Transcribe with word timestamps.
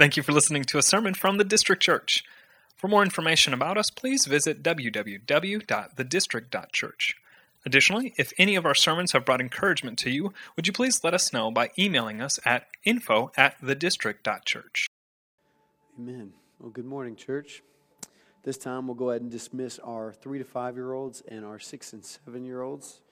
Thank 0.00 0.16
you 0.16 0.22
for 0.22 0.32
listening 0.32 0.64
to 0.64 0.78
a 0.78 0.82
sermon 0.82 1.12
from 1.12 1.36
the 1.36 1.44
District 1.44 1.82
Church. 1.82 2.24
For 2.74 2.88
more 2.88 3.02
information 3.02 3.52
about 3.52 3.76
us, 3.76 3.90
please 3.90 4.24
visit 4.24 4.62
www.thedistrict.church. 4.62 7.16
Additionally, 7.66 8.14
if 8.16 8.32
any 8.38 8.56
of 8.56 8.64
our 8.64 8.74
sermons 8.74 9.12
have 9.12 9.26
brought 9.26 9.42
encouragement 9.42 9.98
to 9.98 10.08
you, 10.08 10.32
would 10.56 10.66
you 10.66 10.72
please 10.72 11.04
let 11.04 11.12
us 11.12 11.34
know 11.34 11.50
by 11.50 11.68
emailing 11.78 12.22
us 12.22 12.40
at 12.46 12.68
info 12.82 13.30
at 13.36 13.60
thedistrict.church. 13.60 14.86
Amen. 15.98 16.32
Well, 16.58 16.70
good 16.70 16.86
morning, 16.86 17.14
church. 17.14 17.62
This 18.42 18.56
time 18.56 18.86
we'll 18.86 18.94
go 18.94 19.10
ahead 19.10 19.20
and 19.20 19.30
dismiss 19.30 19.78
our 19.80 20.14
three 20.14 20.38
to 20.38 20.44
five 20.44 20.76
year 20.76 20.94
olds 20.94 21.22
and 21.28 21.44
our 21.44 21.58
six 21.58 21.92
and 21.92 22.02
seven 22.02 22.46
year 22.46 22.62
olds. 22.62 23.02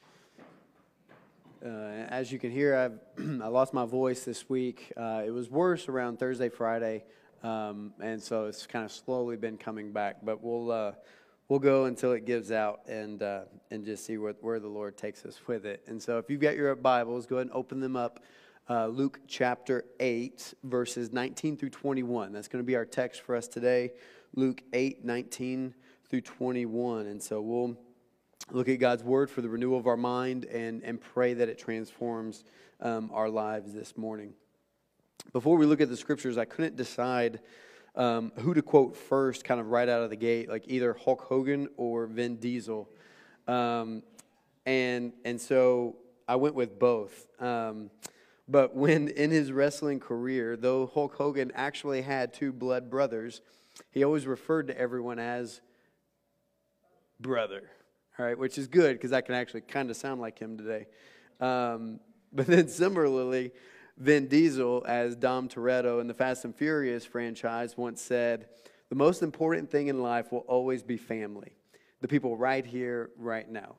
Uh, 1.65 2.07
as 2.09 2.31
you 2.31 2.39
can 2.39 2.53
hear, 2.53 2.77
I've 2.77 3.01
I 3.43 3.49
lost 3.49 3.75
my 3.75 3.85
voice 3.85 4.25
this 4.25 4.49
week. 4.49 4.93
Uh, 4.97 5.23
it 5.27 5.31
was 5.31 5.51
worse 5.51 5.89
around 5.89 6.19
Thursday, 6.19 6.49
Friday, 6.49 7.05
um, 7.43 7.93
and 8.01 8.23
so 8.23 8.47
it's 8.47 8.65
kind 8.67 8.85
of 8.85 8.93
slowly 8.93 9.37
been 9.37 9.57
coming 9.57 9.91
back. 9.91 10.19
But 10.23 10.43
we'll 10.43 10.71
uh, 10.71 10.93
we'll 11.49 11.59
go 11.59 11.87
until 11.87 12.13
it 12.13 12.27
gives 12.27 12.53
out 12.53 12.83
and 12.87 13.23
uh, 13.25 13.41
and 13.73 13.85
just 13.85 14.07
see 14.07 14.19
where, 14.19 14.35
where 14.41 14.61
the 14.61 14.69
Lord 14.69 14.97
takes 14.97 15.25
us 15.25 15.41
with 15.49 15.67
it. 15.67 15.83
And 15.89 16.01
so, 16.01 16.19
if 16.19 16.31
you've 16.31 16.41
got 16.41 16.55
your 16.55 16.75
Bibles, 16.77 17.27
go 17.27 17.37
ahead 17.37 17.49
and 17.49 17.57
open 17.57 17.81
them 17.81 17.97
up. 17.97 18.21
Uh, 18.71 18.87
Luke 18.87 19.19
chapter 19.27 19.85
8, 19.99 20.55
verses 20.63 21.13
19 21.13 21.57
through 21.57 21.71
21. 21.71 22.33
That's 22.33 22.49
going 22.49 22.63
to 22.63 22.67
be 22.67 22.77
our 22.77 22.85
text 22.85 23.23
for 23.23 23.35
us 23.35 23.49
today. 23.49 23.93
Luke 24.37 24.63
8, 24.75 25.05
19 25.05 25.75
through 26.09 26.21
21. 26.21 27.07
And 27.07 27.21
so 27.23 27.41
we'll 27.41 27.79
look 28.51 28.69
at 28.69 28.79
God's 28.79 29.03
word 29.03 29.31
for 29.31 29.43
the 29.43 29.49
renewal 29.49 29.79
of 29.79 29.87
our 29.87 29.97
mind 29.97 30.45
and, 30.47 30.83
and 30.83 31.01
pray 31.01 31.35
that 31.35 31.49
it 31.49 31.59
transforms 31.59 32.45
um, 32.81 33.11
our 33.13 33.29
lives 33.29 33.73
this 33.73 33.97
morning. 33.97 34.33
Before 35.33 35.57
we 35.57 35.67
look 35.67 35.81
at 35.81 35.89
the 35.89 35.97
scriptures, 35.97 36.39
I 36.39 36.45
couldn't 36.45 36.77
decide 36.77 37.41
um, 37.95 38.33
who 38.39 38.55
to 38.55 38.63
quote 38.63 38.97
first, 38.97 39.45
kind 39.45 39.61
of 39.61 39.69
right 39.69 39.89
out 39.89 40.03
of 40.03 40.11
the 40.11 40.17
gate, 40.17 40.49
like 40.49 40.65
either 40.67 40.95
Hulk 40.95 41.23
Hogan 41.23 41.69
or 41.77 42.07
Vin 42.07 42.37
Diesel. 42.37 42.89
Um, 43.47 44.03
and, 44.65 45.13
and 45.25 45.41
so 45.41 45.97
I 46.27 46.37
went 46.37 46.55
with 46.55 46.79
both. 46.79 47.27
Um, 47.41 47.91
but 48.49 48.75
when 48.75 49.09
in 49.17 49.31
his 49.31 49.53
wrestling 49.53 50.01
career, 50.01 50.57
though 50.57 50.87
Hulk 50.87 51.15
Hogan 51.15 51.53
actually 51.55 52.03
had 52.03 52.33
two 52.33 52.53
blood 52.53 52.89
brothers, 52.89 53.41
he 53.91 54.05
always 54.05 54.27
referred 54.27 54.69
to 54.69 54.79
everyone 54.79 55.19
as 55.19 55.61
brother 57.21 57.71
all 58.19 58.27
right, 58.27 58.39
which 58.39 58.59
is 58.59 58.67
good 58.67 58.95
because 58.95 59.13
I 59.13 59.21
can 59.21 59.35
actually 59.35 59.61
kind 59.61 59.91
of 59.91 59.97
sound 59.97 60.21
like 60.21 60.39
him 60.39 60.59
today. 60.59 60.87
Um, 61.41 62.01
but 62.33 62.47
then 62.47 62.69
similarly, 62.69 63.53
Vin 63.97 64.27
Diesel, 64.27 64.85
as 64.87 65.17
Dom 65.17 65.49
Toretto 65.49 66.01
in 66.01 66.07
the 66.07 66.15
Fast 66.15 66.45
and 66.45 66.55
Furious 66.55 67.05
franchise, 67.05 67.77
once 67.77 68.03
said, 68.03 68.49
The 68.89 68.97
most 68.97 69.23
important 69.23 69.71
thing 69.71 69.89
in 69.89 70.03
life 70.03 70.33
will 70.33 70.45
always 70.49 70.83
be 70.83 70.97
family. 70.97 71.53
The 72.01 72.09
people 72.09 72.37
right 72.37 72.65
here, 72.65 73.11
right 73.17 73.49
now. 73.49 73.77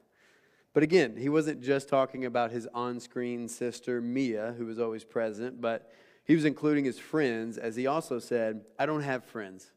But 0.74 0.84
again, 0.84 1.16
he 1.18 1.30
wasn't 1.30 1.62
just 1.62 1.90
talking 1.90 2.26
about 2.26 2.52
his 2.52 2.68
on 2.74 3.00
screen 3.00 3.48
sister, 3.48 4.02
Mia, 4.02 4.54
who 4.58 4.66
was 4.66 4.80
always 4.80 5.04
present, 5.04 5.60
but 5.60 5.92
he 6.26 6.36
was 6.36 6.46
including 6.46 6.86
his 6.86 7.00
friends, 7.00 7.58
as 7.58 7.76
he 7.76 7.88
also 7.88 8.20
said, 8.20 8.62
I 8.78 8.86
don't 8.86 9.02
have 9.02 9.26
friends, 9.26 9.72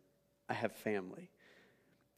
I 0.49 0.55
have 0.55 0.73
family. 0.73 1.31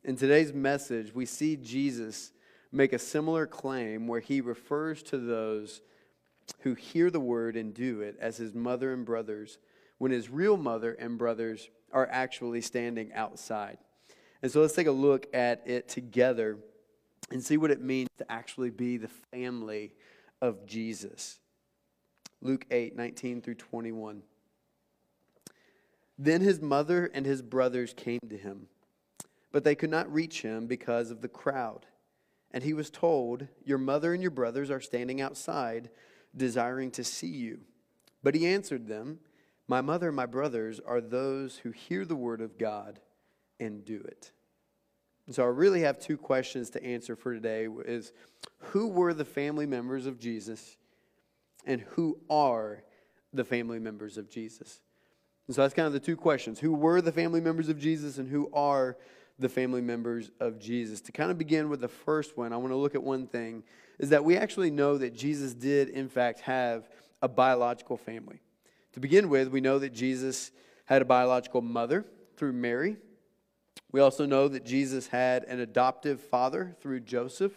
In 0.04 0.16
today's 0.16 0.52
message, 0.52 1.14
we 1.14 1.24
see 1.24 1.56
Jesus 1.56 2.32
make 2.70 2.92
a 2.92 2.98
similar 2.98 3.46
claim 3.46 4.06
where 4.06 4.20
he 4.20 4.42
refers 4.42 5.02
to 5.04 5.16
those 5.16 5.80
who 6.60 6.74
hear 6.74 7.08
the 7.10 7.20
word 7.20 7.56
and 7.56 7.72
do 7.72 8.02
it 8.02 8.18
as 8.20 8.36
his 8.36 8.54
mother 8.54 8.92
and 8.92 9.06
brothers, 9.06 9.56
when 9.96 10.12
his 10.12 10.28
real 10.28 10.58
mother 10.58 10.92
and 10.92 11.16
brothers 11.16 11.70
are 11.90 12.06
actually 12.10 12.60
standing 12.60 13.14
outside. 13.14 13.78
And 14.42 14.52
so 14.52 14.60
let's 14.60 14.74
take 14.74 14.88
a 14.88 14.92
look 14.92 15.26
at 15.32 15.62
it 15.64 15.88
together 15.88 16.58
and 17.30 17.42
see 17.42 17.56
what 17.56 17.70
it 17.70 17.80
means 17.80 18.10
to 18.18 18.30
actually 18.30 18.70
be 18.70 18.98
the 18.98 19.08
family 19.08 19.92
of 20.42 20.66
Jesus. 20.66 21.38
Luke 22.42 22.66
8, 22.70 22.94
19 22.94 23.40
through 23.40 23.54
21. 23.54 24.22
Then 26.18 26.42
his 26.42 26.60
mother 26.60 27.10
and 27.14 27.24
his 27.24 27.40
brothers 27.40 27.94
came 27.96 28.20
to 28.28 28.36
him, 28.36 28.66
but 29.54 29.62
they 29.62 29.76
could 29.76 29.88
not 29.88 30.12
reach 30.12 30.42
him 30.42 30.66
because 30.66 31.12
of 31.12 31.20
the 31.20 31.28
crowd. 31.28 31.86
And 32.50 32.64
he 32.64 32.74
was 32.74 32.90
told, 32.90 33.46
Your 33.64 33.78
mother 33.78 34.12
and 34.12 34.20
your 34.20 34.32
brothers 34.32 34.68
are 34.68 34.80
standing 34.80 35.20
outside, 35.20 35.90
desiring 36.36 36.90
to 36.90 37.04
see 37.04 37.28
you. 37.28 37.60
But 38.20 38.34
he 38.34 38.48
answered 38.48 38.88
them, 38.88 39.20
My 39.68 39.80
mother 39.80 40.08
and 40.08 40.16
my 40.16 40.26
brothers 40.26 40.80
are 40.84 41.00
those 41.00 41.58
who 41.58 41.70
hear 41.70 42.04
the 42.04 42.16
word 42.16 42.40
of 42.40 42.58
God 42.58 42.98
and 43.60 43.84
do 43.84 44.00
it. 44.00 44.32
so 45.30 45.44
I 45.44 45.46
really 45.46 45.82
have 45.82 46.00
two 46.00 46.16
questions 46.16 46.70
to 46.70 46.84
answer 46.84 47.14
for 47.14 47.32
today 47.32 47.68
is 47.86 48.12
who 48.58 48.88
were 48.88 49.14
the 49.14 49.24
family 49.24 49.66
members 49.66 50.06
of 50.06 50.18
Jesus 50.18 50.76
and 51.64 51.80
who 51.90 52.18
are 52.28 52.82
the 53.32 53.44
family 53.44 53.78
members 53.78 54.18
of 54.18 54.28
Jesus? 54.28 54.80
And 55.46 55.54
so 55.54 55.62
that's 55.62 55.74
kind 55.74 55.86
of 55.86 55.92
the 55.92 56.00
two 56.00 56.16
questions. 56.16 56.58
Who 56.58 56.72
were 56.74 57.00
the 57.00 57.12
family 57.12 57.40
members 57.40 57.68
of 57.68 57.78
Jesus 57.78 58.18
and 58.18 58.28
who 58.28 58.50
are 58.52 58.96
the 59.38 59.48
family 59.48 59.80
members 59.80 60.30
of 60.40 60.58
Jesus. 60.58 61.00
To 61.02 61.12
kind 61.12 61.30
of 61.30 61.38
begin 61.38 61.68
with 61.68 61.80
the 61.80 61.88
first 61.88 62.36
one, 62.36 62.52
I 62.52 62.56
want 62.56 62.72
to 62.72 62.76
look 62.76 62.94
at 62.94 63.02
one 63.02 63.26
thing 63.26 63.64
is 63.98 64.10
that 64.10 64.24
we 64.24 64.36
actually 64.36 64.70
know 64.70 64.98
that 64.98 65.14
Jesus 65.14 65.54
did, 65.54 65.88
in 65.88 66.08
fact, 66.08 66.40
have 66.40 66.88
a 67.22 67.28
biological 67.28 67.96
family. 67.96 68.40
To 68.92 69.00
begin 69.00 69.28
with, 69.28 69.48
we 69.48 69.60
know 69.60 69.78
that 69.78 69.92
Jesus 69.92 70.52
had 70.84 71.02
a 71.02 71.04
biological 71.04 71.62
mother 71.62 72.04
through 72.36 72.52
Mary. 72.52 72.96
We 73.90 74.00
also 74.00 74.26
know 74.26 74.48
that 74.48 74.64
Jesus 74.64 75.08
had 75.08 75.44
an 75.44 75.60
adoptive 75.60 76.20
father 76.20 76.76
through 76.80 77.00
Joseph. 77.00 77.52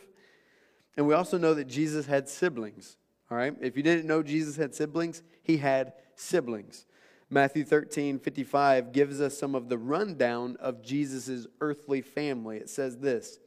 And 0.96 1.08
we 1.08 1.14
also 1.14 1.38
know 1.38 1.54
that 1.54 1.68
Jesus 1.68 2.08
had 2.08 2.28
siblings. 2.28 2.98
All 3.30 3.38
right? 3.38 3.56
If 3.62 3.78
you 3.78 3.84
didn't 3.84 4.08
know 4.08 4.24
Jesus 4.24 4.56
had 4.56 4.74
siblings, 4.74 5.22
he 5.44 5.58
had 5.58 5.94
siblings. 6.16 6.87
Matthew 7.30 7.66
13, 7.66 8.20
55 8.20 8.94
gives 8.94 9.20
us 9.20 9.38
some 9.38 9.54
of 9.54 9.68
the 9.68 9.78
rundown 9.78 10.56
of 10.60 10.82
Jesus' 10.82 11.46
earthly 11.60 12.02
family. 12.02 12.58
It 12.58 12.70
says 12.70 12.98
this, 12.98 13.40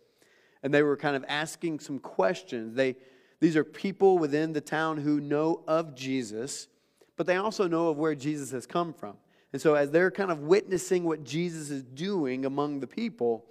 and 0.62 0.72
they 0.72 0.82
were 0.82 0.96
kind 0.96 1.16
of 1.16 1.24
asking 1.28 1.80
some 1.80 1.98
questions. 1.98 2.74
They, 2.74 2.96
these 3.40 3.56
are 3.56 3.64
people 3.64 4.18
within 4.18 4.52
the 4.52 4.60
town 4.60 4.98
who 4.98 5.18
know 5.18 5.62
of 5.66 5.94
Jesus, 5.94 6.68
but 7.16 7.26
they 7.26 7.36
also 7.36 7.66
know 7.66 7.88
of 7.88 7.96
where 7.96 8.14
Jesus 8.14 8.50
has 8.50 8.66
come 8.66 8.92
from. 8.92 9.16
And 9.52 9.62
so, 9.62 9.74
as 9.74 9.90
they're 9.90 10.10
kind 10.10 10.30
of 10.30 10.40
witnessing 10.40 11.04
what 11.04 11.24
Jesus 11.24 11.70
is 11.70 11.82
doing 11.82 12.44
among 12.44 12.80
the 12.80 12.86
people, 12.86 13.46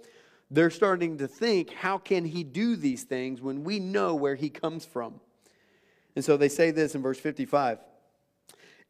they're 0.50 0.70
starting 0.70 1.18
to 1.18 1.28
think, 1.28 1.72
how 1.72 1.98
can 1.98 2.24
he 2.24 2.44
do 2.44 2.76
these 2.76 3.02
things 3.02 3.40
when 3.40 3.64
we 3.64 3.78
know 3.78 4.14
where 4.14 4.36
he 4.36 4.48
comes 4.48 4.84
from? 4.84 5.20
And 6.16 6.24
so 6.24 6.36
they 6.36 6.48
say 6.48 6.70
this 6.70 6.94
in 6.94 7.02
verse 7.02 7.20
55 7.20 7.78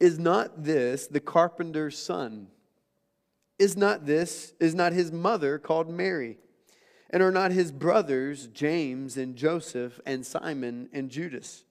is 0.00 0.18
not 0.18 0.64
this 0.64 1.06
the 1.06 1.20
carpenter's 1.20 1.98
son? 1.98 2.48
Is 3.58 3.76
not 3.76 4.06
this, 4.06 4.54
is 4.58 4.74
not 4.74 4.92
his 4.92 5.12
mother 5.12 5.58
called 5.58 5.90
Mary? 5.90 6.38
And 7.10 7.22
are 7.22 7.30
not 7.30 7.52
his 7.52 7.70
brothers 7.70 8.46
James 8.46 9.16
and 9.16 9.36
Joseph 9.36 10.00
and 10.06 10.24
Simon 10.24 10.88
and 10.92 11.10
Judas? 11.10 11.64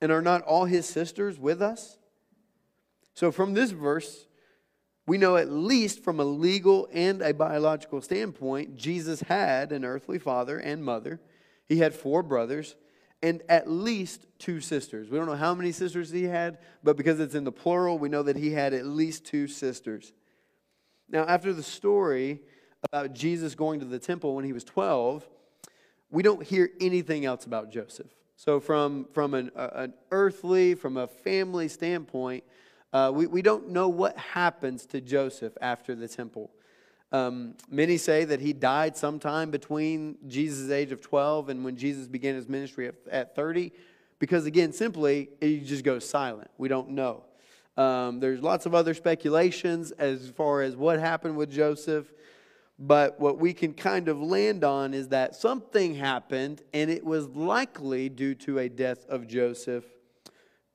And 0.00 0.12
are 0.12 0.20
not 0.20 0.42
all 0.42 0.66
his 0.66 0.86
sisters 0.86 1.38
with 1.38 1.62
us? 1.62 1.98
So, 3.14 3.30
from 3.30 3.54
this 3.54 3.70
verse, 3.70 4.26
we 5.06 5.18
know 5.18 5.36
at 5.36 5.50
least 5.50 6.02
from 6.02 6.18
a 6.18 6.24
legal 6.24 6.88
and 6.92 7.22
a 7.22 7.32
biological 7.32 8.00
standpoint, 8.00 8.76
Jesus 8.76 9.20
had 9.20 9.70
an 9.70 9.84
earthly 9.84 10.18
father 10.18 10.58
and 10.58 10.84
mother. 10.84 11.20
He 11.66 11.78
had 11.78 11.94
four 11.94 12.22
brothers 12.22 12.74
and 13.24 13.40
at 13.48 13.70
least 13.70 14.26
two 14.38 14.60
sisters. 14.60 15.08
We 15.08 15.16
don't 15.16 15.26
know 15.26 15.34
how 15.34 15.54
many 15.54 15.72
sisters 15.72 16.10
he 16.10 16.24
had, 16.24 16.58
but 16.82 16.98
because 16.98 17.20
it's 17.20 17.34
in 17.34 17.44
the 17.44 17.50
plural, 17.50 17.98
we 17.98 18.10
know 18.10 18.22
that 18.22 18.36
he 18.36 18.50
had 18.50 18.74
at 18.74 18.84
least 18.84 19.24
two 19.24 19.48
sisters. 19.48 20.12
Now, 21.08 21.24
after 21.24 21.54
the 21.54 21.62
story 21.62 22.42
about 22.82 23.14
Jesus 23.14 23.54
going 23.54 23.80
to 23.80 23.86
the 23.86 23.98
temple 23.98 24.34
when 24.34 24.44
he 24.44 24.52
was 24.52 24.62
12, 24.62 25.26
we 26.10 26.22
don't 26.22 26.42
hear 26.42 26.68
anything 26.82 27.24
else 27.24 27.46
about 27.46 27.72
Joseph. 27.72 28.10
So, 28.36 28.60
from, 28.60 29.06
from 29.14 29.32
an, 29.32 29.50
uh, 29.56 29.70
an 29.72 29.94
earthly, 30.10 30.74
from 30.74 30.98
a 30.98 31.06
family 31.06 31.68
standpoint, 31.68 32.44
uh, 32.92 33.10
we, 33.14 33.26
we 33.26 33.40
don't 33.40 33.70
know 33.70 33.88
what 33.88 34.18
happens 34.18 34.84
to 34.86 35.00
Joseph 35.00 35.56
after 35.62 35.94
the 35.94 36.08
temple. 36.08 36.50
Um, 37.12 37.54
many 37.70 37.96
say 37.96 38.24
that 38.24 38.40
he 38.40 38.52
died 38.52 38.96
sometime 38.96 39.50
between 39.50 40.16
Jesus' 40.26 40.70
age 40.70 40.90
of 40.90 41.00
12 41.00 41.48
and 41.48 41.64
when 41.64 41.76
Jesus 41.76 42.08
began 42.08 42.34
his 42.34 42.48
ministry 42.48 42.88
at, 42.88 42.94
at 43.10 43.36
30, 43.36 43.72
because 44.18 44.46
again, 44.46 44.72
simply, 44.72 45.28
he 45.40 45.60
just 45.60 45.84
goes 45.84 46.08
silent. 46.08 46.50
We 46.58 46.68
don't 46.68 46.90
know. 46.90 47.24
Um, 47.76 48.20
there's 48.20 48.40
lots 48.40 48.66
of 48.66 48.74
other 48.74 48.94
speculations 48.94 49.90
as 49.92 50.30
far 50.30 50.62
as 50.62 50.76
what 50.76 51.00
happened 51.00 51.36
with 51.36 51.50
Joseph, 51.50 52.12
but 52.78 53.18
what 53.18 53.38
we 53.38 53.52
can 53.52 53.74
kind 53.74 54.08
of 54.08 54.20
land 54.20 54.64
on 54.64 54.94
is 54.94 55.08
that 55.08 55.34
something 55.34 55.94
happened, 55.94 56.62
and 56.72 56.90
it 56.90 57.04
was 57.04 57.26
likely 57.28 58.08
due 58.08 58.34
to 58.36 58.58
a 58.58 58.68
death 58.68 59.04
of 59.08 59.26
Joseph. 59.26 59.84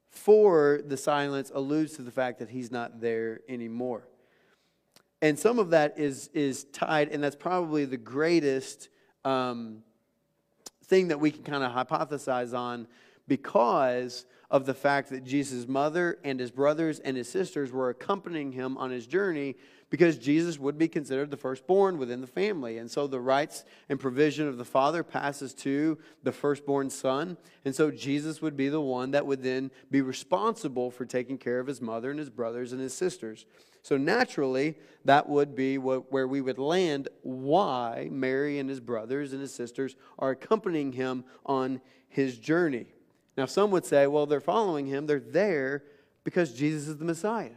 For 0.10 0.82
the 0.86 0.98
silence 0.98 1.52
alludes 1.54 1.96
to 1.96 2.02
the 2.02 2.12
fact 2.12 2.40
that 2.40 2.50
he's 2.50 2.72
not 2.72 3.00
there 3.00 3.42
anymore. 3.48 4.09
And 5.21 5.38
some 5.38 5.60
of 5.60 5.71
that 5.71 6.00
is, 6.00 6.30
is 6.33 6.63
tied, 6.66 7.10
and 7.10 7.21
that's 7.21 7.36
probably 7.36 7.86
the 7.86 7.98
greatest 7.98 8.89
um, 9.25 9.83
thing 10.86 11.10
that 11.10 11.19
we 11.19 11.31
can 11.31 11.44
kind 11.44 11.63
of 11.63 11.71
hypothesize 11.71 12.57
on 12.57 12.88
because 13.27 14.25
of 14.50 14.66
the 14.66 14.74
fact 14.74 15.10
that 15.10 15.24
Jesus' 15.24 15.68
mother 15.68 16.18
and 16.24 16.39
his 16.39 16.51
brothers 16.51 17.00
and 17.00 17.16
his 17.16 17.30
sisters 17.30 17.71
were 17.71 17.89
accompanying 17.89 18.51
him 18.51 18.77
on 18.77 18.89
his 18.89 19.06
journey 19.06 19.56
because 19.92 20.18
Jesus 20.18 20.57
would 20.60 20.77
be 20.77 20.88
considered 20.88 21.31
the 21.31 21.38
firstborn 21.38 21.98
within 21.98 22.22
the 22.22 22.27
family. 22.27 22.77
And 22.77 22.89
so 22.89 23.07
the 23.07 23.19
rights 23.19 23.63
and 23.89 24.00
provision 24.00 24.48
of 24.48 24.57
the 24.57 24.65
father 24.65 25.04
passes 25.04 25.54
to 25.56 25.98
the 26.24 26.31
firstborn 26.31 26.89
son. 26.89 27.38
And 27.65 27.75
so 27.75 27.92
Jesus 27.92 28.42
would 28.42 28.56
be 28.56 28.69
the 28.69 28.81
one 28.81 29.12
that 29.12 29.25
would 29.25 29.44
then 29.44 29.72
be 29.89 30.01
responsible 30.01 30.92
for 30.92 31.06
taking 31.06 31.38
care 31.38 31.60
of 31.60 31.68
his 31.68 31.81
mother 31.81 32.10
and 32.10 32.19
his 32.19 32.30
brothers 32.30 32.72
and 32.72 32.81
his 32.81 32.94
sisters. 32.94 33.45
So 33.81 33.98
naturally, 33.98 34.76
that 35.06 35.30
would 35.30 35.56
be 35.56 35.78
what, 35.78 36.12
where 36.12 36.28
we 36.28 36.42
would 36.42 36.60
land 36.60 37.08
why 37.22 38.10
Mary 38.12 38.60
and 38.60 38.70
his 38.70 38.80
brothers 38.80 39.31
and 39.31 39.42
his 39.42 39.54
sisters 39.54 39.96
are 40.18 40.31
accompanying 40.31 40.92
him 40.94 41.24
on 41.46 41.81
his 42.08 42.38
journey. 42.38 42.88
Now, 43.38 43.46
some 43.46 43.72
would 43.72 43.86
say, 43.86 44.08
well, 44.08 44.26
they're 44.26 44.42
following 44.42 44.88
him, 44.88 45.08
they're 45.08 45.20
there 45.20 45.84
because 46.24 46.54
Jesus 46.54 46.88
is 46.88 46.98
the 46.98 47.06
Messiah. 47.06 47.52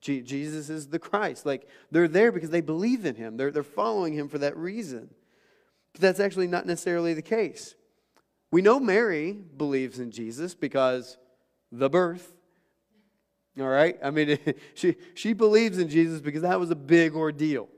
Jesus 0.00 0.70
is 0.70 0.88
the 0.88 0.98
Christ. 0.98 1.44
Like, 1.44 1.68
they're 1.90 2.08
there 2.08 2.32
because 2.32 2.50
they 2.50 2.62
believe 2.62 3.04
in 3.04 3.16
him, 3.16 3.36
they're, 3.36 3.50
they're 3.50 3.62
following 3.62 4.14
him 4.14 4.28
for 4.28 4.38
that 4.38 4.56
reason. 4.56 5.10
But 5.92 6.00
that's 6.00 6.20
actually 6.20 6.46
not 6.46 6.66
necessarily 6.66 7.12
the 7.12 7.22
case. 7.22 7.74
We 8.52 8.62
know 8.62 8.80
Mary 8.80 9.32
believes 9.32 9.98
in 9.98 10.10
Jesus 10.10 10.54
because 10.54 11.18
the 11.70 11.90
birth. 11.90 12.34
All 13.58 13.66
right? 13.66 13.96
I 14.02 14.10
mean, 14.10 14.38
she, 14.74 14.96
she 15.14 15.32
believes 15.32 15.78
in 15.78 15.88
Jesus 15.88 16.20
because 16.20 16.42
that 16.42 16.60
was 16.60 16.70
a 16.70 16.76
big 16.76 17.14
ordeal. 17.14 17.68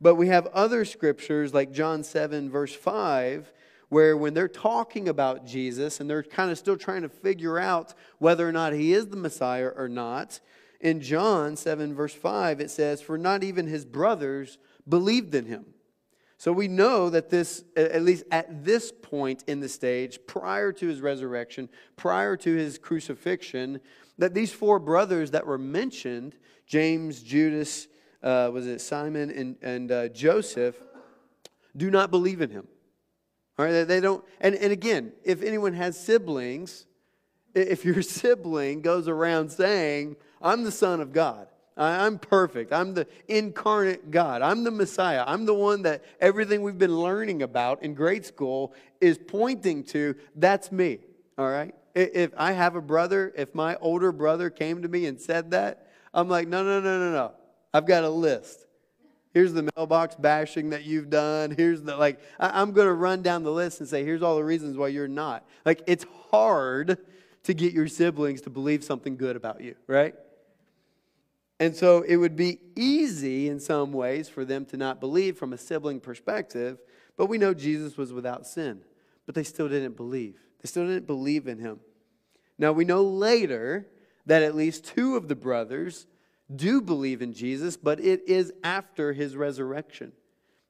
But 0.00 0.16
we 0.16 0.28
have 0.28 0.46
other 0.48 0.84
scriptures 0.84 1.54
like 1.54 1.72
John 1.72 2.02
7, 2.02 2.50
verse 2.50 2.74
5, 2.74 3.52
where 3.88 4.16
when 4.16 4.34
they're 4.34 4.48
talking 4.48 5.08
about 5.08 5.46
Jesus 5.46 6.00
and 6.00 6.10
they're 6.10 6.24
kind 6.24 6.50
of 6.50 6.58
still 6.58 6.76
trying 6.76 7.02
to 7.02 7.08
figure 7.08 7.58
out 7.58 7.94
whether 8.18 8.48
or 8.48 8.52
not 8.52 8.72
he 8.72 8.92
is 8.92 9.06
the 9.06 9.16
Messiah 9.16 9.68
or 9.68 9.88
not, 9.88 10.40
in 10.80 11.00
John 11.00 11.56
7, 11.56 11.94
verse 11.94 12.14
5, 12.14 12.60
it 12.60 12.70
says, 12.70 13.00
For 13.00 13.16
not 13.16 13.44
even 13.44 13.68
his 13.68 13.84
brothers 13.84 14.58
believed 14.88 15.34
in 15.34 15.46
him. 15.46 15.66
So 16.42 16.50
we 16.52 16.66
know 16.66 17.08
that 17.08 17.30
this, 17.30 17.62
at 17.76 18.02
least 18.02 18.24
at 18.32 18.64
this 18.64 18.90
point 18.90 19.44
in 19.46 19.60
the 19.60 19.68
stage, 19.68 20.18
prior 20.26 20.72
to 20.72 20.88
his 20.88 21.00
resurrection, 21.00 21.68
prior 21.94 22.36
to 22.38 22.56
his 22.56 22.78
crucifixion, 22.78 23.78
that 24.18 24.34
these 24.34 24.52
four 24.52 24.80
brothers 24.80 25.30
that 25.30 25.46
were 25.46 25.56
mentioned, 25.56 26.34
James, 26.66 27.22
Judas, 27.22 27.86
uh, 28.24 28.50
was 28.52 28.66
it 28.66 28.80
Simon, 28.80 29.30
and, 29.30 29.56
and 29.62 29.92
uh, 29.92 30.08
Joseph, 30.08 30.74
do 31.76 31.92
not 31.92 32.10
believe 32.10 32.40
in 32.40 32.50
him. 32.50 32.66
All 33.56 33.64
right, 33.64 33.84
they 33.84 34.00
don't, 34.00 34.24
and, 34.40 34.56
and 34.56 34.72
again, 34.72 35.12
if 35.22 35.44
anyone 35.44 35.74
has 35.74 35.96
siblings, 35.96 36.86
if 37.54 37.84
your 37.84 38.02
sibling 38.02 38.80
goes 38.80 39.06
around 39.06 39.50
saying, 39.50 40.16
I'm 40.40 40.64
the 40.64 40.72
Son 40.72 41.00
of 41.00 41.12
God. 41.12 41.51
I'm 41.76 42.18
perfect. 42.18 42.72
I'm 42.72 42.94
the 42.94 43.06
incarnate 43.28 44.10
God. 44.10 44.42
I'm 44.42 44.62
the 44.62 44.70
Messiah. 44.70 45.24
I'm 45.26 45.46
the 45.46 45.54
one 45.54 45.82
that 45.82 46.04
everything 46.20 46.62
we've 46.62 46.78
been 46.78 46.96
learning 46.96 47.42
about 47.42 47.82
in 47.82 47.94
grade 47.94 48.26
school 48.26 48.74
is 49.00 49.18
pointing 49.18 49.84
to. 49.84 50.14
That's 50.36 50.70
me. 50.70 50.98
All 51.38 51.48
right? 51.48 51.74
If 51.94 52.32
I 52.36 52.52
have 52.52 52.76
a 52.76 52.80
brother, 52.80 53.32
if 53.36 53.54
my 53.54 53.76
older 53.76 54.12
brother 54.12 54.50
came 54.50 54.82
to 54.82 54.88
me 54.88 55.06
and 55.06 55.20
said 55.20 55.50
that, 55.52 55.88
I'm 56.12 56.28
like, 56.28 56.46
no, 56.48 56.62
no, 56.62 56.80
no, 56.80 56.98
no, 56.98 57.12
no. 57.12 57.32
I've 57.72 57.86
got 57.86 58.04
a 58.04 58.08
list. 58.10 58.66
Here's 59.32 59.54
the 59.54 59.70
mailbox 59.74 60.14
bashing 60.14 60.70
that 60.70 60.84
you've 60.84 61.08
done. 61.08 61.54
Here's 61.56 61.82
the, 61.82 61.96
like, 61.96 62.20
I'm 62.38 62.72
going 62.72 62.86
to 62.86 62.92
run 62.92 63.22
down 63.22 63.44
the 63.44 63.52
list 63.52 63.80
and 63.80 63.88
say, 63.88 64.04
here's 64.04 64.22
all 64.22 64.36
the 64.36 64.44
reasons 64.44 64.76
why 64.76 64.88
you're 64.88 65.08
not. 65.08 65.46
Like, 65.64 65.82
it's 65.86 66.04
hard 66.30 66.98
to 67.44 67.54
get 67.54 67.72
your 67.72 67.88
siblings 67.88 68.42
to 68.42 68.50
believe 68.50 68.84
something 68.84 69.16
good 69.16 69.36
about 69.36 69.62
you, 69.62 69.74
right? 69.86 70.14
And 71.62 71.76
so 71.76 72.02
it 72.02 72.16
would 72.16 72.34
be 72.34 72.58
easy 72.74 73.48
in 73.48 73.60
some 73.60 73.92
ways 73.92 74.28
for 74.28 74.44
them 74.44 74.64
to 74.64 74.76
not 74.76 74.98
believe 74.98 75.38
from 75.38 75.52
a 75.52 75.56
sibling 75.56 76.00
perspective, 76.00 76.80
but 77.16 77.26
we 77.26 77.38
know 77.38 77.54
Jesus 77.54 77.96
was 77.96 78.12
without 78.12 78.48
sin. 78.48 78.80
But 79.26 79.36
they 79.36 79.44
still 79.44 79.68
didn't 79.68 79.96
believe. 79.96 80.40
They 80.60 80.66
still 80.66 80.88
didn't 80.88 81.06
believe 81.06 81.46
in 81.46 81.58
him. 81.58 81.78
Now 82.58 82.72
we 82.72 82.84
know 82.84 83.04
later 83.04 83.86
that 84.26 84.42
at 84.42 84.56
least 84.56 84.86
two 84.86 85.14
of 85.14 85.28
the 85.28 85.36
brothers 85.36 86.08
do 86.52 86.80
believe 86.80 87.22
in 87.22 87.32
Jesus, 87.32 87.76
but 87.76 88.00
it 88.00 88.28
is 88.28 88.52
after 88.64 89.12
his 89.12 89.36
resurrection. 89.36 90.10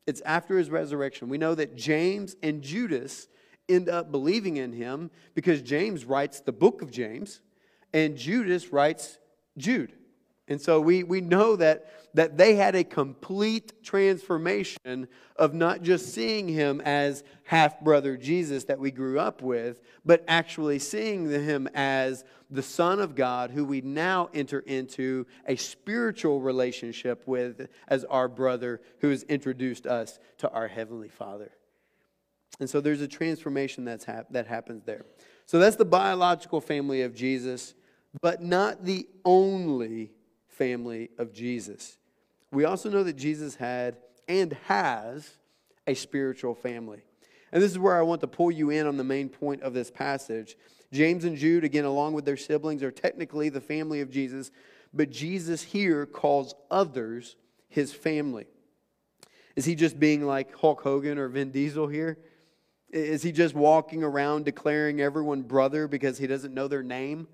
It's 0.07 0.21
after 0.27 0.59
his 0.59 0.69
resurrection. 0.69 1.31
We 1.31 1.39
know 1.39 1.55
that 1.55 1.75
James 1.75 2.37
and 2.43 2.61
Judas 2.61 3.29
end 3.67 3.89
up 3.89 4.13
believing 4.13 4.59
in 4.59 4.75
him 4.75 5.11
because 5.35 5.63
James 5.63 6.05
writes 6.05 6.41
the 6.41 6.53
book 6.53 6.83
of 6.83 6.91
James 6.91 7.41
and 7.95 8.15
Judas 8.15 8.75
writes 8.75 9.17
Jude. 9.57 9.95
And 10.53 10.61
so 10.61 10.81
we, 10.81 11.03
we 11.03 11.21
know 11.21 11.57
that, 11.57 12.15
that 12.15 12.37
they 12.37 12.55
had 12.55 12.75
a 12.75 12.85
complete 12.85 13.83
transformation 13.83 15.09
of 15.37 15.55
not 15.55 15.83
just 15.83 16.13
seeing 16.13 16.47
him 16.47 16.83
as 16.83 17.25
half 17.45 17.81
brother 17.81 18.17
Jesus 18.17 18.65
that 18.65 18.79
we 18.79 18.91
grew 18.91 19.19
up 19.19 19.41
with, 19.41 19.81
but 20.05 20.23
actually 20.29 20.79
seeing 20.79 21.31
him 21.31 21.69
as 21.75 22.25
the 22.51 22.63
Son 22.63 23.01
of 23.01 23.15
God 23.15 23.51
who 23.51 23.65
we 23.65 23.81
now 23.81 24.29
enter 24.35 24.61
into 24.61 25.27
a 25.47 25.57
spiritual 25.57 26.43
relationship 26.43 27.23
with 27.27 27.69
as 27.89 28.05
our 28.05 28.29
brother 28.29 28.83
who 29.01 29.09
has 29.09 29.23
introduced 29.25 29.87
us 29.87 30.19
to 30.37 30.51
our 30.51 30.69
Heavenly 30.69 31.09
Father. 31.09 31.51
And 32.61 32.69
so 32.69 32.83
there's 32.83 33.01
a 33.01 33.09
transformation 33.09 33.87
that's 33.87 34.05
hap- 34.05 34.31
that 34.33 34.47
happens 34.47 34.85
there. 34.85 35.07
So 35.47 35.59
that's 35.59 35.77
the 35.77 35.87
biological 35.87 36.61
family 36.61 37.01
of 37.01 37.15
Jesus, 37.15 37.73
but 38.21 38.43
not 38.43 38.85
the 38.85 39.09
only 39.25 40.13
family 40.53 41.11
of 41.19 41.33
Jesus. 41.33 41.99
We 42.51 42.65
also 42.65 42.91
know 42.91 43.03
that 43.03 43.17
Jesus 43.17 43.57
had 43.57 43.97
and 44.29 44.53
has 44.67 45.39
a 45.87 45.95
spiritual 45.95 46.55
family. 46.55 47.03
And 47.51 47.63
this 47.63 47.71
is 47.71 47.79
where 47.79 47.99
I 47.99 48.03
want 48.03 48.21
to 48.23 48.27
pull 48.27 48.51
you 48.51 48.71
in 48.71 48.87
on 48.87 48.97
the 48.97 49.05
main 49.05 49.29
point 49.29 49.63
of 49.63 49.75
this 49.75 49.91
passage. 49.91 50.57
James 50.93 51.25
and 51.25 51.37
Jude, 51.37 51.65
again, 51.65 51.85
along 51.85 52.13
with 52.15 52.25
their 52.25 52.37
siblings, 52.37 52.83
are 52.83 52.91
technically 52.91 53.49
the 53.49 53.61
family 53.61 54.01
of 54.01 54.11
Jesus, 54.11 54.51
but 54.93 55.11
Jesus 55.11 55.63
here 55.63 56.07
calls 56.07 56.55
others 56.71 57.37
his 57.69 57.93
family. 57.93 58.47
Is 59.57 59.65
he 59.65 59.75
just 59.75 59.99
being 59.99 60.27
like 60.27 60.55
Hulk 60.55 60.83
Hogan 60.83 61.19
or 61.19 61.29
Vin 61.29 61.51
Diesel 61.51 61.89
here? 61.89 62.19
Is 62.91 63.23
he 63.23 63.33
just 63.33 63.55
walking 63.55 64.03
around 64.03 64.45
declaring 64.45 65.01
everyone 65.01 65.43
brother 65.43 65.89
because 65.89 66.19
he 66.19 66.27
doesn't 66.27 66.53
know 66.53 66.69
their 66.69 66.83
name? 66.83 67.27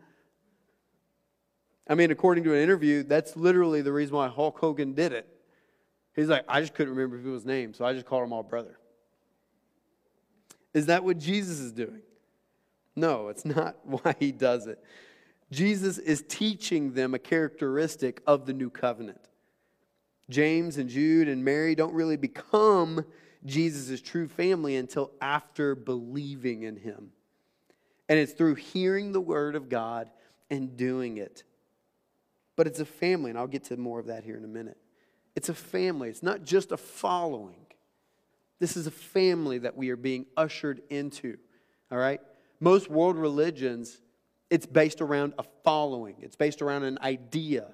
I 1.88 1.95
mean, 1.95 2.11
according 2.11 2.45
to 2.45 2.52
an 2.52 2.61
interview, 2.61 3.02
that's 3.02 3.37
literally 3.37 3.80
the 3.80 3.92
reason 3.92 4.14
why 4.14 4.28
Hulk 4.28 4.59
Hogan 4.59 4.92
did 4.92 5.12
it. 5.12 5.26
He's 6.14 6.28
like, 6.28 6.45
I 6.49 6.61
just 6.61 6.75
couldn't 6.75 6.95
remember 6.95 7.16
people's 7.16 7.47
names, 7.47 7.78
so 7.78 7.85
I 7.85 7.95
just 7.95 8.04
called 8.04 8.25
them 8.25 8.33
all 8.33 8.42
brother. 8.42 8.78
Is 10.75 10.87
that 10.87 11.02
what 11.02 11.18
Jesus 11.18 11.61
is 11.61 11.73
doing? 11.73 12.02
No, 12.95 13.28
it's 13.28 13.45
not 13.45 13.76
why 13.85 14.14
he 14.18 14.33
does 14.33 14.66
it. 14.66 14.83
Jesus 15.50 15.97
is 15.97 16.23
teaching 16.28 16.92
them 16.92 17.14
a 17.14 17.18
characteristic 17.18 18.21
of 18.26 18.45
the 18.45 18.52
new 18.52 18.68
covenant. 18.68 19.21
James 20.28 20.76
and 20.76 20.90
Jude 20.90 21.26
and 21.26 21.42
Mary 21.42 21.75
don't 21.75 21.95
really 21.95 22.18
become 22.18 23.04
Jesus' 23.47 24.02
true 24.02 24.28
family 24.28 24.76
until 24.76 25.12
after 25.23 25.75
believing 25.75 26.64
in 26.64 26.76
him. 26.76 27.12
And 28.11 28.18
it's 28.18 28.33
through 28.33 28.57
hearing 28.57 29.12
the 29.12 29.21
word 29.21 29.54
of 29.54 29.71
God 29.71 30.11
and 30.50 30.76
doing 30.76 31.16
it 31.16 31.45
but 32.59 32.67
it's 32.67 32.81
a 32.81 32.85
family, 32.85 33.31
and 33.31 33.38
I'll 33.38 33.47
get 33.47 33.62
to 33.67 33.77
more 33.77 34.00
of 34.00 34.07
that 34.07 34.25
here 34.25 34.37
in 34.37 34.43
a 34.43 34.49
minute. 34.49 34.77
It's 35.37 35.49
a 35.49 35.55
family, 35.55 36.09
it's 36.09 36.25
not 36.25 36.43
just 36.43 36.73
a 36.73 36.77
following. 36.77 37.65
This 38.59 38.77
is 38.77 38.88
a 38.88 38.91
family 38.91 39.59
that 39.59 39.77
we 39.77 39.91
are 39.91 39.97
being 39.97 40.27
ushered 40.37 40.83
into, 40.91 41.38
all 41.93 41.99
right? 41.99 42.21
Most 42.59 42.91
world 42.91 43.17
religions, 43.17 44.00
it's 44.50 44.67
based 44.67 45.00
around 45.00 45.35
a 45.38 45.45
following, 45.62 46.17
it's 46.21 46.35
based 46.35 46.61
around 46.61 46.83
an 46.83 46.99
idea, 47.00 47.69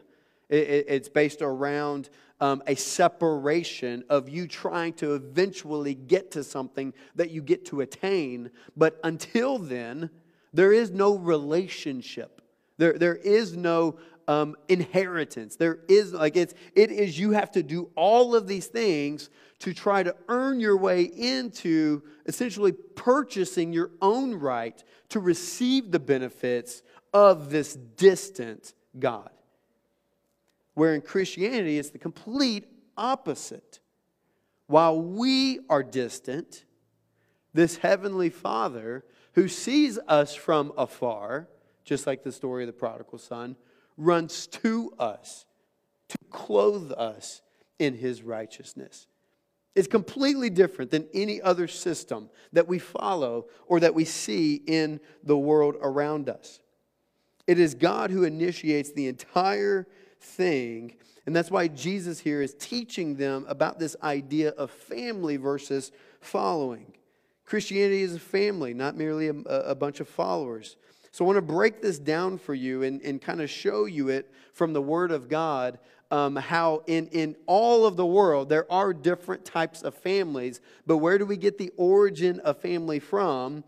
it's 0.50 1.08
based 1.08 1.40
around 1.40 2.10
um, 2.38 2.62
a 2.66 2.74
separation 2.74 4.04
of 4.10 4.28
you 4.28 4.46
trying 4.46 4.92
to 4.94 5.14
eventually 5.14 5.94
get 5.94 6.32
to 6.32 6.44
something 6.44 6.92
that 7.14 7.30
you 7.30 7.40
get 7.40 7.64
to 7.66 7.80
attain. 7.80 8.50
But 8.76 9.00
until 9.02 9.56
then, 9.56 10.10
there 10.52 10.74
is 10.74 10.90
no 10.90 11.16
relationship. 11.16 12.42
There, 12.76 12.98
there 12.98 13.16
is 13.16 13.56
no 13.56 13.96
um, 14.28 14.56
inheritance. 14.68 15.56
There 15.56 15.80
is 15.88 16.12
like 16.12 16.36
it's 16.36 16.54
it 16.74 16.90
is 16.90 17.18
you 17.18 17.32
have 17.32 17.50
to 17.52 17.62
do 17.62 17.90
all 17.94 18.34
of 18.34 18.46
these 18.46 18.66
things 18.66 19.30
to 19.60 19.72
try 19.72 20.02
to 20.02 20.14
earn 20.28 20.60
your 20.60 20.76
way 20.76 21.02
into 21.02 22.02
essentially 22.26 22.72
purchasing 22.72 23.72
your 23.72 23.90
own 24.02 24.34
right 24.34 24.82
to 25.10 25.20
receive 25.20 25.90
the 25.90 26.00
benefits 26.00 26.82
of 27.12 27.50
this 27.50 27.74
distant 27.74 28.74
God. 28.98 29.30
Where 30.74 30.94
in 30.94 31.00
Christianity, 31.00 31.78
it's 31.78 31.90
the 31.90 31.98
complete 31.98 32.66
opposite. 32.96 33.80
While 34.66 35.00
we 35.00 35.60
are 35.68 35.82
distant, 35.82 36.64
this 37.52 37.76
heavenly 37.76 38.30
Father 38.30 39.04
who 39.34 39.48
sees 39.48 39.98
us 40.08 40.34
from 40.34 40.72
afar, 40.76 41.48
just 41.84 42.06
like 42.06 42.22
the 42.22 42.32
story 42.32 42.64
of 42.64 42.66
the 42.66 42.72
prodigal 42.72 43.18
son, 43.18 43.56
runs 43.96 44.46
to 44.48 44.92
us 44.98 45.46
to 46.08 46.18
clothe 46.30 46.92
us 46.92 47.42
in 47.78 47.94
his 47.94 48.22
righteousness. 48.22 49.06
It's 49.74 49.88
completely 49.88 50.50
different 50.50 50.90
than 50.90 51.08
any 51.12 51.42
other 51.42 51.66
system 51.66 52.30
that 52.52 52.68
we 52.68 52.78
follow 52.78 53.46
or 53.66 53.80
that 53.80 53.94
we 53.94 54.04
see 54.04 54.54
in 54.54 55.00
the 55.24 55.36
world 55.36 55.76
around 55.80 56.28
us. 56.28 56.60
It 57.46 57.58
is 57.58 57.74
God 57.74 58.10
who 58.10 58.24
initiates 58.24 58.92
the 58.92 59.08
entire 59.08 59.86
thing. 60.20 60.94
And 61.26 61.34
that's 61.34 61.50
why 61.50 61.68
Jesus 61.68 62.20
here 62.20 62.40
is 62.40 62.54
teaching 62.54 63.16
them 63.16 63.44
about 63.48 63.78
this 63.78 63.96
idea 64.02 64.50
of 64.50 64.70
family 64.70 65.36
versus 65.36 65.90
following. 66.20 66.92
Christianity 67.44 68.02
is 68.02 68.14
a 68.14 68.20
family, 68.20 68.74
not 68.74 68.96
merely 68.96 69.28
a, 69.28 69.34
a 69.34 69.74
bunch 69.74 70.00
of 70.00 70.08
followers. 70.08 70.76
So 71.14 71.24
I 71.24 71.26
want 71.26 71.36
to 71.36 71.42
break 71.42 71.80
this 71.80 72.00
down 72.00 72.38
for 72.38 72.54
you 72.54 72.82
and, 72.82 73.00
and 73.02 73.22
kind 73.22 73.40
of 73.40 73.48
show 73.48 73.84
you 73.84 74.08
it 74.08 74.28
from 74.52 74.72
the 74.72 74.82
Word 74.82 75.12
of 75.12 75.28
God. 75.28 75.78
Um, 76.10 76.34
how 76.34 76.82
in, 76.88 77.06
in 77.12 77.36
all 77.46 77.86
of 77.86 77.94
the 77.94 78.04
world 78.04 78.48
there 78.48 78.70
are 78.70 78.92
different 78.92 79.44
types 79.44 79.82
of 79.82 79.94
families, 79.94 80.60
but 80.88 80.96
where 80.96 81.16
do 81.16 81.24
we 81.24 81.36
get 81.36 81.56
the 81.56 81.70
origin 81.76 82.40
of 82.40 82.58
family 82.58 82.98
from? 82.98 83.62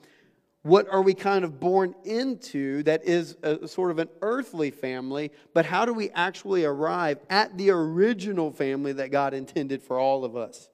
What 0.63 0.89
are 0.91 1.03
we 1.03 1.15
kind 1.15 1.45
of 1.45 1.61
born 1.61 1.95
into 2.03 2.83
that 2.83 3.05
is 3.05 3.37
a, 3.45 3.69
sort 3.69 3.93
of 3.93 4.01
an 4.01 4.09
earthly 4.23 4.73
family, 4.73 5.31
but 5.55 5.67
how 5.67 5.85
do 5.85 5.95
we 5.95 6.11
actually 6.11 6.65
arrive 6.65 7.21
at 7.31 7.57
the 7.57 7.71
original 7.71 8.51
family 8.51 8.93
that 8.95 9.13
God 9.13 9.35
intended 9.35 9.85
for 9.85 10.01
all 10.01 10.25
of 10.25 10.37
us? 10.37 10.69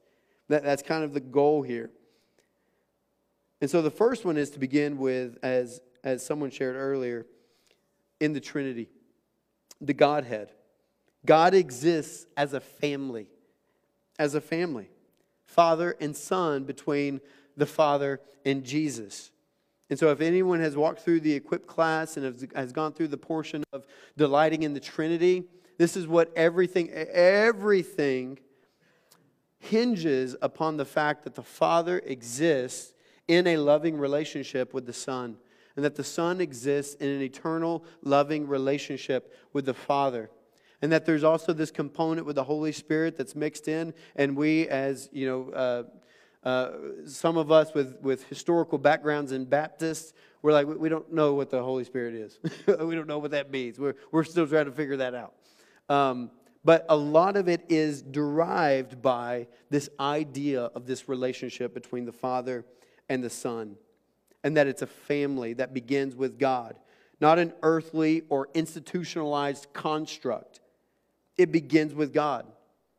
That, 0.47 0.63
that's 0.63 0.81
kind 0.81 1.03
of 1.03 1.13
the 1.13 1.19
goal 1.19 1.61
here. 1.61 1.91
And 3.61 3.69
so 3.69 3.83
the 3.83 3.91
first 3.91 4.25
one 4.25 4.37
is 4.37 4.49
to 4.49 4.59
begin 4.59 4.97
with, 4.97 5.37
as, 5.43 5.79
as 6.03 6.25
someone 6.25 6.49
shared 6.49 6.75
earlier, 6.75 7.25
in 8.19 8.33
the 8.33 8.39
Trinity, 8.39 8.89
the 9.81 9.93
Godhead. 9.93 10.51
God 11.25 11.53
exists 11.53 12.25
as 12.37 12.53
a 12.53 12.59
family, 12.59 13.27
as 14.19 14.35
a 14.35 14.41
family, 14.41 14.89
Father 15.45 15.95
and 15.99 16.15
Son 16.15 16.63
between 16.63 17.21
the 17.57 17.65
Father 17.65 18.21
and 18.45 18.63
Jesus. 18.63 19.31
And 19.89 19.99
so, 19.99 20.09
if 20.09 20.21
anyone 20.21 20.59
has 20.59 20.75
walked 20.75 21.01
through 21.01 21.19
the 21.19 21.33
equipped 21.33 21.67
class 21.67 22.17
and 22.17 22.25
has, 22.55 22.71
gone 22.71 22.93
through 22.93 23.09
the 23.09 23.17
portion 23.17 23.63
of 23.73 23.85
delighting 24.17 24.63
in 24.63 24.73
the 24.73 24.79
Trinity, 24.79 25.43
this 25.77 25.95
is 25.95 26.07
what 26.07 26.31
everything, 26.35 26.89
everything 26.89 28.39
hinges 29.59 30.35
upon 30.41 30.77
the 30.77 30.85
fact 30.85 31.23
that 31.23 31.35
the 31.35 31.43
Father 31.43 31.99
exists 32.05 32.93
in 33.27 33.47
a 33.47 33.57
loving 33.57 33.97
relationship 33.97 34.73
with 34.73 34.85
the 34.85 34.93
Son, 34.93 35.37
and 35.75 35.83
that 35.83 35.95
the 35.95 36.03
Son 36.03 36.39
exists 36.41 36.95
in 36.95 37.09
an 37.09 37.21
eternal, 37.21 37.83
loving 38.03 38.47
relationship 38.47 39.33
with 39.53 39.65
the 39.65 39.73
Father. 39.73 40.29
And 40.81 40.91
that 40.91 41.05
there's 41.05 41.23
also 41.23 41.53
this 41.53 41.71
component 41.71 42.27
with 42.27 42.35
the 42.35 42.43
Holy 42.43 42.71
Spirit 42.71 43.17
that's 43.17 43.35
mixed 43.35 43.67
in, 43.67 43.93
and 44.15 44.35
we, 44.35 44.67
as 44.67 45.09
you 45.13 45.25
know, 45.25 45.49
uh, 45.51 45.83
uh, 46.47 46.71
some 47.05 47.37
of 47.37 47.51
us 47.51 47.73
with, 47.73 47.97
with 48.01 48.27
historical 48.27 48.77
backgrounds 48.77 49.31
in 49.31 49.45
Baptists, 49.45 50.13
we're 50.41 50.51
like, 50.51 50.67
we 50.67 50.89
don't 50.89 51.11
know 51.13 51.33
what 51.35 51.49
the 51.49 51.63
Holy 51.63 51.85
Spirit 51.85 52.15
is. 52.15 52.37
we 52.67 52.95
don't 52.95 53.07
know 53.07 53.19
what 53.19 53.31
that 53.31 53.49
means. 53.49 53.79
We're, 53.79 53.95
we're 54.11 54.25
still 54.25 54.45
trying 54.45 54.65
to 54.65 54.71
figure 54.73 54.97
that 54.97 55.15
out. 55.15 55.33
Um, 55.87 56.31
but 56.65 56.85
a 56.89 56.95
lot 56.95 57.37
of 57.37 57.47
it 57.47 57.65
is 57.69 58.01
derived 58.01 59.01
by 59.01 59.47
this 59.69 59.89
idea 59.99 60.63
of 60.63 60.85
this 60.85 61.07
relationship 61.09 61.73
between 61.73 62.05
the 62.05 62.11
Father 62.11 62.65
and 63.09 63.23
the 63.23 63.29
Son, 63.29 63.75
and 64.43 64.57
that 64.57 64.67
it's 64.67 64.81
a 64.81 64.87
family 64.87 65.53
that 65.53 65.73
begins 65.73 66.15
with 66.15 66.37
God, 66.37 66.77
not 67.19 67.39
an 67.39 67.53
earthly 67.61 68.23
or 68.29 68.49
institutionalized 68.53 69.67
construct. 69.73 70.59
It 71.37 71.51
begins 71.51 71.93
with 71.93 72.13
God. 72.13 72.45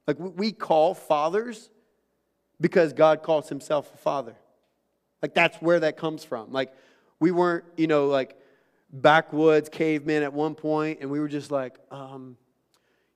Like 0.07 0.17
we 0.19 0.53
call 0.53 0.95
fathers 0.95 1.71
because 2.61 2.93
God 2.93 3.23
calls 3.23 3.49
himself 3.49 3.93
a 3.95 3.97
father. 3.99 4.35
Like 5.23 5.35
that's 5.35 5.57
where 5.59 5.81
that 5.81 5.97
comes 5.97 6.25
from. 6.25 6.53
Like 6.53 6.73
we 7.21 7.31
weren't, 7.31 7.65
you 7.77 7.87
know, 7.87 8.07
like 8.07 8.37
backwoods 8.93 9.69
cavemen 9.69 10.23
at 10.23 10.33
one 10.33 10.55
point, 10.55 10.99
and 11.01 11.11
we 11.11 11.21
were 11.21 11.29
just 11.29 11.51
like, 11.51 11.77
um, 11.91 12.37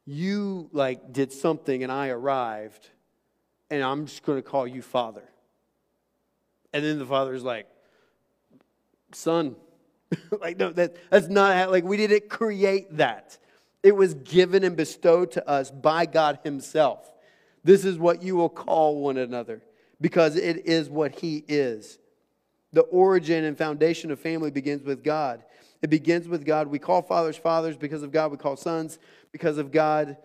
you 0.07 0.69
like 0.73 1.13
did 1.13 1.33
something 1.33 1.83
and 1.83 1.93
I 1.93 2.09
arrived, 2.09 2.89
and 3.71 3.83
I'm 3.83 4.07
just 4.07 4.23
going 4.23 4.39
to 4.39 4.43
call 4.43 4.67
you 4.67 4.83
father. 4.83 5.29
And 6.73 6.85
then 6.85 6.99
the 6.99 7.07
father's 7.07 7.43
like, 7.43 7.67
son. 9.13 9.57
like, 10.41 10.57
no, 10.57 10.71
that, 10.73 10.97
that's 11.11 11.29
not 11.29 11.55
how, 11.55 11.71
like, 11.71 11.85
we 11.85 11.97
didn't 11.97 12.29
create 12.29 12.97
that. 12.97 13.39
It 13.83 13.95
was 13.95 14.15
given 14.15 14.65
and 14.65 14.77
bestowed 14.77 15.33
to 15.33 15.49
us 15.49 15.71
by 15.71 16.07
God 16.07 16.41
Himself. 16.45 17.13
This 17.65 17.85
is 17.85 17.99
what 17.99 18.23
you 18.23 18.37
will 18.37 18.49
call 18.49 19.01
one 19.01 19.17
another 19.17 19.63
because 20.01 20.37
it 20.37 20.67
is 20.67 20.89
what 20.89 21.13
He 21.13 21.45
is. 21.49 21.99
The 22.73 22.83
origin 22.83 23.45
and 23.45 23.57
foundation 23.57 24.11
of 24.11 24.21
family 24.21 24.51
begins 24.51 24.83
with 24.83 25.03
God. 25.03 25.43
It 25.81 25.91
begins 25.91 26.29
with 26.29 26.45
God. 26.45 26.67
We 26.69 26.79
call 26.79 27.03
fathers 27.03 27.37
fathers 27.37 27.77
because 27.77 28.03
of 28.03 28.11
God. 28.11 28.31
We 28.31 28.37
call 28.37 28.57
sons 28.57 28.99
because 29.33 29.59
of 29.59 29.71
God. 29.71 30.17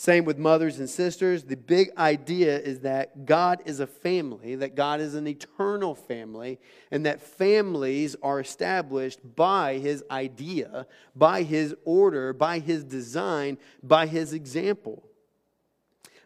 Same 0.00 0.24
with 0.24 0.38
mothers 0.38 0.78
and 0.78 0.88
sisters. 0.88 1.42
The 1.42 1.56
big 1.56 1.90
idea 1.98 2.56
is 2.56 2.80
that 2.80 3.26
God 3.26 3.60
is 3.64 3.80
a 3.80 3.86
family, 3.86 4.54
that 4.54 4.76
God 4.76 5.00
is 5.00 5.16
an 5.16 5.26
eternal 5.26 5.96
family, 5.96 6.60
and 6.92 7.04
that 7.04 7.20
families 7.20 8.14
are 8.22 8.38
established 8.38 9.18
by 9.34 9.78
His 9.78 10.04
idea, 10.08 10.86
by 11.16 11.42
His 11.42 11.74
order, 11.84 12.32
by 12.32 12.60
His 12.60 12.84
design, 12.84 13.58
by 13.82 14.06
His 14.06 14.32
example. 14.32 15.02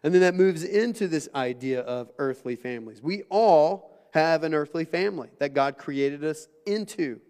And 0.03 0.13
then 0.13 0.21
that 0.21 0.35
moves 0.35 0.63
into 0.63 1.07
this 1.07 1.27
idea 1.33 1.81
of 1.81 2.11
earthly 2.19 2.55
families. 2.55 3.01
We 3.01 3.23
all 3.23 3.89
have 4.13 4.43
an 4.43 4.53
earthly 4.53 4.85
family 4.85 5.29
that 5.39 5.55
God 5.55 5.79
created 5.79 6.23
us 6.23 6.47
into. 6.67 7.21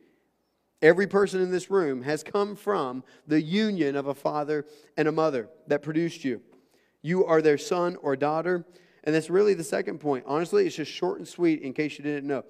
Every 0.84 1.08
person 1.08 1.42
in 1.42 1.50
this 1.50 1.72
room 1.72 2.02
has 2.02 2.24
come 2.24 2.58
from 2.58 3.06
the 3.25 3.42
union 3.42 3.96
of 3.96 4.08
a 4.08 4.13
father 4.13 4.66
and 4.98 5.08
a 5.08 5.13
mother 5.13 5.48
that 5.68 5.82
produced 5.82 6.25
you. 6.25 6.42
You 7.02 7.25
are 7.25 7.42
their 7.42 7.58
son 7.58 7.96
or 8.02 8.18
daughter. 8.18 8.66
And 9.06 9.16
that's 9.16 9.30
really 9.30 9.54
the 9.54 9.63
second 9.63 10.00
point. 10.00 10.25
Honestly, 10.28 10.68
it's 10.68 10.75
just 10.75 10.92
short 10.92 11.20
and 11.20 11.28
sweet 11.28 11.62
in 11.62 11.72
case 11.72 11.98
you 11.98 12.04
didn't 12.04 12.28
know. 12.28 12.44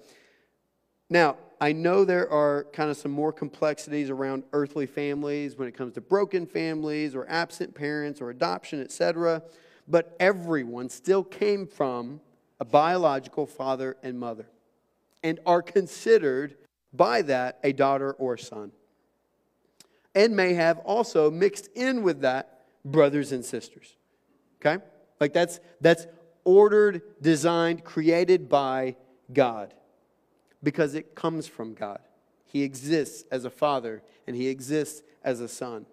Now, 1.08 1.36
I 1.60 1.70
know 1.70 2.04
there 2.04 2.28
are 2.28 2.64
kind 2.72 2.90
of 2.90 2.96
some 2.96 3.12
more 3.12 3.32
complexities 3.32 4.10
around 4.10 4.42
earthly 4.52 4.86
families 4.86 5.56
when 5.56 5.68
it 5.68 5.76
comes 5.76 5.94
to 5.94 6.00
broken 6.00 6.44
families 6.44 7.14
or 7.14 7.26
absent 7.28 7.72
parents 7.72 8.20
or 8.20 8.30
adoption, 8.30 8.80
etc. 8.80 9.42
But 9.86 10.16
everyone 10.18 10.88
still 10.88 11.22
came 11.22 11.68
from 11.68 12.20
a 12.58 12.64
biological 12.64 13.46
father 13.46 13.96
and 14.02 14.18
mother 14.18 14.48
and 15.22 15.38
are 15.46 15.62
considered 15.62 16.56
by 16.94 17.22
that 17.22 17.58
a 17.62 17.72
daughter 17.72 18.12
or 18.12 18.34
a 18.34 18.38
son. 18.38 18.72
And 20.14 20.36
may 20.36 20.54
have 20.54 20.78
also 20.78 21.30
mixed 21.30 21.68
in 21.74 22.02
with 22.02 22.20
that 22.20 22.60
brothers 22.84 23.32
and 23.32 23.44
sisters. 23.44 23.96
Okay? 24.60 24.82
Like 25.20 25.32
that's 25.32 25.60
that's 25.80 26.06
ordered, 26.44 27.02
designed, 27.20 27.84
created 27.84 28.48
by 28.48 28.96
God. 29.32 29.74
Because 30.62 30.94
it 30.94 31.14
comes 31.14 31.46
from 31.46 31.74
God. 31.74 32.00
He 32.44 32.62
exists 32.62 33.24
as 33.30 33.44
a 33.44 33.50
father 33.50 34.02
and 34.26 34.36
he 34.36 34.48
exists 34.48 35.02
as 35.22 35.40
a 35.40 35.48
son. 35.48 35.86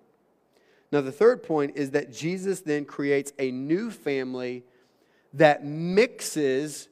Now, 0.91 1.01
the 1.01 1.11
third 1.11 1.41
point 1.41 1.73
is 1.75 1.91
that 1.91 2.11
Jesus 2.11 2.61
then 2.61 2.85
creates 2.85 3.31
a 3.39 3.49
new 3.49 3.89
family 3.89 4.63
that 5.33 5.65
mixes 5.65 6.89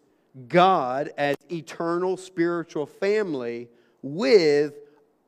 God 0.48 1.12
as 1.18 1.36
eternal 1.52 2.16
spiritual 2.16 2.86
family 2.86 3.68
with 4.02 4.74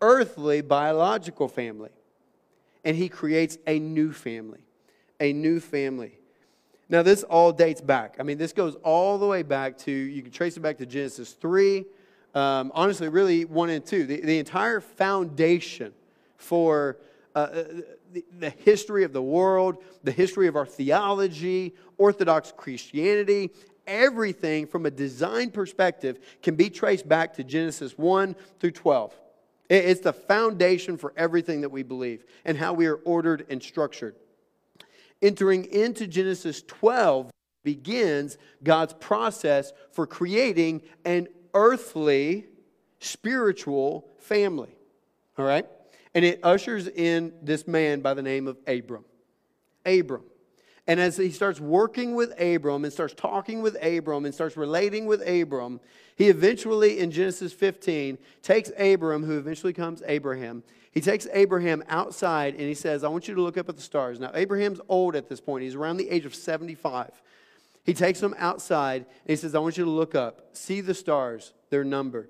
earthly 0.01 0.61
biological 0.61 1.47
family. 1.47 1.91
And 2.83 2.95
he 2.97 3.09
creates 3.09 3.57
a 3.67 3.79
new 3.79 4.11
family. 4.11 4.61
A 5.19 5.33
new 5.33 5.59
family. 5.59 6.17
Now, 6.89 7.03
this 7.03 7.23
all 7.23 7.53
dates 7.53 7.79
back. 7.79 8.17
I 8.19 8.23
mean, 8.23 8.37
this 8.37 8.51
goes 8.51 8.75
all 8.83 9.17
the 9.17 9.25
way 9.25 9.43
back 9.43 9.77
to, 9.79 9.91
you 9.91 10.21
can 10.21 10.31
trace 10.31 10.57
it 10.57 10.59
back 10.59 10.77
to 10.79 10.85
Genesis 10.85 11.31
3. 11.33 11.85
Um, 12.33 12.71
honestly, 12.75 13.07
really 13.07 13.45
1 13.45 13.69
and 13.69 13.85
2. 13.85 14.05
The, 14.05 14.21
the 14.21 14.39
entire 14.39 14.81
foundation 14.81 15.93
for 16.37 16.97
uh, 17.33 17.39
uh, 17.39 17.63
the, 18.11 18.25
the 18.39 18.49
history 18.49 19.05
of 19.05 19.13
the 19.13 19.21
world, 19.21 19.77
the 20.03 20.11
history 20.11 20.47
of 20.47 20.57
our 20.57 20.65
theology, 20.65 21.73
Orthodox 21.97 22.51
Christianity, 22.55 23.51
everything 23.87 24.67
from 24.67 24.85
a 24.85 24.91
design 24.91 25.51
perspective 25.51 26.19
can 26.41 26.55
be 26.55 26.69
traced 26.69 27.07
back 27.07 27.33
to 27.35 27.43
Genesis 27.43 27.97
1 27.97 28.35
through 28.59 28.71
12. 28.71 29.13
It's 29.69 30.01
the 30.01 30.11
foundation 30.11 30.97
for 30.97 31.13
everything 31.15 31.61
that 31.61 31.69
we 31.69 31.83
believe 31.83 32.25
and 32.43 32.57
how 32.57 32.73
we 32.73 32.87
are 32.87 32.95
ordered 32.95 33.45
and 33.49 33.63
structured. 33.63 34.15
entering 35.21 35.65
into 35.65 36.07
Genesis 36.07 36.63
12 36.63 37.31
begins 37.63 38.37
God's 38.63 38.93
process 38.93 39.71
for 39.91 40.07
creating 40.07 40.81
an 41.05 41.27
earthly, 41.53 42.47
spiritual 42.99 44.07
family. 44.19 44.75
All 45.37 45.45
right? 45.45 45.67
And 46.13 46.25
it 46.25 46.39
ushers 46.43 46.87
in 46.87 47.33
this 47.41 47.67
man 47.67 48.01
by 48.01 48.13
the 48.13 48.21
name 48.21 48.47
of 48.47 48.57
Abram. 48.67 49.05
Abram. 49.85 50.23
And 50.91 50.99
as 50.99 51.15
he 51.15 51.31
starts 51.31 51.61
working 51.61 52.15
with 52.15 52.37
Abram 52.37 52.83
and 52.83 52.91
starts 52.91 53.13
talking 53.13 53.61
with 53.61 53.81
Abram 53.81 54.25
and 54.25 54.33
starts 54.33 54.57
relating 54.57 55.05
with 55.05 55.25
Abram, 55.25 55.79
he 56.17 56.27
eventually, 56.27 56.99
in 56.99 57.11
Genesis 57.11 57.53
15, 57.53 58.17
takes 58.43 58.73
Abram, 58.77 59.23
who 59.23 59.37
eventually 59.37 59.71
becomes 59.71 60.03
Abraham, 60.05 60.63
he 60.91 60.99
takes 60.99 61.27
Abraham 61.31 61.81
outside 61.87 62.55
and 62.55 62.63
he 62.63 62.73
says, 62.73 63.05
I 63.05 63.07
want 63.07 63.29
you 63.29 63.35
to 63.35 63.41
look 63.41 63.57
up 63.57 63.69
at 63.69 63.77
the 63.77 63.81
stars. 63.81 64.19
Now, 64.19 64.31
Abraham's 64.33 64.81
old 64.89 65.15
at 65.15 65.29
this 65.29 65.39
point, 65.39 65.63
he's 65.63 65.75
around 65.75 65.95
the 65.95 66.09
age 66.09 66.25
of 66.25 66.35
75. 66.35 67.09
He 67.85 67.93
takes 67.93 68.21
him 68.21 68.35
outside 68.37 69.05
and 69.05 69.29
he 69.29 69.37
says, 69.37 69.55
I 69.55 69.59
want 69.59 69.77
you 69.77 69.85
to 69.85 69.89
look 69.89 70.13
up, 70.13 70.49
see 70.51 70.81
the 70.81 70.93
stars, 70.93 71.53
they're 71.69 71.85
numbered. 71.85 72.27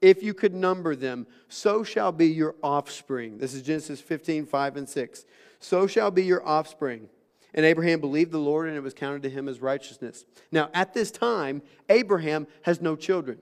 If 0.00 0.22
you 0.22 0.32
could 0.32 0.54
number 0.54 0.96
them, 0.96 1.26
so 1.50 1.84
shall 1.84 2.12
be 2.12 2.28
your 2.28 2.54
offspring. 2.62 3.36
This 3.36 3.52
is 3.52 3.60
Genesis 3.60 4.00
15, 4.00 4.46
5 4.46 4.76
and 4.78 4.88
6. 4.88 5.24
So 5.58 5.86
shall 5.86 6.10
be 6.10 6.24
your 6.24 6.42
offspring. 6.48 7.10
And 7.54 7.66
Abraham 7.66 8.00
believed 8.00 8.30
the 8.30 8.38
Lord, 8.38 8.68
and 8.68 8.76
it 8.76 8.82
was 8.82 8.94
counted 8.94 9.22
to 9.22 9.30
him 9.30 9.48
as 9.48 9.60
righteousness. 9.60 10.24
Now, 10.52 10.70
at 10.72 10.94
this 10.94 11.10
time, 11.10 11.62
Abraham 11.88 12.46
has 12.62 12.80
no 12.80 12.96
children. 12.96 13.38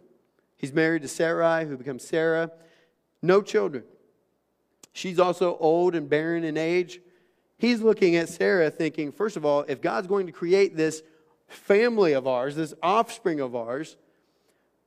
He's 0.57 0.73
married 0.73 1.03
to 1.03 1.09
Sarai, 1.09 1.67
who 1.67 1.77
becomes 1.77 2.07
Sarah. 2.07 2.51
No 3.23 3.43
children. 3.43 3.85
She's 4.93 5.19
also 5.19 5.57
old 5.59 5.95
and 5.95 6.09
barren 6.09 6.43
in 6.45 6.57
age. 6.57 7.01
He's 7.59 7.81
looking 7.81 8.17
at 8.17 8.29
Sarah 8.29 8.71
thinking, 8.71 9.13
first 9.13 9.37
of 9.37 9.45
all, 9.45 9.65
if 9.69 9.81
God's 9.81 10.07
going 10.07 10.27
to 10.27 10.33
create 10.33 10.77
this 10.77 11.03
family 11.49 12.13
of 12.13 12.27
ours, 12.27 12.57
this 12.57 12.75
offspring 12.83 13.41
of 13.41 13.55
ours, 13.55 13.97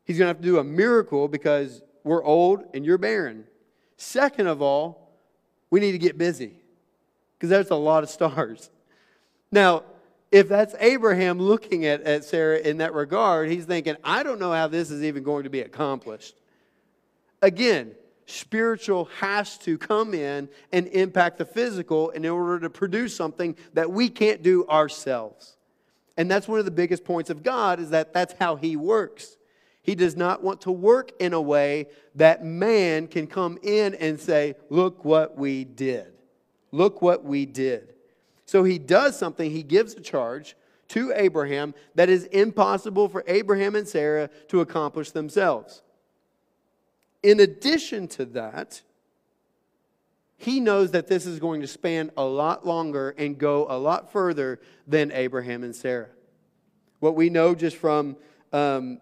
he's 0.03 0.17
going 0.17 0.25
to 0.25 0.29
have 0.29 0.37
to 0.37 0.43
do 0.43 0.57
a 0.57 0.63
miracle 0.63 1.27
because 1.27 1.81
we're 2.03 2.23
old 2.23 2.63
and 2.73 2.85
you're 2.85 2.97
barren. 2.97 3.45
Second 3.97 4.47
of 4.47 4.61
all, 4.61 5.11
we 5.69 5.79
need 5.79 5.91
to 5.91 5.97
get 5.97 6.17
busy 6.17 6.53
because 7.37 7.49
there's 7.49 7.69
a 7.69 7.75
lot 7.75 8.03
of 8.03 8.09
stars. 8.09 8.69
Now, 9.51 9.83
if 10.31 10.47
that's 10.47 10.73
Abraham 10.79 11.39
looking 11.39 11.85
at, 11.85 12.01
at 12.03 12.23
Sarah 12.23 12.59
in 12.59 12.77
that 12.77 12.93
regard, 12.93 13.49
he's 13.49 13.65
thinking, 13.65 13.95
I 14.03 14.23
don't 14.23 14.39
know 14.39 14.51
how 14.51 14.67
this 14.67 14.89
is 14.89 15.03
even 15.03 15.23
going 15.23 15.43
to 15.43 15.49
be 15.49 15.59
accomplished. 15.59 16.35
Again, 17.41 17.91
spiritual 18.27 19.05
has 19.19 19.57
to 19.59 19.77
come 19.77 20.13
in 20.13 20.47
and 20.71 20.87
impact 20.87 21.37
the 21.37 21.45
physical 21.45 22.11
in 22.11 22.25
order 22.25 22.59
to 22.61 22.69
produce 22.69 23.15
something 23.15 23.57
that 23.73 23.91
we 23.91 24.07
can't 24.09 24.41
do 24.41 24.65
ourselves. 24.67 25.57
And 26.15 26.31
that's 26.31 26.47
one 26.47 26.59
of 26.59 26.65
the 26.65 26.71
biggest 26.71 27.03
points 27.03 27.29
of 27.29 27.43
God 27.43 27.79
is 27.79 27.89
that 27.89 28.13
that's 28.13 28.33
how 28.39 28.55
he 28.55 28.75
works. 28.75 29.37
He 29.81 29.95
does 29.95 30.15
not 30.15 30.43
want 30.43 30.61
to 30.61 30.71
work 30.71 31.11
in 31.19 31.33
a 31.33 31.41
way 31.41 31.87
that 32.15 32.45
man 32.45 33.07
can 33.07 33.27
come 33.27 33.57
in 33.63 33.95
and 33.95 34.19
say, 34.19 34.55
"Look 34.69 35.03
what 35.03 35.37
we 35.37 35.63
did. 35.63 36.13
Look 36.71 37.01
what 37.01 37.23
we 37.23 37.45
did." 37.45 37.93
So 38.51 38.65
he 38.65 38.79
does 38.79 39.17
something, 39.17 39.49
he 39.49 39.63
gives 39.63 39.93
a 39.93 40.01
charge 40.01 40.57
to 40.89 41.13
Abraham 41.15 41.73
that 41.95 42.09
is 42.09 42.25
impossible 42.25 43.07
for 43.07 43.23
Abraham 43.25 43.77
and 43.77 43.87
Sarah 43.87 44.29
to 44.49 44.59
accomplish 44.59 45.11
themselves. 45.11 45.83
In 47.23 47.39
addition 47.39 48.09
to 48.09 48.25
that, 48.25 48.81
he 50.35 50.59
knows 50.59 50.91
that 50.91 51.07
this 51.07 51.25
is 51.25 51.39
going 51.39 51.61
to 51.61 51.67
span 51.67 52.11
a 52.17 52.25
lot 52.25 52.67
longer 52.67 53.15
and 53.17 53.37
go 53.37 53.67
a 53.69 53.79
lot 53.79 54.11
further 54.11 54.59
than 54.85 55.13
Abraham 55.13 55.63
and 55.63 55.73
Sarah. 55.73 56.09
What 56.99 57.15
we 57.15 57.29
know 57.29 57.55
just 57.55 57.77
from 57.77 58.17
um, 58.51 58.99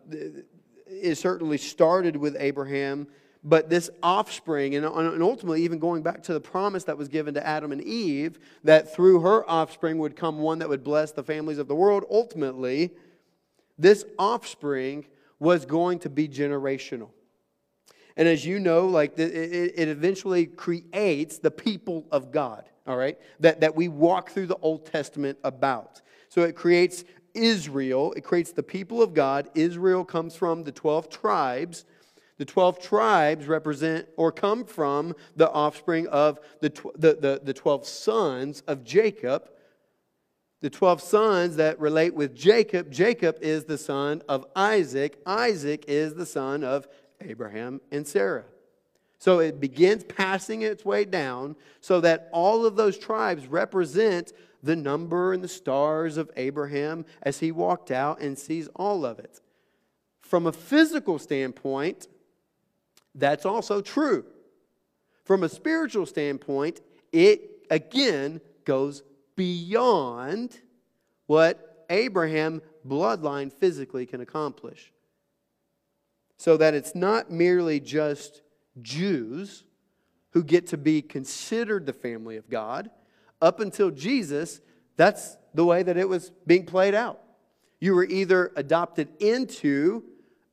is 0.86 1.17
certainly 1.17 1.58
started 1.58 2.15
with 2.15 2.38
Abraham, 2.38 3.08
but 3.43 3.69
this 3.69 3.89
offspring, 4.04 4.75
and, 4.75 4.86
ultimately 4.86 5.63
even 5.63 5.80
going 5.80 6.04
back 6.04 6.23
to 6.23 6.34
the 6.34 6.41
promise 6.41 6.84
that 6.86 6.97
was 6.97 7.08
given 7.08 7.34
to 7.36 7.45
Adam 7.45 7.71
and 7.71 7.82
Eve, 7.82 8.38
that 8.63 8.93
through 8.93 9.21
her 9.21 9.49
offspring 9.49 9.97
would 9.99 10.15
come 10.15 10.39
one 10.39 10.60
that 10.60 10.67
would 10.67 10.84
bless 10.84 11.12
the 11.12 11.23
families 11.23 11.58
of 11.58 11.67
the 11.67 11.75
world, 11.75 12.04
ultimately, 12.12 12.91
this 13.78 14.04
offspring 14.17 15.06
was 15.39 15.65
going 15.65 15.99
to 15.99 16.10
be 16.10 16.28
generational. 16.28 17.10
And 18.17 18.28
as 18.28 18.45
you 18.45 18.60
know, 18.60 18.88
like 18.88 19.17
it, 19.17 19.34
it 19.34 19.88
eventually 19.88 20.45
creates 20.45 21.38
the 21.38 21.52
people 21.52 22.06
of 22.12 22.34
God, 22.34 22.65
all 22.86 22.97
right, 22.97 23.17
that, 23.39 23.62
that 23.62 23.75
we 23.75 23.88
walk 23.88 24.32
through 24.32 24.47
the 24.47 24.58
Old 24.58 24.86
Testament 24.86 25.38
about. 25.45 26.02
So 26.28 26.41
it 26.41 26.58
creates 26.58 27.06
Israel, 27.34 28.12
it 28.17 28.25
creates 28.25 28.52
the 28.52 28.63
people 28.63 29.02
of 29.02 29.13
God. 29.13 29.49
Israel 29.56 30.04
comes 30.04 30.36
from 30.36 30.65
the 30.65 30.71
12 30.73 31.10
tribes. 31.10 31.86
The 32.39 32.45
12 32.45 32.80
tribes 32.80 33.47
represent 33.47 34.08
or 34.15 34.32
come 34.32 34.63
from 34.63 35.13
the 35.36 35.52
offspring 35.52 36.08
of 36.08 36.39
the, 36.62 36.69
the, 36.95 37.13
the, 37.19 37.41
the 37.43 37.54
12 37.54 37.86
sons 37.86 38.63
of 38.65 38.86
Jacob. 38.86 39.49
The 40.62 40.69
12 40.69 41.02
sons 41.02 41.58
that 41.58 41.78
relate 41.82 42.15
with 42.15 42.34
Jacob. 42.34 42.91
Jacob 42.91 43.38
is 43.41 43.65
the 43.65 43.78
son 43.78 44.23
of 44.30 44.45
Isaac. 44.56 45.19
Isaac 45.25 45.84
is 45.89 46.13
the 46.13 46.25
son 46.25 46.63
of 46.63 46.88
Abraham 47.19 47.82
and 47.91 48.08
Sarah. 48.08 48.45
So 49.17 49.39
it 49.39 49.60
begins 49.60 50.06
passing 50.06 50.62
its 50.62 50.86
way 50.86 51.04
down 51.04 51.58
so 51.82 51.99
that 51.99 52.30
all 52.32 52.65
of 52.65 52.78
those 52.78 52.97
tribes 52.97 53.47
represent 53.47 54.32
the 54.63 54.78
number 54.78 55.34
and 55.34 55.43
the 55.43 55.49
stars 55.49 56.15
of 56.15 56.32
Abraham 56.38 57.06
as 57.21 57.39
he 57.39 57.52
walked 57.52 57.91
out 57.91 58.21
and 58.21 58.39
sees 58.39 58.69
all 58.78 59.06
of 59.06 59.19
it. 59.19 59.41
From 60.21 60.47
a 60.47 60.54
physical 60.54 61.19
standpoint, 61.19 62.08
that's 63.15 63.45
also 63.45 63.82
true. 63.82 64.26
From 65.26 65.43
a 65.43 65.50
spiritual 65.50 66.06
standpoint, 66.06 66.82
it 67.12 67.65
again 67.69 68.41
goes 68.65 69.04
beyond 69.36 70.60
what 71.28 71.86
Abraham 71.89 72.62
bloodline 72.88 73.52
physically 73.52 74.06
can 74.06 74.22
accomplish 74.22 74.91
so 76.38 76.56
that 76.58 76.74
it's 76.74 76.95
not 76.95 77.30
merely 77.30 77.80
just 77.80 78.41
Jews 78.82 79.65
who 80.32 80.43
get 80.43 80.67
to 80.67 80.78
be 80.78 81.02
considered 81.02 81.86
the 81.86 81.93
family 81.93 82.38
of 82.38 82.50
God. 82.50 82.89
Up 83.41 83.60
until 83.60 83.91
Jesus, 83.91 84.62
that's 84.95 85.38
the 85.54 85.65
way 85.65 85.84
that 85.84 85.98
it 85.98 86.08
was 86.08 86.32
being 86.45 86.65
played 86.65 86.95
out. 86.95 87.22
You 87.80 87.93
were 87.93 88.06
either 88.06 88.52
adopted 88.56 89.10
into 89.19 90.04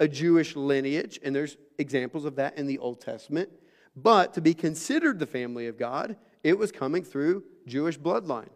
a 0.01 0.09
Jewish 0.09 0.57
lineage, 0.57 1.19
and 1.23 1.35
there's 1.35 1.57
examples 1.79 2.25
of 2.25 2.37
that 2.37 2.59
in 2.59 2.67
the 2.67 2.79
Old 2.79 3.01
Testament, 3.01 3.51
but 3.95 4.35
to 4.35 4.41
be 4.41 4.55
considered 4.55 5.19
the 5.19 5.27
family 5.27 5.67
of 5.67 5.79
God, 5.79 6.17
it 6.43 6.59
was 6.59 6.71
coming 6.71 7.03
through 7.03 7.45
Jewish 7.67 7.99
bloodline. 7.99 8.51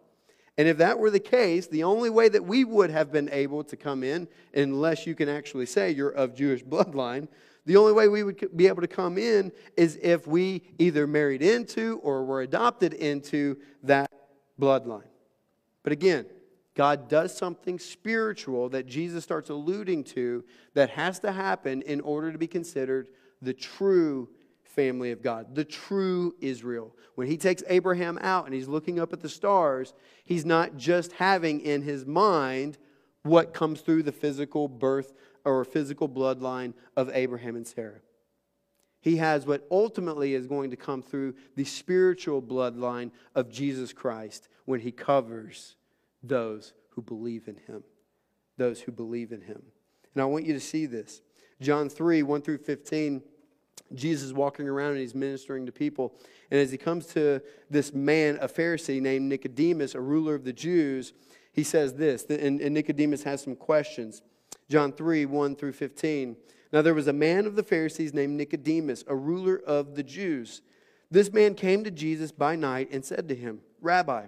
And 0.57 0.67
if 0.67 0.77
that 0.77 0.99
were 0.99 1.09
the 1.09 1.19
case, 1.19 1.67
the 1.67 1.83
only 1.83 2.09
way 2.09 2.29
that 2.29 2.43
we 2.43 2.63
would 2.63 2.89
have 2.89 3.11
been 3.11 3.29
able 3.31 3.63
to 3.63 3.75
come 3.75 4.03
in, 4.03 4.27
unless 4.53 5.07
you 5.07 5.15
can 5.15 5.29
actually 5.29 5.65
say 5.65 5.91
you're 5.91 6.09
of 6.09 6.35
Jewish 6.35 6.63
bloodline, 6.65 7.27
the 7.65 7.77
only 7.77 7.93
way 7.93 8.07
we 8.07 8.23
would 8.23 8.55
be 8.55 8.67
able 8.67 8.81
to 8.81 8.87
come 8.87 9.17
in 9.17 9.51
is 9.77 9.97
if 10.01 10.25
we 10.27 10.63
either 10.79 11.05
married 11.05 11.41
into 11.41 11.99
or 12.03 12.25
were 12.25 12.41
adopted 12.41 12.93
into 12.93 13.57
that 13.83 14.11
bloodline. 14.59 15.07
But 15.83 15.93
again, 15.93 16.25
God 16.75 17.09
does 17.09 17.35
something 17.35 17.79
spiritual 17.79 18.69
that 18.69 18.87
Jesus 18.87 19.23
starts 19.23 19.49
alluding 19.49 20.03
to 20.05 20.43
that 20.73 20.91
has 20.91 21.19
to 21.19 21.31
happen 21.31 21.81
in 21.81 21.99
order 22.01 22.31
to 22.31 22.37
be 22.37 22.47
considered 22.47 23.09
the 23.41 23.53
true 23.53 24.29
family 24.63 25.11
of 25.11 25.21
God, 25.21 25.53
the 25.53 25.65
true 25.65 26.33
Israel. 26.39 26.95
When 27.15 27.27
he 27.27 27.35
takes 27.35 27.61
Abraham 27.67 28.17
out 28.21 28.45
and 28.45 28.53
he's 28.53 28.69
looking 28.69 28.99
up 28.99 29.11
at 29.11 29.19
the 29.19 29.29
stars, 29.29 29.93
he's 30.23 30.45
not 30.45 30.77
just 30.77 31.11
having 31.13 31.59
in 31.59 31.81
his 31.81 32.05
mind 32.05 32.77
what 33.23 33.53
comes 33.53 33.81
through 33.81 34.03
the 34.03 34.11
physical 34.11 34.67
birth 34.69 35.13
or 35.43 35.65
physical 35.65 36.07
bloodline 36.07 36.73
of 36.95 37.09
Abraham 37.13 37.55
and 37.55 37.67
Sarah. 37.67 37.99
He 39.01 39.17
has 39.17 39.45
what 39.45 39.67
ultimately 39.69 40.35
is 40.35 40.45
going 40.47 40.69
to 40.69 40.77
come 40.77 41.01
through 41.01 41.33
the 41.55 41.65
spiritual 41.65 42.41
bloodline 42.41 43.11
of 43.35 43.49
Jesus 43.49 43.91
Christ 43.91 44.47
when 44.65 44.79
he 44.79 44.91
covers 44.91 45.75
those 46.23 46.73
who 46.89 47.01
believe 47.01 47.47
in 47.47 47.55
him. 47.67 47.83
Those 48.57 48.81
who 48.81 48.91
believe 48.91 49.31
in 49.31 49.41
him. 49.41 49.61
And 50.13 50.21
I 50.21 50.25
want 50.25 50.45
you 50.45 50.53
to 50.53 50.59
see 50.59 50.85
this. 50.85 51.21
John 51.61 51.89
3 51.89 52.23
1 52.23 52.41
through 52.41 52.59
15 52.59 53.21
Jesus 53.93 54.31
walking 54.31 54.67
around 54.67 54.91
and 54.91 54.99
he's 54.99 55.15
ministering 55.15 55.65
to 55.65 55.71
people. 55.71 56.13
And 56.49 56.59
as 56.59 56.71
he 56.71 56.77
comes 56.77 57.07
to 57.07 57.41
this 57.69 57.93
man, 57.93 58.37
a 58.41 58.47
Pharisee 58.47 59.01
named 59.01 59.27
Nicodemus, 59.29 59.95
a 59.95 60.01
ruler 60.01 60.35
of 60.35 60.43
the 60.43 60.53
Jews, 60.53 61.13
he 61.53 61.63
says 61.63 61.95
this, 61.95 62.23
and, 62.25 62.61
and 62.61 62.73
Nicodemus 62.73 63.23
has 63.23 63.41
some 63.41 63.55
questions. 63.55 64.21
John 64.69 64.93
3 64.93 65.25
1 65.25 65.55
through 65.55 65.73
15. 65.73 66.37
Now 66.71 66.81
there 66.81 66.93
was 66.93 67.07
a 67.07 67.13
man 67.13 67.45
of 67.45 67.55
the 67.55 67.63
Pharisees 67.63 68.13
named 68.13 68.37
Nicodemus, 68.37 69.03
a 69.07 69.15
ruler 69.15 69.61
of 69.65 69.95
the 69.95 70.03
Jews. 70.03 70.61
This 71.09 71.33
man 71.33 71.55
came 71.55 71.83
to 71.83 71.91
Jesus 71.91 72.31
by 72.31 72.55
night 72.55 72.89
and 72.91 73.03
said 73.03 73.27
to 73.27 73.35
him, 73.35 73.59
Rabbi, 73.81 74.27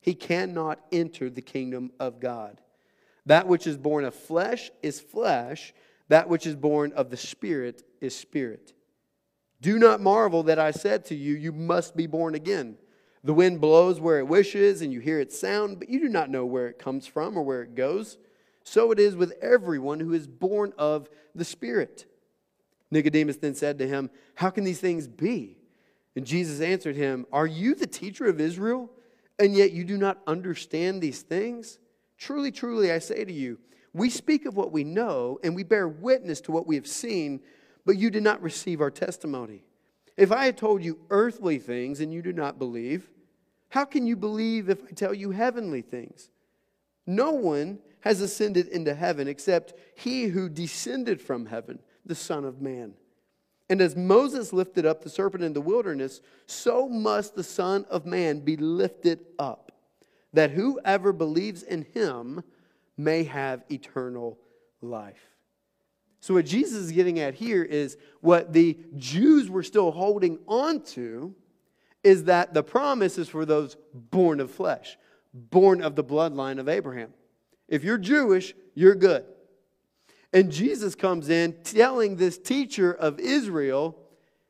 he 0.00 0.14
cannot 0.14 0.80
enter 0.90 1.28
the 1.28 1.42
kingdom 1.42 1.92
of 2.00 2.20
God. 2.20 2.60
That 3.26 3.46
which 3.46 3.66
is 3.66 3.76
born 3.76 4.04
of 4.04 4.14
flesh 4.14 4.70
is 4.82 5.00
flesh, 5.00 5.74
that 6.08 6.28
which 6.28 6.46
is 6.46 6.56
born 6.56 6.92
of 6.92 7.10
the 7.10 7.16
Spirit 7.16 7.82
is 8.00 8.16
spirit. 8.16 8.72
Do 9.60 9.78
not 9.78 10.00
marvel 10.00 10.44
that 10.44 10.58
I 10.58 10.70
said 10.70 11.04
to 11.06 11.14
you, 11.14 11.34
You 11.34 11.52
must 11.52 11.96
be 11.96 12.06
born 12.06 12.34
again. 12.34 12.76
The 13.22 13.34
wind 13.34 13.60
blows 13.60 14.00
where 14.00 14.18
it 14.18 14.26
wishes, 14.26 14.80
and 14.80 14.92
you 14.92 15.00
hear 15.00 15.20
its 15.20 15.38
sound, 15.38 15.78
but 15.78 15.90
you 15.90 16.00
do 16.00 16.08
not 16.08 16.30
know 16.30 16.46
where 16.46 16.68
it 16.68 16.78
comes 16.78 17.06
from 17.06 17.36
or 17.36 17.42
where 17.42 17.62
it 17.62 17.74
goes. 17.74 18.16
So 18.64 18.90
it 18.92 18.98
is 18.98 19.14
with 19.14 19.32
everyone 19.42 20.00
who 20.00 20.14
is 20.14 20.26
born 20.26 20.72
of 20.78 21.10
the 21.34 21.44
Spirit. 21.44 22.06
Nicodemus 22.90 23.36
then 23.36 23.54
said 23.54 23.78
to 23.78 23.86
him, 23.86 24.10
How 24.34 24.48
can 24.48 24.64
these 24.64 24.80
things 24.80 25.06
be? 25.06 25.58
And 26.16 26.26
Jesus 26.26 26.60
answered 26.60 26.96
him, 26.96 27.26
Are 27.32 27.46
you 27.46 27.74
the 27.74 27.86
teacher 27.86 28.26
of 28.26 28.40
Israel, 28.40 28.90
and 29.40 29.56
yet 29.56 29.72
you 29.72 29.84
do 29.84 29.96
not 29.96 30.18
understand 30.26 31.00
these 31.00 31.22
things? 31.22 31.78
Truly, 32.18 32.52
truly, 32.52 32.92
I 32.92 32.98
say 32.98 33.24
to 33.24 33.32
you, 33.32 33.58
we 33.92 34.10
speak 34.10 34.44
of 34.44 34.56
what 34.56 34.70
we 34.70 34.84
know, 34.84 35.40
and 35.42 35.56
we 35.56 35.64
bear 35.64 35.88
witness 35.88 36.40
to 36.42 36.52
what 36.52 36.66
we 36.66 36.76
have 36.76 36.86
seen, 36.86 37.40
but 37.84 37.96
you 37.96 38.10
did 38.10 38.22
not 38.22 38.42
receive 38.42 38.80
our 38.80 38.90
testimony. 38.90 39.64
If 40.16 40.30
I 40.30 40.44
had 40.44 40.58
told 40.58 40.84
you 40.84 41.00
earthly 41.08 41.58
things 41.58 42.00
and 42.00 42.12
you 42.12 42.20
do 42.20 42.32
not 42.32 42.58
believe, 42.58 43.10
how 43.70 43.86
can 43.86 44.06
you 44.06 44.16
believe 44.16 44.68
if 44.68 44.84
I 44.84 44.92
tell 44.94 45.14
you 45.14 45.30
heavenly 45.30 45.80
things? 45.80 46.30
No 47.06 47.32
one 47.32 47.78
has 48.00 48.20
ascended 48.20 48.68
into 48.68 48.94
heaven 48.94 49.26
except 49.26 49.74
he 49.96 50.24
who 50.24 50.48
descended 50.48 51.20
from 51.20 51.46
heaven, 51.46 51.78
the 52.04 52.14
Son 52.14 52.44
of 52.44 52.60
Man. 52.60 52.94
And 53.70 53.80
as 53.80 53.94
Moses 53.94 54.52
lifted 54.52 54.84
up 54.84 55.00
the 55.00 55.08
serpent 55.08 55.44
in 55.44 55.52
the 55.52 55.60
wilderness, 55.60 56.20
so 56.46 56.88
must 56.88 57.36
the 57.36 57.44
Son 57.44 57.86
of 57.88 58.04
Man 58.04 58.40
be 58.40 58.56
lifted 58.56 59.20
up, 59.38 59.70
that 60.32 60.50
whoever 60.50 61.12
believes 61.12 61.62
in 61.62 61.86
him 61.94 62.42
may 62.98 63.22
have 63.22 63.62
eternal 63.70 64.36
life. 64.82 65.22
So, 66.18 66.34
what 66.34 66.46
Jesus 66.46 66.78
is 66.78 66.92
getting 66.92 67.20
at 67.20 67.34
here 67.34 67.62
is 67.62 67.96
what 68.20 68.52
the 68.52 68.76
Jews 68.96 69.48
were 69.48 69.62
still 69.62 69.92
holding 69.92 70.40
on 70.48 70.82
to 70.86 71.32
is 72.02 72.24
that 72.24 72.52
the 72.52 72.64
promise 72.64 73.18
is 73.18 73.28
for 73.28 73.46
those 73.46 73.76
born 73.94 74.40
of 74.40 74.50
flesh, 74.50 74.98
born 75.32 75.80
of 75.80 75.94
the 75.94 76.04
bloodline 76.04 76.58
of 76.58 76.68
Abraham. 76.68 77.14
If 77.68 77.84
you're 77.84 77.98
Jewish, 77.98 78.52
you're 78.74 78.96
good. 78.96 79.24
And 80.32 80.52
Jesus 80.52 80.94
comes 80.94 81.28
in 81.28 81.54
telling 81.64 82.16
this 82.16 82.38
teacher 82.38 82.92
of 82.92 83.18
Israel, 83.18 83.96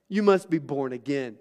You 0.09 0.23
must 0.23 0.51
be 0.51 0.59
born 0.59 0.93
again. 0.93 1.37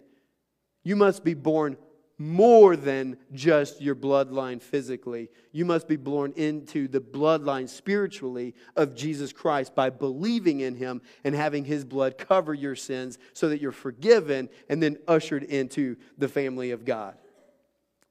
You 0.83 0.95
must 0.95 1.23
be 1.23 1.33
born 1.33 1.77
more 2.19 2.75
than 2.75 3.17
just 3.31 3.81
your 3.81 3.95
bloodline 3.95 4.61
physically. 4.61 5.29
You 5.53 5.63
must 5.63 5.87
be 5.87 5.95
born 5.95 6.33
into 6.35 6.89
the 6.89 6.99
bloodline 6.99 7.69
spiritually 7.69 8.55
of 8.75 8.93
Jesus 8.93 9.31
Christ 9.31 9.73
by 9.73 9.89
believing 9.89 10.59
in 10.59 10.75
him 10.75 11.01
and 11.23 11.33
having 11.33 11.63
his 11.63 11.85
blood 11.85 12.17
cover 12.17 12.53
your 12.53 12.75
sins 12.75 13.17
so 13.33 13.47
that 13.47 13.61
you're 13.61 13.71
forgiven 13.71 14.49
and 14.67 14.83
then 14.83 14.97
ushered 15.07 15.43
into 15.43 15.95
the 16.17 16.27
family 16.27 16.71
of 16.71 16.83
God. 16.83 17.17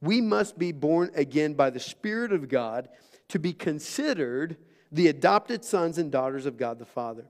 We 0.00 0.22
must 0.22 0.58
be 0.58 0.72
born 0.72 1.10
again 1.14 1.52
by 1.52 1.68
the 1.68 1.80
Spirit 1.80 2.32
of 2.32 2.48
God 2.48 2.88
to 3.28 3.38
be 3.38 3.52
considered 3.52 4.56
the 4.90 5.08
adopted 5.08 5.64
sons 5.64 5.98
and 5.98 6.10
daughters 6.10 6.46
of 6.46 6.56
God 6.56 6.78
the 6.78 6.84
Father. 6.84 7.26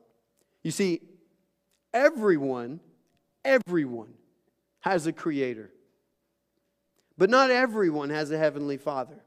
You 0.63 0.71
see, 0.71 1.01
everyone, 1.93 2.81
everyone 3.45 4.15
has 4.81 5.07
a 5.07 5.13
creator. 5.13 5.71
But 7.17 7.31
not 7.31 7.51
everyone 7.51 8.11
has 8.11 8.31
a 8.31 8.39
heavenly 8.39 8.77
Father. 8.77 9.19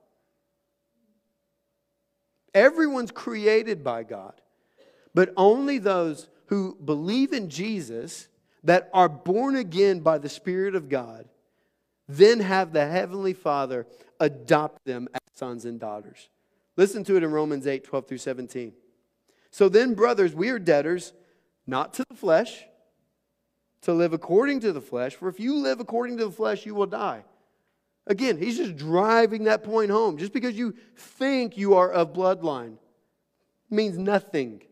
Everyone's 2.54 3.12
created 3.12 3.84
by 3.84 4.04
God, 4.04 4.34
but 5.14 5.34
only 5.38 5.78
those 5.78 6.28
who 6.48 6.78
believe 6.84 7.32
in 7.32 7.50
Jesus, 7.50 8.28
that 8.64 8.90
are 8.94 9.10
born 9.10 9.56
again 9.56 10.02
by 10.02 10.18
the 10.18 10.30
Spirit 10.30 10.76
of 10.76 10.90
God, 10.90 11.28
then 12.08 12.42
have 12.42 12.74
the 12.74 12.86
Heavenly 12.86 13.34
Father 13.34 13.88
adopt 14.20 14.84
them 14.86 15.08
as 15.14 15.22
sons 15.34 15.66
and 15.66 15.80
daughters. 15.80 16.30
Listen 16.78 17.04
to 17.04 17.18
it 17.18 17.24
in 17.24 17.32
Romans 17.32 17.68
8 17.68 17.84
12 17.84 18.08
through 18.08 18.18
17. 18.18 18.74
So 19.50 19.68
then, 19.68 19.94
brothers, 19.94 20.34
we 20.34 20.50
are 20.50 20.60
debtors, 20.60 21.14
not 21.68 21.94
to 21.96 22.06
the 22.10 22.16
flesh, 22.16 22.64
to 23.82 23.94
live 23.94 24.14
according 24.14 24.62
to 24.62 24.72
the 24.72 24.82
flesh. 24.82 25.16
For 25.16 25.28
if 25.28 25.40
you 25.40 25.56
live 25.56 25.80
according 25.80 26.18
to 26.18 26.26
the 26.26 26.32
flesh, 26.32 26.66
you 26.66 26.74
will 26.74 26.86
die. 26.86 27.24
Again, 28.08 28.38
he's 28.38 28.58
just 28.58 28.78
driving 28.78 29.44
that 29.44 29.64
point 29.64 29.92
home. 29.92 30.18
Just 30.18 30.34
because 30.34 30.56
you 30.56 30.76
think 30.96 31.58
you 31.58 31.76
are 31.76 31.92
of 31.92 32.14
bloodline 32.14 32.78
means 33.70 33.98
nothing. 33.98 34.64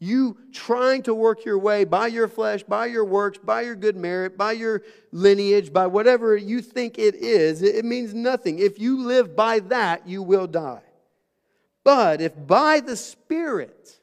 You 0.00 0.36
trying 0.52 1.02
to 1.04 1.14
work 1.14 1.44
your 1.44 1.58
way 1.58 1.84
by 1.84 2.08
your 2.08 2.28
flesh, 2.28 2.62
by 2.62 2.86
your 2.86 3.04
works, 3.04 3.38
by 3.38 3.62
your 3.62 3.76
good 3.76 3.96
merit, 3.96 4.36
by 4.36 4.52
your 4.52 4.82
lineage, 5.12 5.72
by 5.72 5.86
whatever 5.86 6.36
you 6.36 6.60
think 6.60 6.98
it 6.98 7.14
is, 7.14 7.62
it 7.62 7.84
means 7.84 8.12
nothing. 8.12 8.58
If 8.58 8.78
you 8.78 9.02
live 9.02 9.36
by 9.36 9.60
that, 9.60 10.06
you 10.06 10.22
will 10.22 10.46
die. 10.46 10.82
But 11.84 12.20
if 12.20 12.32
by 12.46 12.80
the 12.80 12.96
Spirit, 12.96 14.00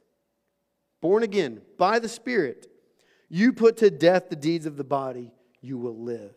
born 1.01 1.23
again, 1.23 1.61
by 1.77 1.99
the 1.99 2.09
Spirit, 2.09 2.67
you 3.29 3.53
put 3.53 3.77
to 3.77 3.89
death 3.89 4.29
the 4.29 4.35
deeds 4.35 4.65
of 4.65 4.77
the 4.77 4.83
body, 4.83 5.31
you 5.61 5.77
will 5.77 5.97
live. 5.97 6.33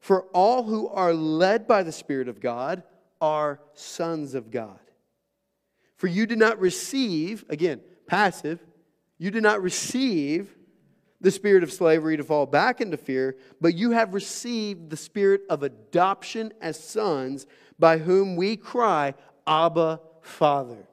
For 0.00 0.22
all 0.34 0.64
who 0.64 0.88
are 0.88 1.14
led 1.14 1.66
by 1.66 1.82
the 1.82 1.92
Spirit 1.92 2.28
of 2.28 2.40
God 2.40 2.82
are 3.20 3.60
sons 3.74 4.34
of 4.34 4.50
God. 4.50 4.78
For 5.96 6.06
you 6.06 6.26
did 6.26 6.38
not 6.38 6.60
receive, 6.60 7.44
again, 7.48 7.80
passive, 8.08 8.58
you 9.18 9.30
did 9.30 9.42
not 9.42 9.62
receive 9.62 10.54
the 11.20 11.30
spirit 11.30 11.62
of 11.62 11.72
slavery 11.72 12.16
to 12.16 12.24
fall 12.24 12.46
back 12.46 12.80
into 12.80 12.96
fear, 12.96 13.36
but 13.60 13.74
you 13.74 13.90
have 13.90 14.14
received 14.14 14.90
the 14.90 14.96
spirit 14.96 15.42
of 15.50 15.62
adoption 15.62 16.52
as 16.60 16.78
sons, 16.78 17.46
by 17.78 17.98
whom 17.98 18.36
we 18.36 18.56
cry, 18.56 19.14
Abba, 19.46 20.00
Father. 20.20 20.86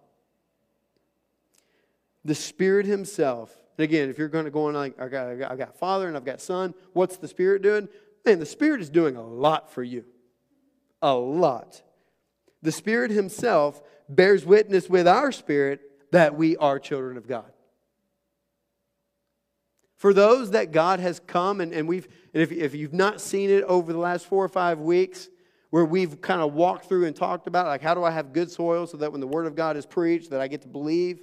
The 2.23 2.35
Spirit 2.35 2.87
Himself. 2.87 3.55
And 3.77 3.83
again, 3.83 4.09
if 4.09 4.17
you're 4.17 4.29
going 4.29 4.45
to 4.45 4.51
go 4.51 4.67
on 4.67 4.73
like, 4.73 4.99
I 4.99 5.07
got, 5.07 5.27
I 5.27 5.35
got, 5.35 5.57
got 5.57 5.75
Father 5.77 6.07
and 6.07 6.17
I've 6.17 6.25
got 6.25 6.41
Son, 6.41 6.73
what's 6.93 7.17
the 7.17 7.27
Spirit 7.27 7.61
doing? 7.61 7.87
Man, 8.25 8.39
the 8.39 8.45
Spirit 8.45 8.81
is 8.81 8.89
doing 8.89 9.15
a 9.15 9.25
lot 9.25 9.71
for 9.71 9.83
you. 9.83 10.05
A 11.01 11.13
lot. 11.13 11.83
The 12.63 12.71
Spirit 12.71 13.11
Himself 13.11 13.81
bears 14.09 14.45
witness 14.45 14.89
with 14.89 15.07
our 15.07 15.31
spirit 15.31 15.81
that 16.11 16.35
we 16.35 16.57
are 16.57 16.79
children 16.79 17.17
of 17.17 17.27
God. 17.27 17.51
For 19.97 20.13
those 20.13 20.51
that 20.51 20.71
God 20.71 20.99
has 20.99 21.19
come, 21.19 21.61
and, 21.61 21.73
and 21.73 21.87
we've, 21.87 22.07
and 22.33 22.43
if, 22.43 22.51
if 22.51 22.75
you've 22.75 22.93
not 22.93 23.21
seen 23.21 23.49
it 23.49 23.63
over 23.63 23.93
the 23.93 23.99
last 23.99 24.25
four 24.25 24.43
or 24.43 24.49
five 24.49 24.79
weeks, 24.79 25.29
where 25.69 25.85
we've 25.85 26.21
kind 26.21 26.41
of 26.41 26.53
walked 26.53 26.87
through 26.87 27.05
and 27.05 27.15
talked 27.15 27.47
about, 27.47 27.65
like, 27.67 27.81
how 27.81 27.93
do 27.93 28.03
I 28.03 28.11
have 28.11 28.33
good 28.33 28.51
soil 28.51 28.87
so 28.87 28.97
that 28.97 29.11
when 29.11 29.21
the 29.21 29.27
Word 29.27 29.45
of 29.45 29.55
God 29.55 29.77
is 29.77 29.85
preached, 29.85 30.29
that 30.29 30.41
I 30.41 30.47
get 30.47 30.61
to 30.61 30.67
believe? 30.67 31.21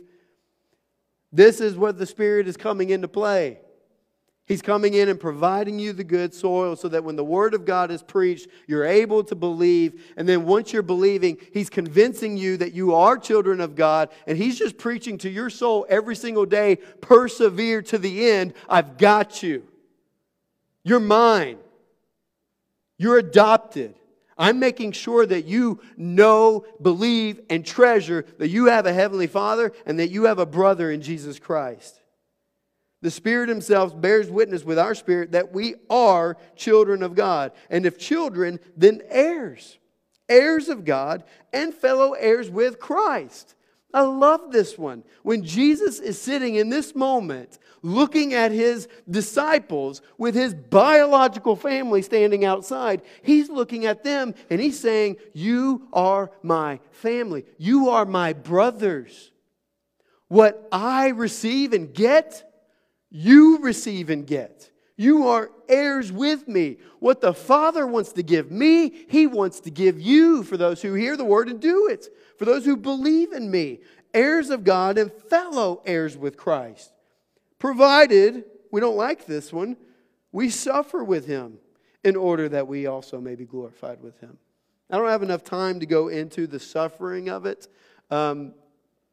This 1.30 1.60
is 1.60 1.76
what 1.76 1.98
the 1.98 2.06
Spirit 2.06 2.48
is 2.48 2.56
coming 2.56 2.90
into 2.90 3.08
play. 3.08 3.60
He's 4.44 4.62
coming 4.62 4.94
in 4.94 5.08
and 5.08 5.20
providing 5.20 5.78
you 5.78 5.92
the 5.92 6.02
good 6.02 6.34
soil 6.34 6.74
so 6.74 6.88
that 6.88 7.04
when 7.04 7.14
the 7.14 7.24
Word 7.24 7.54
of 7.54 7.64
God 7.64 7.92
is 7.92 8.02
preached, 8.02 8.48
you're 8.66 8.84
able 8.84 9.22
to 9.24 9.36
believe. 9.36 10.12
And 10.16 10.28
then 10.28 10.46
once 10.46 10.72
you're 10.72 10.82
believing, 10.82 11.38
He's 11.52 11.70
convincing 11.70 12.36
you 12.36 12.56
that 12.56 12.72
you 12.72 12.94
are 12.94 13.16
children 13.18 13.60
of 13.60 13.76
God. 13.76 14.08
And 14.26 14.36
He's 14.36 14.58
just 14.58 14.78
preaching 14.78 15.16
to 15.18 15.30
your 15.30 15.48
soul 15.48 15.86
every 15.88 16.16
single 16.16 16.44
day 16.44 16.76
persevere 17.00 17.82
to 17.82 17.98
the 17.98 18.30
end. 18.30 18.54
I've 18.68 18.98
got 18.98 19.44
you. 19.44 19.66
You're 20.82 21.00
mine. 21.00 21.58
You're 22.98 23.18
adopted. 23.18 23.94
I'm 24.36 24.58
making 24.58 24.92
sure 24.92 25.24
that 25.24 25.44
you 25.44 25.80
know, 25.96 26.64
believe, 26.80 27.40
and 27.48 27.64
treasure 27.64 28.26
that 28.38 28.48
you 28.48 28.66
have 28.66 28.86
a 28.86 28.92
Heavenly 28.92 29.28
Father 29.28 29.72
and 29.86 30.00
that 30.00 30.10
you 30.10 30.24
have 30.24 30.40
a 30.40 30.46
brother 30.46 30.90
in 30.90 31.00
Jesus 31.00 31.38
Christ. 31.38 32.01
The 33.02 33.10
Spirit 33.10 33.48
Himself 33.48 34.00
bears 34.00 34.30
witness 34.30 34.64
with 34.64 34.78
our 34.78 34.94
spirit 34.94 35.32
that 35.32 35.52
we 35.52 35.74
are 35.90 36.36
children 36.56 37.02
of 37.02 37.14
God. 37.14 37.52
And 37.68 37.84
if 37.84 37.98
children, 37.98 38.60
then 38.76 39.02
heirs, 39.08 39.78
heirs 40.28 40.68
of 40.68 40.84
God, 40.84 41.24
and 41.52 41.74
fellow 41.74 42.12
heirs 42.12 42.48
with 42.48 42.78
Christ. 42.78 43.56
I 43.92 44.02
love 44.02 44.52
this 44.52 44.78
one. 44.78 45.04
When 45.22 45.44
Jesus 45.44 45.98
is 45.98 46.20
sitting 46.20 46.54
in 46.54 46.70
this 46.70 46.94
moment, 46.94 47.58
looking 47.82 48.32
at 48.32 48.52
his 48.52 48.88
disciples 49.10 50.00
with 50.16 50.34
his 50.34 50.54
biological 50.54 51.56
family 51.56 52.00
standing 52.02 52.44
outside, 52.44 53.02
he's 53.22 53.50
looking 53.50 53.84
at 53.84 54.04
them 54.04 54.34
and 54.48 54.60
he's 54.60 54.78
saying, 54.78 55.16
You 55.34 55.88
are 55.92 56.30
my 56.42 56.80
family. 56.92 57.44
You 57.58 57.90
are 57.90 58.06
my 58.06 58.32
brothers. 58.32 59.30
What 60.28 60.66
I 60.72 61.08
receive 61.08 61.74
and 61.74 61.92
get, 61.92 62.50
you 63.12 63.58
receive 63.58 64.08
and 64.08 64.26
get. 64.26 64.70
You 64.96 65.28
are 65.28 65.50
heirs 65.68 66.10
with 66.10 66.48
me. 66.48 66.78
What 66.98 67.20
the 67.20 67.34
Father 67.34 67.86
wants 67.86 68.12
to 68.12 68.22
give 68.22 68.50
me, 68.50 69.04
He 69.08 69.26
wants 69.26 69.60
to 69.60 69.70
give 69.70 70.00
you 70.00 70.42
for 70.42 70.56
those 70.56 70.80
who 70.80 70.94
hear 70.94 71.16
the 71.16 71.24
word 71.24 71.48
and 71.48 71.60
do 71.60 71.88
it, 71.88 72.08
for 72.38 72.46
those 72.46 72.64
who 72.64 72.76
believe 72.76 73.32
in 73.32 73.50
me, 73.50 73.80
heirs 74.14 74.48
of 74.48 74.64
God 74.64 74.96
and 74.96 75.12
fellow 75.12 75.82
heirs 75.84 76.16
with 76.16 76.36
Christ. 76.36 76.92
Provided, 77.58 78.44
we 78.70 78.80
don't 78.80 78.96
like 78.96 79.26
this 79.26 79.52
one, 79.52 79.76
we 80.32 80.48
suffer 80.48 81.04
with 81.04 81.26
Him 81.26 81.58
in 82.02 82.16
order 82.16 82.48
that 82.48 82.66
we 82.66 82.86
also 82.86 83.20
may 83.20 83.34
be 83.34 83.44
glorified 83.44 84.02
with 84.02 84.18
Him. 84.20 84.38
I 84.90 84.96
don't 84.96 85.08
have 85.08 85.22
enough 85.22 85.44
time 85.44 85.80
to 85.80 85.86
go 85.86 86.08
into 86.08 86.46
the 86.46 86.60
suffering 86.60 87.28
of 87.28 87.44
it. 87.44 87.68
Um, 88.10 88.54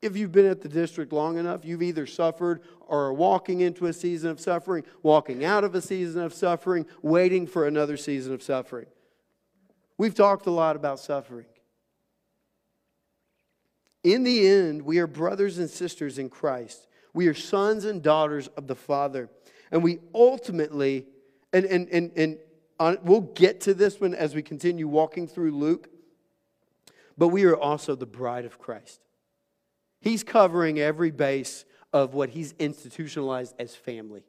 if 0.01 0.15
you've 0.15 0.31
been 0.31 0.45
at 0.45 0.61
the 0.61 0.69
district 0.69 1.11
long 1.11 1.37
enough, 1.37 1.65
you've 1.65 1.81
either 1.81 2.05
suffered 2.05 2.61
or 2.87 3.05
are 3.05 3.13
walking 3.13 3.61
into 3.61 3.85
a 3.87 3.93
season 3.93 4.29
of 4.29 4.39
suffering, 4.39 4.83
walking 5.03 5.43
out 5.43 5.63
of 5.63 5.75
a 5.75 5.81
season 5.81 6.21
of 6.21 6.33
suffering, 6.33 6.85
waiting 7.01 7.45
for 7.45 7.67
another 7.67 7.97
season 7.97 8.33
of 8.33 8.41
suffering. 8.41 8.85
We've 9.97 10.15
talked 10.15 10.45
a 10.45 10.51
lot 10.51 10.77
about 10.77 10.99
suffering. 10.99 11.45
In 14.03 14.23
the 14.23 14.47
end, 14.47 14.83
we 14.83 14.99
are 14.99 15.07
brothers 15.07 15.57
and 15.57 15.69
sisters 15.69 16.17
in 16.17 16.29
Christ. 16.29 16.87
We 17.13 17.27
are 17.27 17.33
sons 17.33 17.83
and 17.83 18.01
daughters 18.01 18.47
of 18.49 18.67
the 18.67 18.75
Father. 18.75 19.29
And 19.71 19.83
we 19.83 19.99
ultimately, 20.15 21.07
and, 21.51 21.65
and, 21.65 21.89
and, 21.89 22.11
and 22.15 22.37
on, 22.79 22.97
we'll 23.03 23.21
get 23.21 23.59
to 23.61 23.73
this 23.73 23.99
one 23.99 24.15
as 24.15 24.33
we 24.33 24.41
continue 24.41 24.87
walking 24.87 25.27
through 25.27 25.51
Luke, 25.51 25.89
but 27.17 27.27
we 27.27 27.43
are 27.43 27.57
also 27.57 27.95
the 27.95 28.05
bride 28.05 28.45
of 28.45 28.57
Christ. 28.57 29.01
He's 30.01 30.23
covering 30.23 30.79
every 30.79 31.11
base 31.11 31.65
of 31.91 32.13
what 32.13 32.29
he's 32.29 32.53
institutionalized 32.59 33.55
as 33.59 33.75
family. 33.75 34.23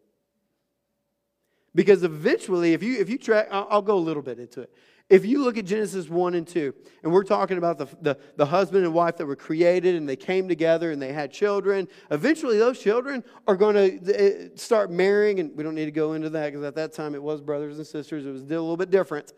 Because 1.74 2.02
eventually, 2.02 2.72
if 2.72 2.82
you 2.82 2.98
if 2.98 3.08
you 3.08 3.16
track, 3.16 3.48
I'll, 3.50 3.82
go 3.82 3.96
a 3.96 3.98
little 3.98 4.22
bit 4.22 4.40
into 4.40 4.62
it. 4.62 4.72
If 5.08 5.24
you 5.24 5.42
look 5.42 5.58
at 5.58 5.66
Genesis 5.66 6.08
1 6.08 6.34
and 6.34 6.46
2, 6.46 6.72
and 7.02 7.12
we're 7.12 7.24
talking 7.24 7.58
about 7.58 7.78
the, 7.78 7.86
the, 8.00 8.16
the 8.36 8.46
husband 8.46 8.84
and 8.84 8.94
wife 8.94 9.16
that 9.16 9.26
were 9.26 9.34
created 9.34 9.96
and 9.96 10.08
they 10.08 10.14
came 10.14 10.46
together 10.46 10.92
and 10.92 11.02
they 11.02 11.12
had 11.12 11.32
children, 11.32 11.88
eventually 12.12 12.58
those 12.58 12.78
children 12.78 13.24
are 13.48 13.56
going 13.56 13.74
to 13.74 14.14
eh, 14.14 14.48
start 14.54 14.88
marrying, 14.90 15.40
and 15.40 15.56
we 15.56 15.64
don't 15.64 15.74
need 15.74 15.86
to 15.86 15.90
go 15.90 16.12
into 16.12 16.30
that 16.30 16.52
because 16.52 16.64
at 16.64 16.76
that 16.76 16.92
time 16.92 17.16
it 17.16 17.22
was 17.22 17.40
brothers 17.40 17.78
and 17.78 17.86
sisters, 17.86 18.24
it 18.24 18.30
was 18.30 18.42
a 18.42 18.46
little 18.46 18.76
bit 18.76 18.90
different. 18.90 19.32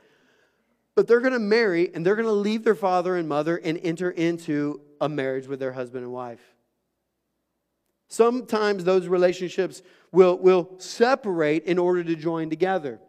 But 0.95 1.09
they're 1.09 1.21
going 1.21 1.33
to 1.33 1.39
marry 1.39 1.95
and 1.95 2.05
they're 2.05 2.17
going 2.17 2.27
to 2.27 2.33
leave 2.33 2.65
their 2.65 2.75
father 2.75 3.17
and 3.17 3.29
mother 3.29 3.57
and 3.57 3.79
enter 3.83 4.11
into 4.11 4.81
a 5.01 5.09
marriage 5.09 5.47
with 5.47 5.59
their 5.59 5.73
husband 5.73 6.05
and 6.05 6.13
wife. 6.13 6.43
Sometimes 8.09 8.85
those 8.85 9.07
relationships 9.07 9.83
will, 10.11 10.37
will 10.37 10.69
separate 10.79 11.65
in 11.65 11.79
order 11.79 12.05
to 12.05 12.15
join 12.15 12.51
together. 12.51 13.01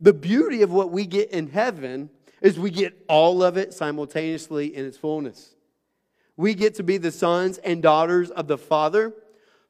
The 0.00 0.12
beauty 0.12 0.62
of 0.62 0.70
what 0.70 0.90
we 0.90 1.06
get 1.06 1.30
in 1.30 1.48
heaven 1.48 2.10
is 2.42 2.58
we 2.58 2.70
get 2.70 2.94
all 3.08 3.42
of 3.42 3.56
it 3.56 3.72
simultaneously 3.72 4.76
in 4.76 4.84
its 4.84 4.98
fullness. 4.98 5.54
We 6.36 6.54
get 6.54 6.74
to 6.76 6.82
be 6.82 6.98
the 6.98 7.10
sons 7.10 7.58
and 7.58 7.82
daughters 7.82 8.30
of 8.30 8.46
the 8.46 8.58
Father 8.58 9.14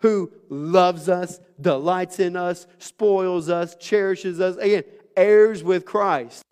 who 0.01 0.33
loves 0.49 1.09
us, 1.09 1.41
delights 1.61 2.21
in 2.21 2.37
us, 2.37 2.67
spoils 2.79 3.49
us, 3.49 3.75
cherishes 3.77 4.41
us. 4.41 4.57
Again, 4.57 4.85
heirs 5.17 5.65
with 5.65 5.85
Christ. 5.85 6.45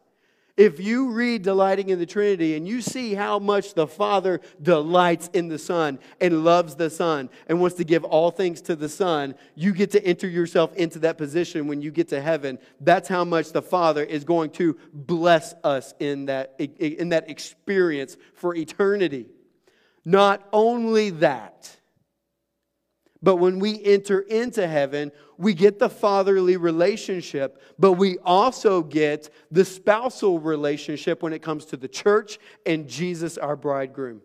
If 0.57 0.81
you 0.81 1.11
read 1.11 1.43
Delighting 1.43 1.91
in 1.91 1.99
the 1.99 2.07
Trinity 2.07 2.57
and 2.57 2.67
you 2.67 2.81
see 2.81 3.13
how 3.15 3.39
much 3.39 3.75
the 3.75 3.87
Father 3.87 4.41
delights 4.63 5.29
in 5.35 5.49
the 5.49 5.59
Son 5.59 5.99
and 6.19 6.45
loves 6.45 6.77
the 6.77 6.89
Son 6.89 7.29
and 7.47 7.61
wants 7.61 7.77
to 7.77 7.85
give 7.85 8.05
all 8.05 8.31
things 8.31 8.63
to 8.63 8.75
the 8.75 8.89
Son, 8.89 9.35
you 9.55 9.75
get 9.75 9.91
to 9.91 10.03
enter 10.03 10.27
yourself 10.27 10.75
into 10.75 10.99
that 11.01 11.19
position 11.19 11.67
when 11.67 11.83
you 11.83 11.91
get 11.91 12.09
to 12.09 12.23
heaven. 12.23 12.59
That's 12.81 13.07
how 13.07 13.25
much 13.25 13.53
the 13.53 13.61
Father 13.61 14.03
is 14.03 14.25
going 14.25 14.51
to 14.53 14.79
bless 14.95 15.55
us 15.63 15.93
in 16.01 16.27
that, 16.27 16.55
in 16.59 17.11
that 17.11 17.29
experience 17.29 18.17
for 18.35 18.55
eternity. 18.55 19.27
Not 20.07 20.49
only 20.55 21.11
that, 21.11 21.77
but 23.23 23.37
when 23.37 23.59
we 23.59 23.83
enter 23.85 24.21
into 24.21 24.67
heaven, 24.67 25.11
we 25.39 25.55
get 25.55 25.79
the 25.79 25.89
fatherly 25.89 26.57
relationship, 26.57 27.63
but 27.79 27.93
we 27.93 28.19
also 28.19 28.83
get 28.83 29.31
the 29.51 29.65
spousal 29.65 30.39
relationship 30.39 31.23
when 31.23 31.33
it 31.33 31.43
comes 31.43 31.65
to 31.67 31.77
the 31.77 31.89
church 31.89 32.39
and 32.65 32.89
Jesus, 32.89 33.39
our 33.39 33.57
bridegroom. 33.57 34.23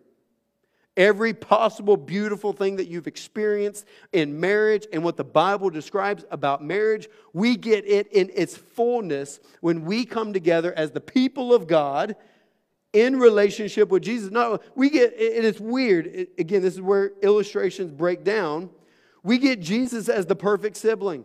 Every 0.94 1.32
possible 1.32 1.96
beautiful 1.96 2.52
thing 2.52 2.76
that 2.76 2.86
you've 2.86 3.06
experienced 3.06 3.86
in 4.12 4.38
marriage 4.38 4.86
and 4.92 5.02
what 5.02 5.16
the 5.16 5.24
Bible 5.24 5.70
describes 5.70 6.26
about 6.30 6.62
marriage, 6.62 7.08
we 7.32 7.56
get 7.56 7.86
it 7.86 8.08
in 8.08 8.30
its 8.34 8.56
fullness 8.56 9.40
when 9.62 9.86
we 9.86 10.04
come 10.04 10.34
together 10.34 10.74
as 10.74 10.90
the 10.90 11.00
people 11.00 11.54
of 11.54 11.66
God 11.66 12.14
in 12.92 13.18
relationship 13.18 13.88
with 13.88 14.02
Jesus. 14.02 14.30
No, 14.30 14.60
we 14.74 14.90
get, 14.90 15.14
and 15.14 15.46
it's 15.46 15.60
weird. 15.60 16.28
Again, 16.38 16.60
this 16.60 16.74
is 16.74 16.82
where 16.82 17.12
illustrations 17.22 17.90
break 17.90 18.22
down 18.22 18.68
we 19.22 19.38
get 19.38 19.60
Jesus 19.60 20.08
as 20.08 20.26
the 20.26 20.36
perfect 20.36 20.76
sibling. 20.76 21.24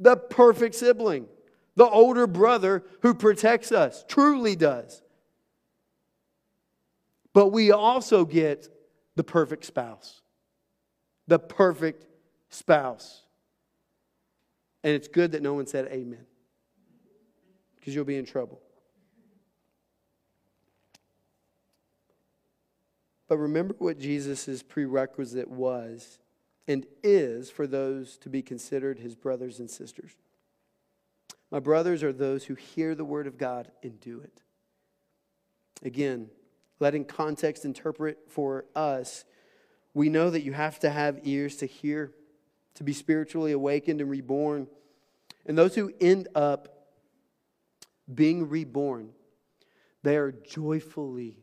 The 0.00 0.16
perfect 0.16 0.74
sibling. 0.74 1.26
The 1.76 1.88
older 1.88 2.26
brother 2.26 2.84
who 3.02 3.14
protects 3.14 3.72
us, 3.72 4.04
truly 4.08 4.56
does. 4.56 5.02
But 7.32 7.48
we 7.48 7.72
also 7.72 8.24
get 8.24 8.68
the 9.16 9.24
perfect 9.24 9.64
spouse. 9.64 10.22
The 11.26 11.38
perfect 11.38 12.06
spouse. 12.48 13.22
And 14.82 14.94
it's 14.94 15.08
good 15.08 15.32
that 15.32 15.42
no 15.42 15.54
one 15.54 15.66
said 15.66 15.88
amen, 15.90 16.26
because 17.76 17.94
you'll 17.94 18.04
be 18.04 18.16
in 18.16 18.26
trouble. 18.26 18.60
But 23.28 23.38
remember 23.38 23.74
what 23.78 23.98
Jesus' 23.98 24.62
prerequisite 24.62 25.50
was 25.50 26.18
and 26.66 26.86
is 27.02 27.50
for 27.50 27.66
those 27.66 28.16
to 28.18 28.28
be 28.28 28.42
considered 28.42 28.98
his 28.98 29.14
brothers 29.14 29.58
and 29.58 29.70
sisters. 29.70 30.12
My 31.50 31.60
brothers 31.60 32.02
are 32.02 32.12
those 32.12 32.44
who 32.44 32.54
hear 32.54 32.94
the 32.94 33.04
word 33.04 33.26
of 33.26 33.38
God 33.38 33.70
and 33.82 34.00
do 34.00 34.20
it. 34.20 34.42
Again, 35.82 36.30
letting 36.80 37.04
context 37.04 37.64
interpret 37.64 38.18
for 38.28 38.64
us, 38.74 39.24
we 39.92 40.08
know 40.08 40.30
that 40.30 40.42
you 40.42 40.52
have 40.52 40.78
to 40.80 40.90
have 40.90 41.20
ears 41.22 41.56
to 41.56 41.66
hear, 41.66 42.12
to 42.74 42.84
be 42.84 42.92
spiritually 42.92 43.52
awakened 43.52 44.00
and 44.00 44.10
reborn. 44.10 44.66
And 45.46 45.56
those 45.56 45.74
who 45.74 45.92
end 46.00 46.28
up 46.34 46.88
being 48.12 48.48
reborn, 48.48 49.10
they 50.02 50.16
are 50.16 50.32
joyfully 50.32 51.38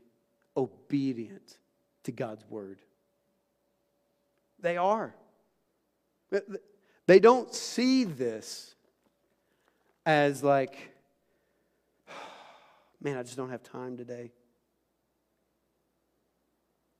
obedient 0.58 1.58
to 2.04 2.12
God's 2.12 2.44
word. 2.50 2.80
They 4.62 4.78
are. 4.78 5.14
They 7.08 7.20
don't 7.20 7.54
see 7.54 8.04
this 8.04 8.76
as 10.06 10.44
like, 10.44 10.94
man, 13.02 13.18
I 13.18 13.24
just 13.24 13.38
don't 13.38 13.50
have 13.50 13.64
time 13.64 13.98
today. 13.98 14.32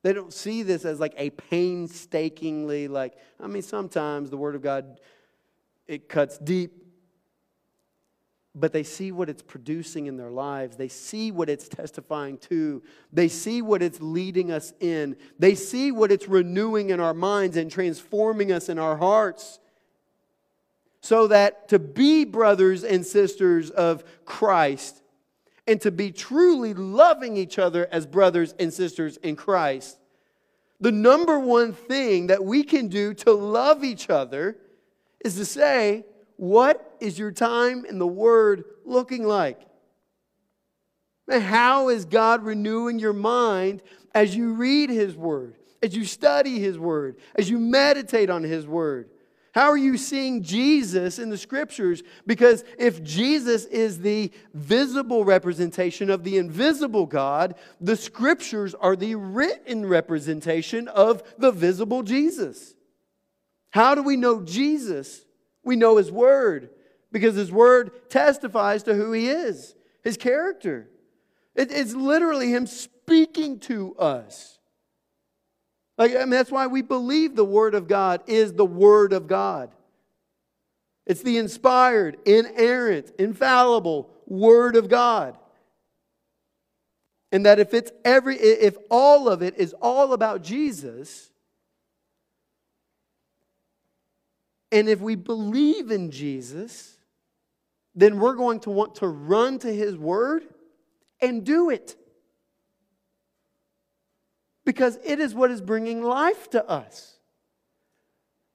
They 0.04 0.14
don't 0.14 0.34
see 0.34 0.64
this 0.64 0.84
as 0.84 1.00
like 1.00 1.14
a 1.18 1.30
painstakingly, 1.30 2.88
like, 2.88 3.14
I 3.40 3.48
mean, 3.48 3.62
sometimes 3.62 4.32
the 4.32 4.38
Word 4.38 4.56
of 4.56 4.62
God, 4.62 5.00
it 5.88 6.10
cuts 6.10 6.40
deep 6.40 6.81
but 8.54 8.74
they 8.74 8.84
see 8.84 9.12
what 9.12 9.30
it's 9.30 9.42
producing 9.42 10.08
in 10.08 10.18
their 10.18 10.30
lives. 10.30 10.76
They 10.76 10.90
see 10.90 11.32
what 11.32 11.50
it's 11.50 11.70
testifying 11.70 12.38
to. 12.40 12.84
They 13.14 13.30
see 13.30 13.62
what 13.62 13.82
it's 13.82 14.02
leading 14.02 14.52
us 14.52 14.74
in. 14.80 15.16
They 15.40 15.56
see 15.56 15.92
what 15.92 16.12
it's 16.12 16.28
renewing 16.28 16.90
in 16.90 17.00
our 17.00 17.14
minds 17.14 17.56
and 17.56 17.72
transforming 17.72 18.52
us 18.52 18.68
in 18.68 18.78
our 18.78 18.98
hearts. 18.98 19.60
So 21.02 21.28
that 21.28 21.70
to 21.70 21.80
be 21.80 22.26
brothers 22.26 22.84
and 22.84 23.06
sisters 23.06 23.70
of 23.70 24.04
Christ 24.26 25.02
and 25.66 25.80
to 25.82 25.92
be 25.92 26.12
truly 26.12 26.74
loving 26.74 27.38
each 27.38 27.58
other 27.58 27.88
as 27.92 28.06
brothers 28.06 28.54
and 28.60 28.74
sisters 28.74 29.16
in 29.18 29.36
Christ, 29.38 29.98
the 30.82 30.92
number 30.92 31.40
one 31.40 31.72
thing 31.72 32.28
that 32.28 32.44
we 32.44 32.64
can 32.64 32.90
do 32.90 33.14
to 33.14 33.32
love 33.32 33.84
each 33.84 34.10
other 34.10 34.58
is 35.24 35.36
to 35.36 35.46
say, 35.46 36.06
what 36.42 36.96
is 37.00 37.20
your 37.20 37.32
time 37.32 37.86
in 37.86 38.00
the 38.00 38.08
Word 38.08 38.64
looking 38.84 39.24
like? 39.24 39.62
How 41.30 41.90
is 41.90 42.04
God 42.04 42.44
renewing 42.44 42.98
your 42.98 43.14
mind 43.14 43.84
as 44.16 44.36
you 44.36 44.54
read 44.56 44.90
His 44.90 45.16
Word, 45.16 45.58
as 45.84 45.96
you 45.96 46.04
study 46.04 46.58
His 46.58 46.80
Word, 46.80 47.18
as 47.36 47.48
you 47.48 47.60
meditate 47.60 48.32
on 48.32 48.42
His 48.42 48.66
Word? 48.66 49.12
How 49.54 49.70
are 49.70 49.78
you 49.78 49.98
seeing 49.98 50.42
Jesus 50.42 51.20
in 51.20 51.30
the 51.30 51.38
scriptures? 51.38 52.02
Because 52.26 52.64
if 52.80 53.04
Jesus 53.04 53.66
is 53.66 54.00
the 54.00 54.32
visible 54.56 55.24
representation 55.24 56.10
of 56.10 56.24
the 56.24 56.40
invisible 56.40 57.06
God, 57.06 57.54
the 57.80 57.96
scriptures 57.96 58.74
are 58.74 58.96
the 58.96 59.14
written 59.14 59.86
representation 59.86 60.88
of 60.88 61.22
the 61.38 61.52
visible 61.52 62.02
Jesus. 62.02 62.74
How 63.70 63.94
do 63.94 64.02
we 64.02 64.16
know 64.18 64.42
Jesus? 64.42 65.24
We 65.64 65.76
know 65.76 65.98
his 65.98 66.12
word 66.12 66.70
because 67.12 67.36
his 67.36 67.52
word 67.52 68.10
testifies 68.10 68.84
to 68.84 68.94
who 68.94 69.12
he 69.12 69.30
is, 69.30 69.76
his 70.04 70.18
character. 70.18 70.90
it's 71.56 71.94
literally 71.94 72.52
him 72.52 72.68
speaking 72.68 73.60
to 73.60 73.96
us. 73.96 74.60
Like, 75.98 76.16
I 76.16 76.20
mean, 76.20 76.32
that's 76.32 76.52
why 76.52 76.68
we 76.68 76.82
believe 76.82 77.36
the 77.36 77.46
Word 77.46 77.76
of 77.76 77.88
God 77.88 78.24
is 78.28 78.54
the 78.54 78.66
Word 78.66 79.14
of 79.14 79.28
God. 79.28 79.72
It's 81.06 81.22
the 81.22 81.38
inspired, 81.38 82.18
inerrant, 82.26 83.12
infallible 83.20 84.10
Word 84.26 84.76
of 84.76 84.88
God. 84.88 85.38
And 87.32 87.46
that 87.46 87.60
if 87.60 87.74
it's 87.74 87.92
every 88.04 88.36
if 88.38 88.78
all 88.90 89.30
of 89.30 89.42
it 89.42 89.58
is 89.58 89.74
all 89.82 90.14
about 90.14 90.42
Jesus, 90.42 91.31
and 94.72 94.88
if 94.88 95.00
we 95.00 95.16
believe 95.16 95.92
in 95.92 96.12
Jesus, 96.12 96.98
then 97.94 98.20
we're 98.20 98.36
going 98.36 98.60
to 98.62 98.70
want 98.70 98.96
to 98.96 99.08
run 99.08 99.60
to 99.60 99.72
his 99.72 99.98
word 99.98 100.44
and 101.22 101.44
do 101.44 101.70
it 101.70 101.96
because 104.66 104.98
it 105.04 105.20
is 105.20 105.34
what 105.36 105.52
is 105.52 105.62
bringing 105.62 106.02
life 106.02 106.50
to 106.52 106.66
us. 106.68 107.20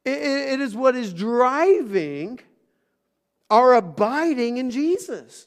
it, 0.05 0.22
it 0.22 0.61
is 0.61 0.74
what 0.74 0.96
is 0.96 1.12
driving 1.12 2.40
our 3.50 3.74
abiding 3.74 4.57
in 4.57 4.70
Jesus. 4.70 5.46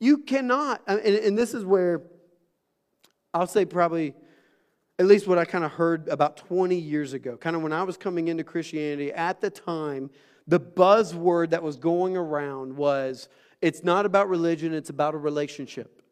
You 0.00 0.18
cannot, 0.18 0.82
and, 0.86 1.00
and 1.00 1.38
this 1.38 1.54
is 1.54 1.64
where 1.64 2.02
I'll 3.32 3.46
say 3.46 3.64
probably 3.64 4.14
at 4.98 5.06
least 5.06 5.26
what 5.26 5.38
I 5.38 5.44
kind 5.44 5.64
of 5.64 5.72
heard 5.72 6.08
about 6.08 6.36
20 6.36 6.76
years 6.76 7.12
ago, 7.12 7.36
kind 7.36 7.56
of 7.56 7.62
when 7.62 7.72
I 7.72 7.82
was 7.82 7.96
coming 7.96 8.28
into 8.28 8.44
Christianity, 8.44 9.12
at 9.12 9.40
the 9.40 9.50
time, 9.50 10.10
the 10.46 10.60
buzzword 10.60 11.50
that 11.50 11.62
was 11.62 11.76
going 11.76 12.16
around 12.16 12.76
was 12.76 13.28
it's 13.60 13.82
not 13.82 14.06
about 14.06 14.28
religion, 14.28 14.72
it's 14.72 14.90
about 14.90 15.14
a 15.14 15.18
relationship. 15.18 16.02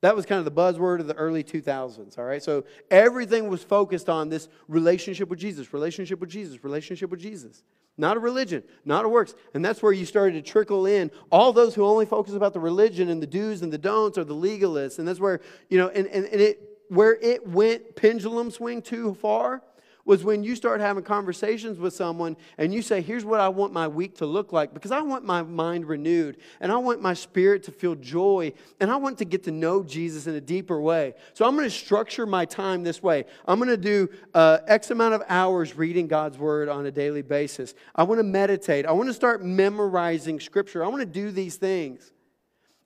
That 0.00 0.14
was 0.14 0.26
kind 0.26 0.38
of 0.38 0.44
the 0.44 0.52
buzzword 0.52 1.00
of 1.00 1.08
the 1.08 1.14
early 1.14 1.42
2000s, 1.42 2.18
all 2.18 2.24
right? 2.24 2.42
So 2.42 2.64
everything 2.90 3.48
was 3.48 3.64
focused 3.64 4.08
on 4.08 4.28
this 4.28 4.48
relationship 4.68 5.28
with 5.28 5.40
Jesus, 5.40 5.72
relationship 5.72 6.20
with 6.20 6.30
Jesus, 6.30 6.62
relationship 6.62 7.10
with 7.10 7.20
Jesus. 7.20 7.64
Not 7.96 8.16
a 8.16 8.20
religion, 8.20 8.62
not 8.84 9.04
a 9.04 9.08
works. 9.08 9.34
And 9.54 9.64
that's 9.64 9.82
where 9.82 9.90
you 9.90 10.06
started 10.06 10.34
to 10.34 10.48
trickle 10.48 10.86
in 10.86 11.10
all 11.32 11.52
those 11.52 11.74
who 11.74 11.84
only 11.84 12.06
focus 12.06 12.34
about 12.34 12.52
the 12.52 12.60
religion 12.60 13.08
and 13.08 13.20
the 13.20 13.26
do's 13.26 13.62
and 13.62 13.72
the 13.72 13.78
don'ts 13.78 14.16
are 14.16 14.22
the 14.22 14.36
legalists. 14.36 15.00
And 15.00 15.08
that's 15.08 15.18
where, 15.18 15.40
you 15.68 15.78
know, 15.78 15.88
and, 15.88 16.06
and, 16.06 16.26
and 16.26 16.40
it 16.40 16.67
where 16.88 17.14
it 17.14 17.46
went 17.46 17.96
pendulum 17.96 18.50
swing 18.50 18.82
too 18.82 19.14
far 19.14 19.62
was 20.08 20.24
when 20.24 20.42
you 20.42 20.56
start 20.56 20.80
having 20.80 21.04
conversations 21.04 21.78
with 21.78 21.92
someone 21.92 22.34
and 22.56 22.72
you 22.72 22.80
say, 22.80 23.02
Here's 23.02 23.26
what 23.26 23.40
I 23.40 23.50
want 23.50 23.74
my 23.74 23.86
week 23.86 24.16
to 24.16 24.26
look 24.26 24.54
like 24.54 24.72
because 24.72 24.90
I 24.90 25.02
want 25.02 25.22
my 25.22 25.42
mind 25.42 25.84
renewed 25.84 26.38
and 26.60 26.72
I 26.72 26.78
want 26.78 27.02
my 27.02 27.12
spirit 27.12 27.62
to 27.64 27.72
feel 27.72 27.94
joy 27.94 28.54
and 28.80 28.90
I 28.90 28.96
want 28.96 29.18
to 29.18 29.26
get 29.26 29.44
to 29.44 29.50
know 29.50 29.82
Jesus 29.82 30.26
in 30.26 30.34
a 30.34 30.40
deeper 30.40 30.80
way. 30.80 31.12
So 31.34 31.46
I'm 31.46 31.54
going 31.54 31.66
to 31.66 31.70
structure 31.70 32.24
my 32.24 32.46
time 32.46 32.84
this 32.84 33.02
way. 33.02 33.26
I'm 33.46 33.58
going 33.58 33.68
to 33.68 33.76
do 33.76 34.08
uh, 34.32 34.60
X 34.66 34.90
amount 34.90 35.12
of 35.12 35.22
hours 35.28 35.76
reading 35.76 36.08
God's 36.08 36.38
word 36.38 36.70
on 36.70 36.86
a 36.86 36.90
daily 36.90 37.22
basis. 37.22 37.74
I 37.94 38.04
want 38.04 38.18
to 38.18 38.24
meditate. 38.24 38.86
I 38.86 38.92
want 38.92 39.10
to 39.10 39.14
start 39.14 39.44
memorizing 39.44 40.40
scripture. 40.40 40.82
I 40.82 40.88
want 40.88 41.00
to 41.00 41.06
do 41.06 41.30
these 41.30 41.56
things. 41.56 42.12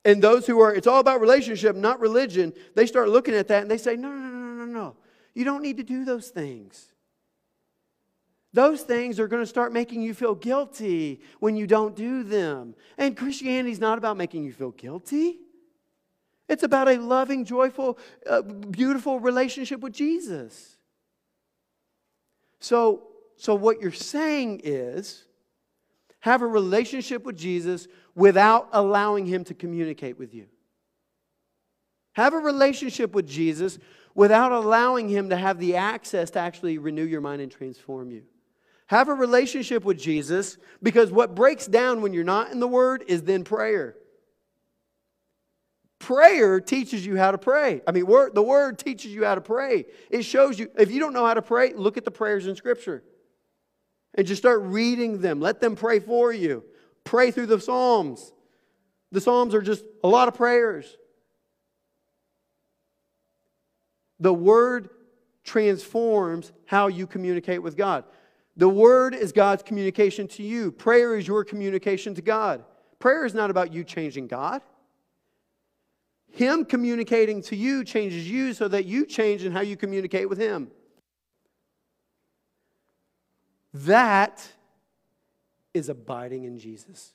And 0.04 0.20
those 0.20 0.46
who 0.46 0.60
are, 0.60 0.74
it's 0.74 0.86
all 0.86 1.00
about 1.00 1.20
relationship, 1.20 1.76
not 1.76 2.00
religion, 2.00 2.52
they 2.74 2.86
start 2.86 3.08
looking 3.08 3.34
at 3.34 3.48
that 3.48 3.62
and 3.62 3.70
they 3.70 3.78
say, 3.78 3.96
no, 3.96 4.10
no, 4.10 4.28
no, 4.28 4.54
no, 4.54 4.64
no. 4.64 4.96
You 5.34 5.44
don't 5.44 5.62
need 5.62 5.76
to 5.76 5.84
do 5.84 6.04
those 6.04 6.28
things. 6.28 6.92
Those 8.52 8.82
things 8.82 9.18
are 9.18 9.28
going 9.28 9.42
to 9.42 9.46
start 9.46 9.72
making 9.72 10.02
you 10.02 10.12
feel 10.12 10.34
guilty 10.34 11.20
when 11.40 11.56
you 11.56 11.66
don't 11.66 11.96
do 11.96 12.22
them. 12.22 12.74
And 12.98 13.16
Christianity 13.16 13.72
is 13.72 13.80
not 13.80 13.96
about 13.96 14.16
making 14.16 14.44
you 14.44 14.52
feel 14.52 14.72
guilty. 14.72 15.38
It's 16.48 16.62
about 16.62 16.88
a 16.88 16.96
loving, 16.96 17.46
joyful, 17.46 17.98
uh, 18.28 18.42
beautiful 18.42 19.20
relationship 19.20 19.80
with 19.80 19.94
Jesus. 19.94 20.76
So, 22.60 23.04
so 23.36 23.54
what 23.54 23.80
you're 23.80 23.90
saying 23.90 24.60
is 24.64 25.24
have 26.20 26.42
a 26.42 26.46
relationship 26.46 27.24
with 27.24 27.36
Jesus 27.36 27.88
without 28.14 28.68
allowing 28.72 29.26
him 29.26 29.44
to 29.44 29.54
communicate 29.54 30.18
with 30.18 30.34
you. 30.34 30.46
Have 32.14 32.34
a 32.34 32.38
relationship 32.38 33.14
with 33.14 33.26
Jesus 33.26 33.78
without 34.14 34.52
allowing 34.52 35.08
him 35.08 35.30
to 35.30 35.36
have 35.36 35.58
the 35.58 35.76
access 35.76 36.30
to 36.30 36.38
actually 36.38 36.78
renew 36.78 37.04
your 37.04 37.22
mind 37.22 37.40
and 37.40 37.50
transform 37.50 38.10
you. 38.10 38.22
Have 38.86 39.08
a 39.08 39.14
relationship 39.14 39.84
with 39.84 39.98
Jesus 39.98 40.58
because 40.82 41.10
what 41.10 41.34
breaks 41.34 41.66
down 41.66 42.02
when 42.02 42.12
you're 42.12 42.24
not 42.24 42.50
in 42.50 42.60
the 42.60 42.68
Word 42.68 43.04
is 43.08 43.22
then 43.22 43.44
prayer. 43.44 43.96
Prayer 45.98 46.60
teaches 46.60 47.06
you 47.06 47.16
how 47.16 47.30
to 47.30 47.38
pray. 47.38 47.80
I 47.86 47.92
mean, 47.92 48.06
word, 48.06 48.34
the 48.34 48.42
Word 48.42 48.78
teaches 48.78 49.14
you 49.14 49.24
how 49.24 49.34
to 49.34 49.40
pray. 49.40 49.86
It 50.10 50.24
shows 50.24 50.58
you, 50.58 50.68
if 50.76 50.90
you 50.90 51.00
don't 51.00 51.14
know 51.14 51.24
how 51.24 51.34
to 51.34 51.40
pray, 51.40 51.72
look 51.72 51.96
at 51.96 52.04
the 52.04 52.10
prayers 52.10 52.46
in 52.46 52.56
Scripture 52.56 53.02
and 54.14 54.26
just 54.26 54.42
start 54.42 54.60
reading 54.62 55.20
them. 55.20 55.40
Let 55.40 55.60
them 55.60 55.74
pray 55.74 56.00
for 56.00 56.32
you. 56.32 56.64
Pray 57.04 57.30
through 57.30 57.46
the 57.46 57.60
Psalms. 57.60 58.32
The 59.10 59.20
Psalms 59.20 59.54
are 59.54 59.62
just 59.62 59.84
a 60.02 60.08
lot 60.08 60.28
of 60.28 60.34
prayers. 60.34 60.96
The 64.20 64.32
Word 64.32 64.88
transforms 65.44 66.52
how 66.66 66.86
you 66.86 67.06
communicate 67.06 67.62
with 67.62 67.76
God. 67.76 68.04
The 68.56 68.68
word 68.68 69.14
is 69.14 69.32
God's 69.32 69.62
communication 69.62 70.28
to 70.28 70.42
you. 70.42 70.70
Prayer 70.72 71.16
is 71.16 71.26
your 71.26 71.44
communication 71.44 72.14
to 72.14 72.22
God. 72.22 72.64
Prayer 72.98 73.24
is 73.24 73.34
not 73.34 73.50
about 73.50 73.72
you 73.72 73.82
changing 73.82 74.26
God. 74.26 74.62
Him 76.30 76.64
communicating 76.64 77.42
to 77.42 77.56
you 77.56 77.84
changes 77.84 78.30
you 78.30 78.54
so 78.54 78.68
that 78.68 78.84
you 78.84 79.06
change 79.06 79.44
in 79.44 79.52
how 79.52 79.60
you 79.60 79.76
communicate 79.76 80.28
with 80.28 80.38
Him. 80.38 80.70
That 83.74 84.46
is 85.74 85.88
abiding 85.88 86.44
in 86.44 86.58
Jesus. 86.58 87.12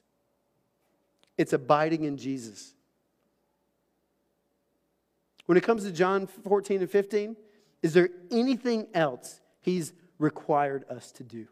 It's 1.38 1.54
abiding 1.54 2.04
in 2.04 2.18
Jesus. 2.18 2.74
When 5.46 5.58
it 5.58 5.64
comes 5.64 5.84
to 5.84 5.92
John 5.92 6.28
14 6.28 6.82
and 6.82 6.90
15, 6.90 7.36
is 7.84 7.94
there 7.94 8.10
anything 8.32 8.88
else 8.94 9.40
He's 9.62 9.94
required 10.20 10.86
us 10.90 11.12
to 11.14 11.24
do. 11.24 11.48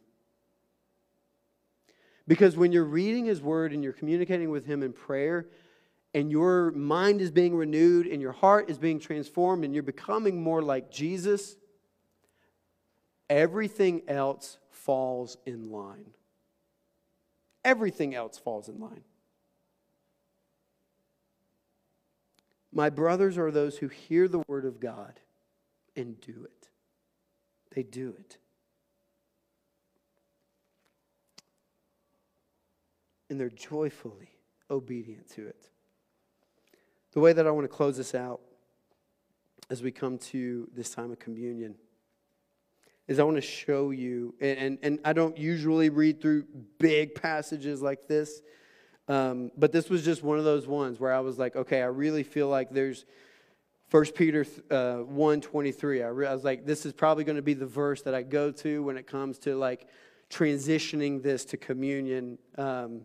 Because 2.27 2.57
when 2.57 2.71
you're 2.71 2.83
reading 2.83 3.25
His 3.25 3.41
Word 3.41 3.71
and 3.71 3.83
you're 3.83 3.93
communicating 3.93 4.49
with 4.49 4.65
Him 4.65 4.81
in 4.81 4.93
prayer, 4.93 5.47
and 6.13 6.31
your 6.31 6.71
mind 6.71 7.19
is 7.19 7.29
being 7.29 7.55
renewed, 7.55 8.07
and 8.07 8.21
your 8.21 8.31
heart 8.31 8.69
is 8.69 8.77
being 8.77 8.99
transformed, 8.99 9.65
and 9.65 9.73
you're 9.73 9.83
becoming 9.83 10.41
more 10.41 10.61
like 10.61 10.89
Jesus, 10.89 11.57
everything 13.29 14.01
else 14.07 14.57
falls 14.69 15.37
in 15.45 15.71
line. 15.71 16.05
Everything 17.65 18.15
else 18.15 18.37
falls 18.37 18.69
in 18.69 18.79
line. 18.79 19.03
My 22.71 22.89
brothers 22.89 23.37
are 23.37 23.51
those 23.51 23.79
who 23.79 23.89
hear 23.89 24.29
the 24.29 24.43
word 24.47 24.63
of 24.63 24.79
God 24.79 25.19
and 25.97 26.19
do 26.21 26.45
it. 26.45 26.69
They 27.73 27.83
do 27.83 28.15
it. 28.17 28.37
and 33.29 33.39
they're 33.39 33.49
joyfully 33.49 34.29
obedient 34.69 35.29
to 35.31 35.47
it. 35.47 35.69
The 37.13 37.19
way 37.19 37.33
that 37.33 37.47
I 37.47 37.51
want 37.51 37.65
to 37.65 37.75
close 37.75 37.97
this 37.97 38.13
out 38.13 38.41
as 39.69 39.81
we 39.81 39.91
come 39.91 40.17
to 40.17 40.69
this 40.75 40.89
time 40.89 41.11
of 41.11 41.19
communion 41.19 41.75
is 43.07 43.19
I 43.19 43.23
want 43.23 43.37
to 43.37 43.41
show 43.41 43.91
you, 43.91 44.33
and, 44.41 44.57
and, 44.57 44.77
and 44.81 44.99
I 45.05 45.13
don't 45.13 45.37
usually 45.37 45.89
read 45.89 46.21
through 46.21 46.45
big 46.79 47.15
passages 47.15 47.81
like 47.81 48.07
this, 48.07 48.41
um, 49.07 49.51
but 49.55 49.71
this 49.71 49.89
was 49.89 50.03
just 50.03 50.23
one 50.23 50.39
of 50.39 50.43
those 50.43 50.65
ones 50.67 50.99
where 50.99 51.13
I 51.13 51.19
was 51.19 51.37
like, 51.37 51.55
okay, 51.55 51.81
I 51.81 51.87
really 51.87 52.23
feel 52.23 52.47
like 52.47 52.71
there's 52.71 53.05
1 53.91 54.05
Peter 54.15 54.45
uh, 54.71 54.97
1 54.97 55.41
23. 55.41 56.01
I, 56.01 56.07
re- 56.07 56.27
I 56.27 56.33
was 56.33 56.43
like, 56.43 56.65
this 56.65 56.85
is 56.85 56.93
probably 56.93 57.23
going 57.23 57.35
to 57.35 57.43
be 57.43 57.53
the 57.53 57.67
verse 57.67 58.01
that 58.01 58.15
I 58.15 58.23
go 58.23 58.51
to 58.51 58.83
when 58.83 58.97
it 58.97 59.05
comes 59.05 59.37
to 59.39 59.55
like 59.55 59.87
transitioning 60.31 61.21
this 61.21 61.45
to 61.45 61.57
communion. 61.57 62.39
Um, 62.57 63.01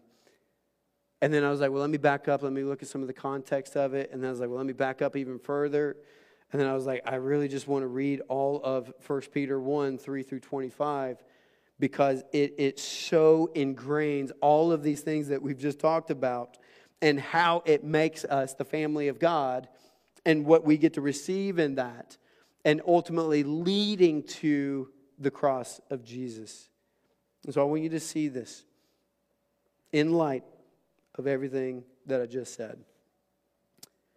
and 1.21 1.35
then 1.35 1.45
I 1.45 1.51
was 1.51 1.61
like, 1.61 1.71
well, 1.71 1.83
let 1.83 1.91
me 1.91 1.99
back 1.99 2.29
up. 2.29 2.43
Let 2.43 2.53
me 2.53 2.63
look 2.63 2.83
at 2.83 2.89
some 2.89 3.03
of 3.03 3.07
the 3.07 3.13
context 3.13 3.77
of 3.77 3.93
it. 3.93 4.11
And 4.11 4.23
then 4.23 4.29
I 4.29 4.31
was 4.31 4.41
like, 4.41 4.49
well, 4.49 4.57
let 4.57 4.67
me 4.67 4.73
back 4.73 5.03
up 5.03 5.17
even 5.17 5.39
further. 5.39 5.97
And 6.53 6.61
then 6.61 6.69
I 6.69 6.75
was 6.75 6.87
like, 6.87 7.03
I 7.05 7.17
really 7.17 7.49
just 7.49 7.69
want 7.69 7.83
to 7.83 7.87
read 7.87 8.23
all 8.29 8.61
of 8.63 8.93
1 9.07 9.21
Peter 9.33 9.61
1 9.61 9.99
3 9.99 10.23
through 10.23 10.41
25 10.41 11.23
because 11.79 12.23
it, 12.33 12.55
it 12.59 12.79
so 12.79 13.51
ingrains 13.55 14.31
all 14.41 14.71
of 14.71 14.83
these 14.83 15.01
things 15.01 15.29
that 15.29 15.41
we've 15.41 15.59
just 15.59 15.79
talked 15.79 16.11
about 16.11 16.59
and 17.01 17.19
how 17.19 17.63
it 17.65 17.83
makes 17.83 18.25
us 18.25 18.55
the 18.55 18.65
family 18.65 19.09
of 19.09 19.19
God 19.19 19.69
and 20.27 20.45
what 20.45 20.65
we 20.65 20.77
get 20.77 20.95
to 20.95 21.01
receive 21.01 21.59
in 21.59 21.77
that, 21.77 22.19
and 22.65 22.83
ultimately 22.87 23.43
leading 23.43 24.23
to 24.23 24.91
the 25.19 25.31
cross 25.31 25.81
of 25.89 26.05
Jesus. 26.05 26.69
And 27.45 27.55
so 27.55 27.63
I 27.63 27.65
want 27.65 27.83
you 27.83 27.89
to 27.91 28.01
see 28.01 28.29
this 28.29 28.65
in 29.93 30.13
light 30.13 30.45
of 31.15 31.27
everything 31.27 31.85
that 32.07 32.21
I 32.21 32.27
just 32.27 32.55
said. 32.55 32.79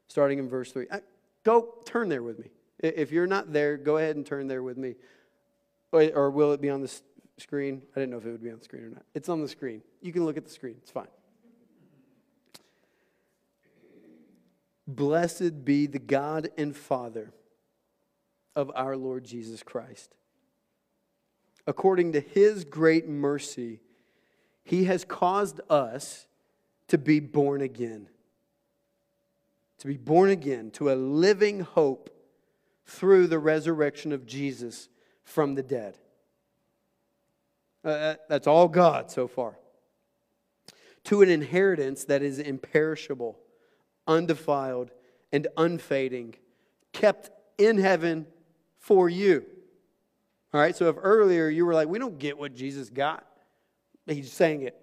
Starting 0.08 0.40
in 0.40 0.50
verse 0.50 0.74
3. 0.74 0.88
Go 1.44 1.76
turn 1.86 2.10
there 2.10 2.24
with 2.24 2.40
me. 2.40 2.50
If 2.80 3.12
you're 3.12 3.28
not 3.28 3.54
there, 3.54 3.78
go 3.78 3.98
ahead 3.98 4.16
and 4.16 4.26
turn 4.26 4.48
there 4.48 4.64
with 4.64 4.78
me. 4.78 4.96
Or 5.92 6.32
will 6.32 6.52
it 6.54 6.62
be 6.62 6.70
on 6.70 6.82
the 6.82 6.92
screen? 7.38 7.82
I 7.96 8.00
didn't 8.00 8.12
know 8.12 8.18
if 8.18 8.26
it 8.26 8.32
would 8.32 8.44
be 8.44 8.52
on 8.52 8.58
the 8.58 8.64
screen 8.64 8.84
or 8.84 8.90
not. 8.90 9.06
It's 9.14 9.30
on 9.30 9.42
the 9.42 9.48
screen. 9.48 9.82
You 10.02 10.12
can 10.12 10.26
look 10.26 10.38
at 10.38 10.46
the 10.46 10.52
screen, 10.52 10.76
it's 10.82 10.92
fine. 10.92 11.08
Blessed 14.86 15.64
be 15.64 15.88
the 15.88 16.00
God 16.00 16.50
and 16.58 16.76
Father 16.76 17.32
of 18.56 18.72
our 18.76 18.98
Lord 18.98 19.24
Jesus 19.24 19.64
Christ. 19.64 20.14
According 21.66 22.12
to 22.14 22.20
his 22.20 22.66
great 22.66 23.08
mercy, 23.08 23.80
he 24.66 24.84
has 24.84 25.06
caused 25.06 25.62
us 25.70 26.28
to 26.90 26.98
be 26.98 27.22
born 27.22 27.62
again. 27.62 28.10
To 29.84 29.88
be 29.88 29.98
born 29.98 30.32
again 30.32 30.72
to 30.72 30.92
a 30.92 30.96
living 30.96 31.60
hope 31.60 32.10
through 32.86 33.28
the 33.28 33.38
resurrection 33.38 34.12
of 34.12 34.26
Jesus 34.26 34.90
from 35.24 35.54
the 35.54 35.64
dead. 35.64 35.98
Uh, 37.86 38.16
that's 38.28 38.48
all 38.48 38.68
God 38.68 39.12
so 39.12 39.28
far. 39.28 39.60
To 41.06 41.22
an 41.22 41.30
inheritance 41.30 42.06
that 42.06 42.24
is 42.24 42.40
imperishable 42.40 43.38
undefiled, 44.08 44.92
and 45.32 45.48
unfading, 45.58 46.36
kept 46.92 47.32
in 47.58 47.78
heaven 47.78 48.28
for 48.78 49.10
you. 49.10 49.46
All 50.54 50.62
right, 50.62 50.76
so 50.76 50.90
if 50.90 50.96
earlier 51.02 51.48
you 51.50 51.66
were 51.66 51.74
like, 51.74 51.88
we 51.88 52.00
don't 52.00 52.20
get 52.20 52.38
what 52.38 52.54
Jesus 52.54 52.90
got, 52.90 53.26
he's 54.06 54.32
saying 54.32 54.64
it. 54.64 54.80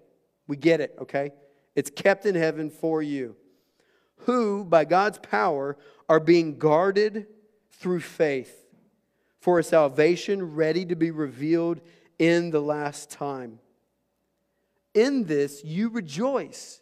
We 0.47 0.57
get 0.57 0.81
it, 0.81 0.95
okay? 1.01 1.31
It's 1.75 1.89
kept 1.89 2.25
in 2.25 2.35
heaven 2.35 2.69
for 2.69 3.01
you, 3.01 3.35
who, 4.25 4.63
by 4.63 4.85
God's 4.85 5.19
power, 5.19 5.77
are 6.07 6.19
being 6.19 6.57
guarded 6.57 7.27
through 7.71 8.01
faith 8.01 8.65
for 9.39 9.59
a 9.59 9.63
salvation 9.63 10.55
ready 10.55 10.85
to 10.85 10.95
be 10.95 11.11
revealed 11.11 11.81
in 12.19 12.51
the 12.51 12.61
last 12.61 13.09
time. 13.09 13.59
In 14.93 15.25
this 15.25 15.63
you 15.63 15.89
rejoice 15.89 16.81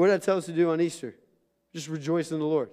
what 0.00 0.06
did 0.06 0.14
I 0.14 0.18
tell 0.18 0.38
us 0.38 0.46
to 0.46 0.52
do 0.52 0.70
on 0.70 0.80
Easter? 0.80 1.14
Just 1.74 1.86
rejoice 1.88 2.32
in 2.32 2.38
the 2.38 2.46
Lord. 2.46 2.70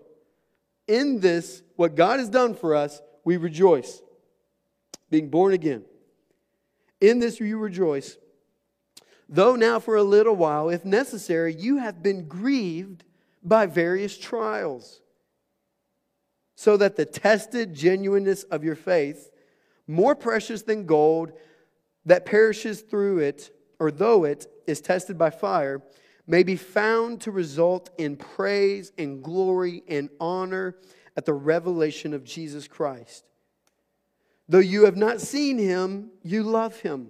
In 0.87 1.19
this, 1.19 1.61
what 1.75 1.93
God 1.93 2.19
has 2.19 2.29
done 2.29 2.55
for 2.55 2.73
us, 2.73 3.01
we 3.25 3.35
rejoice. 3.35 4.01
Being 5.09 5.29
born 5.29 5.53
again. 5.53 5.83
In 7.01 7.19
this 7.19 7.39
you 7.41 7.57
rejoice. 7.57 8.17
Though 9.27 9.57
now 9.57 9.79
for 9.79 9.97
a 9.97 10.03
little 10.03 10.37
while, 10.37 10.69
if 10.69 10.85
necessary, 10.85 11.53
you 11.53 11.79
have 11.79 12.01
been 12.01 12.29
grieved 12.29 13.03
by 13.43 13.65
various 13.65 14.17
trials, 14.17 15.01
so 16.55 16.77
that 16.77 16.95
the 16.95 17.05
tested 17.05 17.73
genuineness 17.73 18.43
of 18.43 18.63
your 18.63 18.75
faith, 18.75 19.31
more 19.87 20.15
precious 20.15 20.63
than 20.63 20.85
gold 20.85 21.31
that 22.05 22.25
perishes 22.25 22.81
through 22.81 23.19
it, 23.19 23.51
or 23.79 23.91
though 23.91 24.23
it 24.23 24.47
is 24.65 24.81
tested 24.81 25.17
by 25.17 25.29
fire, 25.29 25.81
may 26.25 26.43
be 26.43 26.55
found 26.55 27.21
to 27.21 27.31
result 27.31 27.89
in 27.97 28.17
praise 28.17 28.91
and 28.97 29.23
glory 29.23 29.83
and 29.87 30.09
honor 30.19 30.75
at 31.15 31.25
the 31.25 31.33
revelation 31.33 32.13
of 32.13 32.23
Jesus 32.23 32.67
Christ. 32.67 33.23
Though 34.49 34.59
you 34.59 34.85
have 34.85 34.97
not 34.97 35.21
seen 35.21 35.57
him, 35.57 36.11
you 36.23 36.43
love 36.43 36.79
him. 36.79 37.09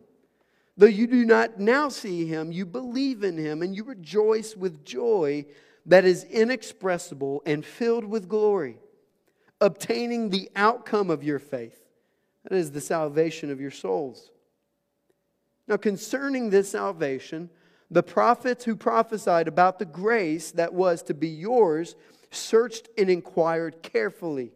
Though 0.76 0.86
you 0.86 1.08
do 1.08 1.26
not 1.26 1.60
now 1.60 1.90
see 1.90 2.26
him, 2.28 2.52
you 2.52 2.66
believe 2.66 3.24
in 3.24 3.38
him 3.38 3.62
and 3.64 3.76
you 3.76 3.84
rejoice 3.84 4.56
with 4.56 4.86
joy 4.86 5.46
that 5.88 6.06
is 6.06 6.26
inexpressible 6.26 7.42
and 7.46 7.66
filled 7.66 8.06
with 8.06 8.28
glory, 8.28 8.78
obtaining 9.60 10.30
the 10.30 10.52
outcome 10.56 11.10
of 11.10 11.24
your 11.24 11.40
faith. 11.40 11.82
That 12.44 12.56
is 12.58 12.72
the 12.72 12.82
salvation 12.82 13.50
of 13.50 13.60
your 13.60 13.72
souls. 13.72 14.32
Now, 15.68 15.78
concerning 15.78 16.50
this 16.50 16.72
salvation, 16.72 17.50
the 17.90 18.04
prophets 18.04 18.66
who 18.66 18.76
prophesied 18.76 19.48
about 19.48 19.80
the 19.80 19.86
grace 19.86 20.52
that 20.52 20.74
was 20.74 21.02
to 21.04 21.14
be 21.14 21.30
yours 21.30 21.96
searched 22.32 22.90
and 22.98 23.10
inquired 23.10 23.82
carefully, 23.82 24.52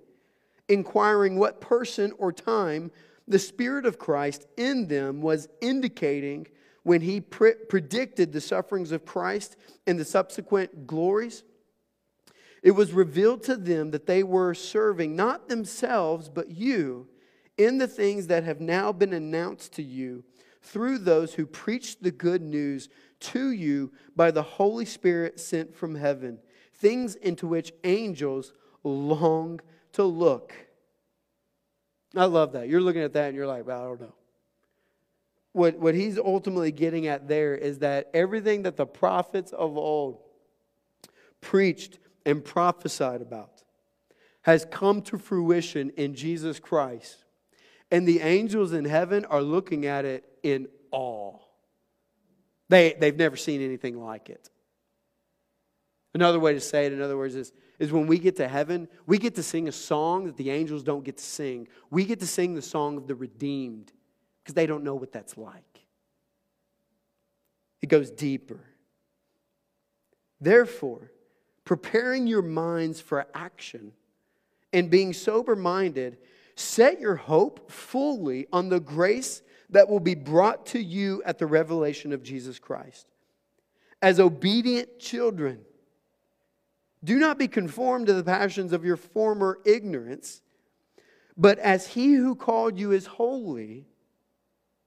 inquiring 0.68 1.38
what 1.38 1.62
person 1.62 2.12
or 2.18 2.34
time 2.34 2.92
the 3.28 3.40
Spirit 3.40 3.86
of 3.86 3.98
Christ 3.98 4.48
in 4.58 4.88
them 4.88 5.22
was 5.22 5.48
indicating 5.62 6.48
when 6.84 7.02
he 7.02 7.22
pre- 7.22 7.54
predicted 7.70 8.32
the 8.32 8.42
sufferings 8.42 8.92
of 8.92 9.06
Christ 9.06 9.56
and 9.86 10.00
the 10.00 10.06
subsequent 10.06 10.88
glories. 10.88 11.44
It 12.64 12.72
was 12.72 12.94
revealed 12.94 13.44
to 13.44 13.56
them 13.56 13.92
that 13.92 14.06
they 14.06 14.24
were 14.24 14.54
serving 14.54 15.16
not 15.16 15.50
themselves, 15.50 16.30
but 16.30 16.52
you 16.52 17.08
in 17.58 17.78
the 17.78 17.88
things 17.88 18.28
that 18.28 18.44
have 18.44 18.60
now 18.60 18.92
been 18.92 19.14
announced 19.14 19.74
to 19.74 19.84
you 19.84 20.24
through 20.62 21.00
those 21.00 21.34
who 21.34 21.46
preached 21.46 22.02
the 22.02 22.12
good 22.12 22.42
news 22.42 22.90
to 23.20 23.52
you 23.52 23.92
by 24.16 24.32
the 24.32 24.44
Holy 24.44 24.86
Spirit 24.86 25.40
sent 25.40 25.76
from 25.76 25.96
heaven, 25.96 26.40
things 26.74 27.16
into 27.16 27.48
which 27.48 27.74
angels 27.84 28.54
long 28.84 29.60
to 29.94 30.04
look. 30.04 30.54
I 32.16 32.26
love 32.26 32.54
that. 32.54 32.68
You're 32.68 32.82
looking 32.82 33.02
at 33.02 33.14
that 33.14 33.28
and 33.28 33.36
you're 33.36 33.48
like, 33.48 33.66
well, 33.66 33.82
I 33.82 33.86
don't 33.86 34.02
know. 34.02 34.14
What, 35.54 35.78
what 35.78 35.95
he's 35.95 36.18
ultimately 36.18 36.72
getting 36.72 37.08
at 37.08 37.28
there 37.28 37.56
is 37.56 37.80
that 37.80 38.10
everything 38.14 38.64
that 38.64 38.78
the 38.78 38.86
prophets 38.86 39.52
of 39.52 39.78
old 39.78 40.22
preached 41.41 41.99
and 42.26 42.43
prophesied 42.43 43.22
about 43.22 43.64
has 44.43 44.66
come 44.72 45.02
to 45.04 45.18
fruition 45.18 45.91
in 45.91 46.16
Jesus 46.16 46.60
Christ. 46.60 47.26
And 47.91 48.08
the 48.08 48.22
angels 48.22 48.72
in 48.72 48.86
heaven 48.86 49.26
are 49.26 49.41
looking 49.41 49.86
at 49.86 50.06
it 50.06 50.24
in 50.41 50.68
awe. 50.91 51.38
They, 52.70 52.95
they've 52.97 53.16
never 53.16 53.36
seen 53.36 53.62
anything 53.62 53.99
like 53.99 54.30
it. 54.30 54.49
Another 56.14 56.39
way 56.39 56.54
to 56.54 56.62
say 56.62 56.86
it, 56.86 56.93
in 56.93 57.02
other 57.02 57.18
words, 57.18 57.36
is, 57.36 57.52
is 57.80 57.91
when 57.91 58.08
we 58.08 58.18
get 58.18 58.38
to 58.38 58.47
heaven, 58.47 58.88
we 59.06 59.18
get 59.18 59.36
to 59.36 59.43
sing 59.43 59.68
a 59.68 59.72
song 59.72 60.26
that 60.26 60.38
the 60.38 60.49
angels 60.49 60.84
don't 60.84 61.04
get 61.04 61.18
to 61.18 61.24
sing. 61.24 61.68
We 61.89 62.06
get 62.06 62.20
to 62.22 62.28
sing 62.28 62.56
the 62.56 62.62
song 62.62 62.97
of 62.97 63.08
the 63.08 63.16
redeemed 63.16 63.91
because 64.44 64.56
they 64.56 64.66
don't 64.66 64.84
know 64.84 64.96
what 64.96 65.12
that's 65.12 65.38
like. 65.38 65.82
It 67.82 67.88
goes 67.88 68.10
deeper. 68.12 68.60
Therefore, 70.39 71.12
preparing 71.66 72.28
your 72.28 72.42
minds 72.42 73.00
for 73.00 73.28
action 73.34 73.94
and 74.74 74.89
being 74.89 75.14
sober 75.14 75.56
minded, 75.56 76.18
set 76.56 77.00
your 77.00 77.16
hope 77.16 77.72
fully 77.72 78.48
on 78.52 78.70
the 78.70 78.80
grace 78.80 79.42
that 79.70 79.89
will 79.89 80.00
be 80.00 80.16
brought 80.16 80.66
to 80.68 80.80
you 80.80 81.22
at 81.26 81.38
the 81.38 81.46
revelation 81.46 82.12
of 82.14 82.24
Jesus 82.24 82.60
Christ. 82.60 83.08
As 84.02 84.20
obedient 84.20 85.00
children, 85.00 85.60
do 87.04 87.18
not 87.18 87.38
be 87.38 87.48
conformed 87.48 88.08
to 88.08 88.14
the 88.14 88.24
passions 88.24 88.74
of 88.74 88.84
your 88.84 88.98
former 88.98 89.60
ignorance, 89.66 90.42
but 91.38 91.58
as 91.60 91.88
he 91.88 92.14
who 92.14 92.36
called 92.36 92.78
you 92.78 92.92
is 92.92 93.06
holy, 93.06 93.88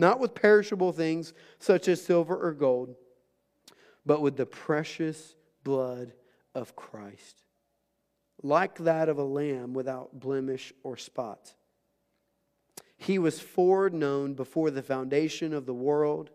not 0.00 0.18
with 0.18 0.34
perishable 0.34 0.92
things 0.92 1.34
such 1.58 1.86
as 1.86 2.02
silver 2.02 2.34
or 2.34 2.52
gold, 2.52 2.96
but 4.06 4.22
with 4.22 4.36
the 4.36 4.46
precious 4.46 5.36
blood 5.62 6.14
of 6.54 6.74
Christ, 6.74 7.44
like 8.42 8.78
that 8.78 9.10
of 9.10 9.18
a 9.18 9.24
lamb 9.24 9.74
without 9.74 10.18
blemish 10.18 10.72
or 10.82 10.96
spot. 10.96 11.54
He 12.96 13.18
was 13.18 13.40
foreknown 13.40 14.32
before 14.34 14.70
the 14.70 14.82
foundation 14.82 15.52
of 15.52 15.66
the 15.66 15.74
world, 15.74 16.30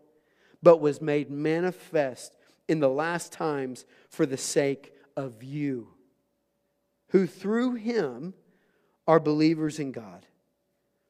but 0.62 0.80
was 0.80 1.02
made 1.02 1.28
manifest 1.28 2.36
in 2.68 2.78
the 2.78 2.88
last 2.88 3.32
times 3.32 3.84
for 4.08 4.26
the 4.26 4.36
sake 4.36 4.94
of 5.16 5.42
you 5.42 5.88
who 7.08 7.26
through 7.26 7.74
him 7.74 8.34
are 9.08 9.20
believers 9.20 9.78
in 9.80 9.90
God, 9.90 10.26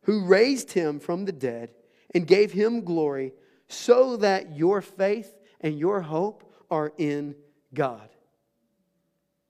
who 0.03 0.25
raised 0.25 0.73
him 0.73 1.01
from 1.01 1.27
the 1.27 1.33
dead 1.33 1.75
and 2.17 2.27
gave 2.27 2.51
him 2.51 2.81
glory, 2.81 3.35
so 3.69 4.17
that 4.17 4.57
your 4.57 4.81
faith 4.81 5.37
and 5.61 5.79
your 5.79 6.01
hope 6.01 6.51
are 6.71 6.91
in 6.97 7.35
God. 7.75 8.09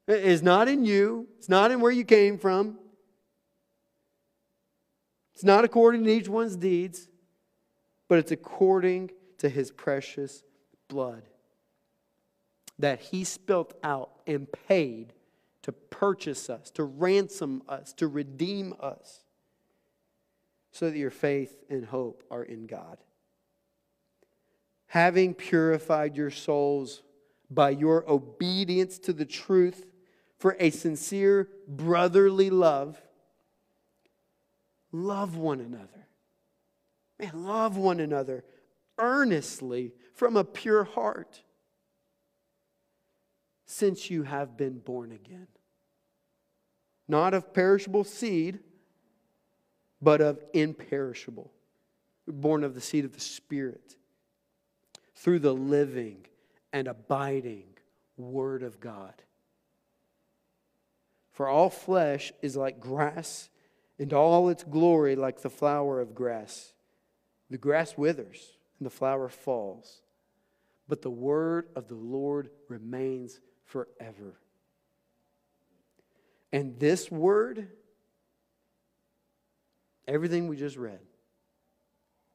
It 0.09 0.25
is 0.25 0.43
not 0.43 0.67
in 0.67 0.85
you, 0.85 1.29
it's 1.39 1.49
not 1.49 1.71
in 1.71 1.81
where 1.81 1.93
you 1.93 2.05
came 2.05 2.39
from, 2.39 2.77
it's 5.33 5.45
not 5.45 5.64
according 5.64 6.03
to 6.05 6.11
each 6.11 6.29
one's 6.29 6.57
deeds, 6.57 7.09
but 8.09 8.19
it's 8.19 8.33
according 8.33 9.12
to 9.39 9.49
his 9.49 9.71
precious 9.71 10.43
blood 10.89 11.23
that 12.81 12.99
he 13.01 13.23
spilt 13.23 13.75
out 13.85 14.11
and 14.27 14.49
paid 14.67 15.12
to 15.62 15.71
purchase 15.71 16.51
us, 16.51 16.73
to 16.73 16.83
ransom 16.83 17.62
us, 17.69 17.93
to 17.93 18.09
redeem 18.09 18.75
us, 18.81 19.26
so 20.77 20.91
that 20.91 20.99
your 20.99 21.11
faith 21.11 21.57
and 21.70 21.87
hope 21.87 22.22
are 22.31 22.43
in 22.43 22.66
God. 22.66 22.99
Having 24.89 25.35
purified 25.35 26.16
your 26.16 26.31
souls 26.31 27.03
by 27.51 27.70
your 27.70 28.09
obedience 28.11 28.99
to 28.99 29.12
the 29.12 29.24
truth 29.24 29.87
for 30.39 30.55
a 30.61 30.68
sincere 30.70 31.49
brotherly 31.66 32.51
love, 32.51 33.01
love 34.93 35.37
one 35.37 35.61
another. 35.61 36.07
Man, 37.18 37.45
love 37.45 37.79
one 37.79 37.99
another 37.99 38.45
earnestly 38.99 39.93
from 40.14 40.37
a 40.37 40.45
pure 40.45 40.85
heart 40.85 41.43
since 43.64 44.11
you 44.11 44.24
have 44.24 44.57
been 44.57 44.79
born 44.79 45.12
again 45.12 45.49
not 47.09 47.35
of 47.35 47.55
perishable 47.55 48.05
seed, 48.05 48.59
but 50.01 50.20
of 50.20 50.42
imperishable, 50.53 51.53
born 52.26 52.64
of 52.64 52.74
the 52.74 52.80
seed 52.80 53.05
of 53.05 53.12
the 53.12 53.20
Spirit, 53.20 53.97
through 55.14 55.38
the 55.38 55.55
living 55.55 56.26
and 56.72 56.88
abiding 56.88 57.64
Word 58.16 58.62
of 58.62 58.80
God. 58.80 59.14
For 61.32 61.49
all 61.49 61.70
flesh 61.70 62.32
is 62.40 62.57
like 62.57 62.80
grass, 62.80 63.51
and 63.99 64.12
all 64.12 64.49
its 64.49 64.64
glory 64.64 65.16
like 65.16 65.40
the 65.40 65.51
flower 65.51 66.01
of 66.01 66.14
grass. 66.14 66.72
The 67.51 67.59
grass 67.59 67.97
withers, 67.97 68.57
and 68.78 68.86
the 68.86 68.90
flower 68.90 69.28
falls, 69.28 70.03
but 70.88 71.03
the 71.03 71.11
word 71.11 71.68
of 71.76 71.88
the 71.88 71.94
Lord 71.94 72.51
remains 72.68 73.40
forever. 73.64 74.40
And 76.53 76.78
this 76.78 77.11
word, 77.11 77.68
everything 80.07 80.49
we 80.49 80.57
just 80.57 80.77
read, 80.77 81.01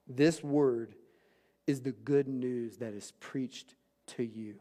this 0.07 0.43
word 0.43 0.95
is 1.67 1.81
the 1.81 1.91
good 1.91 2.27
news 2.27 2.77
that 2.77 2.93
is 2.93 3.13
preached 3.19 3.75
to 4.07 4.23
you. 4.23 4.55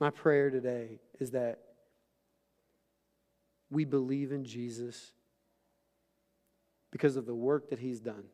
My 0.00 0.10
prayer 0.10 0.50
today 0.50 1.00
is 1.20 1.32
that 1.32 1.58
we 3.70 3.84
believe 3.84 4.32
in 4.32 4.44
Jesus 4.44 5.12
because 6.90 7.16
of 7.16 7.26
the 7.26 7.34
work 7.34 7.70
that 7.70 7.78
he's 7.78 8.00
done. 8.00 8.24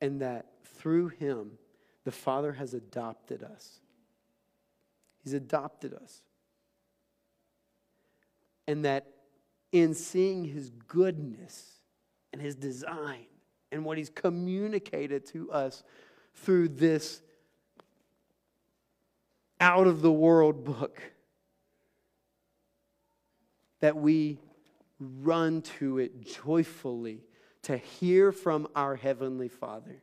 And 0.00 0.20
that 0.22 0.46
through 0.64 1.08
him, 1.08 1.52
the 2.04 2.10
Father 2.10 2.52
has 2.52 2.74
adopted 2.74 3.42
us. 3.42 3.80
He's 5.22 5.34
adopted 5.34 5.94
us 5.94 6.22
and 8.70 8.84
that 8.84 9.08
in 9.72 9.94
seeing 9.94 10.44
his 10.44 10.70
goodness 10.88 11.80
and 12.32 12.40
his 12.40 12.54
design 12.54 13.26
and 13.72 13.84
what 13.84 13.98
he's 13.98 14.10
communicated 14.10 15.24
to 15.26 15.50
us 15.52 15.82
through 16.34 16.68
this 16.68 17.22
out 19.60 19.86
of 19.86 20.00
the 20.00 20.10
world 20.10 20.64
book, 20.64 21.00
that 23.80 23.96
we 23.96 24.38
run 24.98 25.62
to 25.62 25.98
it 25.98 26.20
joyfully 26.20 27.22
to 27.62 27.76
hear 27.76 28.32
from 28.32 28.68
our 28.74 28.96
Heavenly 28.96 29.48
Father. 29.48 30.02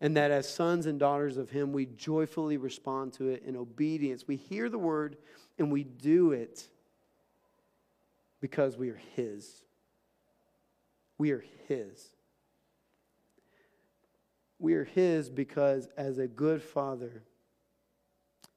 And 0.00 0.16
that 0.16 0.30
as 0.30 0.48
sons 0.48 0.86
and 0.86 0.98
daughters 0.98 1.36
of 1.36 1.50
Him, 1.50 1.72
we 1.72 1.86
joyfully 1.86 2.56
respond 2.56 3.12
to 3.14 3.28
it 3.28 3.42
in 3.44 3.56
obedience. 3.56 4.28
We 4.28 4.36
hear 4.36 4.68
the 4.68 4.78
word 4.78 5.16
and 5.58 5.72
we 5.72 5.82
do 5.82 6.32
it 6.32 6.68
because 8.40 8.76
we 8.76 8.90
are 8.90 9.00
His. 9.14 9.62
We 11.16 11.32
are 11.32 11.44
His. 11.66 12.08
We 14.58 14.74
are 14.74 14.84
His 14.84 15.30
because, 15.30 15.88
as 15.96 16.18
a 16.18 16.26
good 16.26 16.62
Father, 16.62 17.22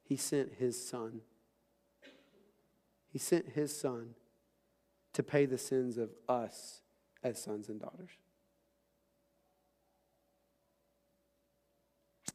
He 0.02 0.16
sent 0.16 0.54
His 0.54 0.88
Son. 0.88 1.20
He 3.08 3.18
sent 3.18 3.50
His 3.50 3.76
Son 3.76 4.14
to 5.12 5.22
pay 5.22 5.46
the 5.46 5.58
sins 5.58 5.98
of 5.98 6.10
us 6.28 6.82
as 7.22 7.40
sons 7.42 7.68
and 7.68 7.80
daughters. 7.80 8.10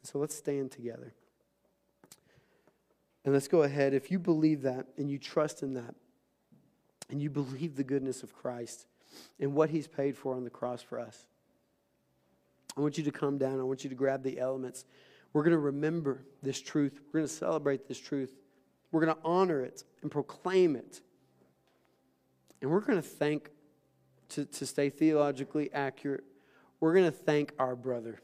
So 0.04 0.20
let's 0.20 0.36
stand 0.36 0.72
together. 0.72 1.14
And 3.26 3.34
let's 3.34 3.50
go 3.50 3.64
ahead. 3.64 3.94
If 3.94 4.10
you 4.10 4.20
believe 4.20 4.62
that 4.62 4.88
and 4.98 5.12
you 5.12 5.18
trust 5.18 5.64
in 5.64 5.74
that, 5.74 5.96
and 7.10 7.22
you 7.22 7.30
believe 7.30 7.76
the 7.76 7.84
goodness 7.84 8.24
of 8.24 8.34
Christ 8.34 8.86
and 9.40 9.54
what 9.54 9.70
he's 9.70 9.88
paid 9.88 10.18
for 10.18 10.36
on 10.36 10.44
the 10.44 10.50
cross 10.50 10.82
for 10.82 11.00
us, 11.00 11.26
I 12.78 12.82
want 12.82 12.98
you 12.98 13.04
to 13.06 13.12
come 13.12 13.38
down. 13.38 13.60
I 13.60 13.64
want 13.64 13.84
you 13.84 13.90
to 13.90 13.96
grab 13.96 14.24
the 14.24 14.40
elements. 14.40 14.86
We're 15.34 15.44
going 15.44 15.54
to 15.54 15.60
remember 15.60 16.24
this 16.44 16.62
truth. 16.62 17.00
We're 17.08 17.20
going 17.20 17.28
to 17.28 17.34
celebrate 17.34 17.88
this 17.88 18.00
truth. 18.00 18.36
We're 18.92 19.04
going 19.04 19.16
to 19.16 19.22
honor 19.24 19.62
it 19.62 19.84
and 20.02 20.12
proclaim 20.12 20.76
it. 20.76 21.02
And 22.62 22.72
we're 22.72 22.82
going 22.82 23.02
to 23.02 23.08
thank, 23.08 23.50
to, 24.30 24.46
to 24.46 24.66
stay 24.66 24.90
theologically 24.90 25.72
accurate, 25.74 26.24
we're 26.80 26.94
going 26.94 27.06
to 27.06 27.12
thank 27.12 27.54
our 27.58 27.76
brother, 27.76 28.20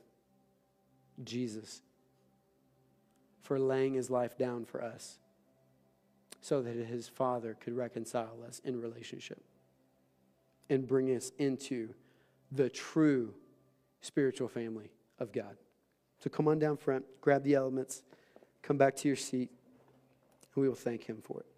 Jesus 1.24 1.82
for 3.44 3.60
laying 3.60 3.94
his 3.94 4.10
life 4.10 4.38
down 4.38 4.66
for 4.66 4.82
us 4.82 5.20
so 6.44 6.62
that 6.62 6.76
his 6.76 7.08
Father 7.08 7.56
could 7.58 7.74
reconcile 7.74 8.38
us 8.46 8.62
in 8.66 8.82
relationship 8.82 9.42
and 10.70 10.86
bring 10.86 11.16
us 11.16 11.32
into 11.40 11.88
the 12.52 12.70
true 12.70 13.34
spiritual 14.02 14.50
family 14.50 14.92
of 15.20 15.32
God. 15.32 15.56
So 16.20 16.30
come 16.30 16.50
on 16.50 16.60
down 16.60 16.76
front, 16.76 17.06
grab 17.22 17.46
the 17.46 17.54
elements, 17.54 18.04
come 18.62 18.78
back 18.78 18.94
to 18.98 19.08
your 19.08 19.16
seat, 19.16 19.52
and 20.54 20.62
we 20.62 20.68
will 20.68 20.76
thank 20.76 21.06
him 21.06 21.22
for 21.24 21.40
it. 21.40 21.53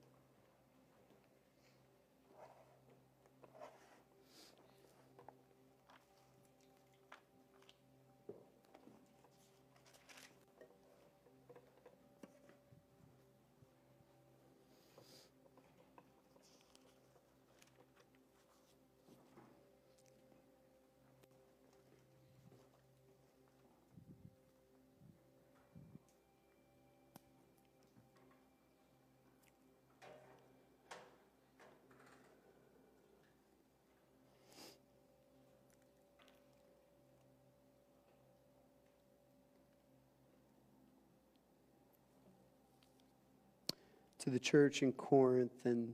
To 44.25 44.31
the 44.31 44.39
church 44.39 44.81
in 44.81 44.91
Corinth 44.91 45.53
and, 45.63 45.93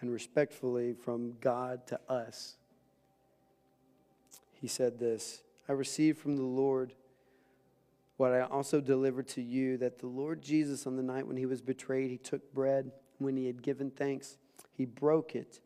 and 0.00 0.10
respectfully 0.10 0.94
from 0.94 1.34
God 1.40 1.86
to 1.88 2.00
us. 2.08 2.54
He 4.54 4.68
said 4.68 4.98
this 4.98 5.42
I 5.68 5.72
received 5.72 6.18
from 6.18 6.36
the 6.36 6.42
Lord 6.42 6.94
what 8.16 8.32
I 8.32 8.42
also 8.42 8.80
delivered 8.80 9.26
to 9.28 9.42
you 9.42 9.76
that 9.78 9.98
the 9.98 10.06
Lord 10.06 10.42
Jesus, 10.42 10.86
on 10.86 10.96
the 10.96 11.02
night 11.02 11.26
when 11.26 11.36
he 11.36 11.46
was 11.46 11.60
betrayed, 11.60 12.10
he 12.10 12.18
took 12.18 12.52
bread. 12.52 12.92
When 13.18 13.36
he 13.36 13.46
had 13.46 13.62
given 13.62 13.90
thanks, 13.90 14.36
he 14.76 14.84
broke 14.84 15.34
it. 15.34 15.60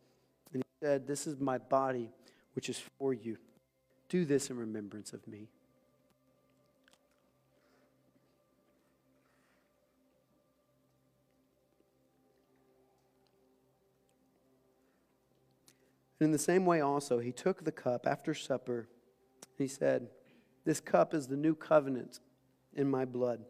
And 0.52 0.62
he 0.62 0.86
said, 0.86 1.06
This 1.06 1.26
is 1.26 1.40
my 1.40 1.58
body, 1.58 2.10
which 2.54 2.68
is 2.68 2.80
for 2.98 3.12
you. 3.12 3.36
Do 4.08 4.24
this 4.24 4.50
in 4.50 4.56
remembrance 4.56 5.12
of 5.12 5.26
me. 5.26 5.48
And 16.18 16.26
in 16.26 16.32
the 16.32 16.38
same 16.38 16.64
way, 16.64 16.80
also, 16.80 17.18
he 17.18 17.32
took 17.32 17.64
the 17.64 17.72
cup 17.72 18.06
after 18.06 18.34
supper. 18.34 18.88
And 19.58 19.58
he 19.58 19.68
said, 19.68 20.08
This 20.64 20.80
cup 20.80 21.14
is 21.14 21.26
the 21.26 21.36
new 21.36 21.54
covenant 21.54 22.20
in 22.74 22.88
my 22.90 23.04
blood. 23.04 23.40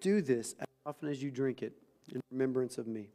Do 0.00 0.22
this 0.22 0.54
as 0.58 0.66
often 0.86 1.08
as 1.08 1.22
you 1.22 1.30
drink 1.30 1.62
it 1.62 1.74
in 2.12 2.20
remembrance 2.30 2.78
of 2.78 2.86
me. 2.86 3.10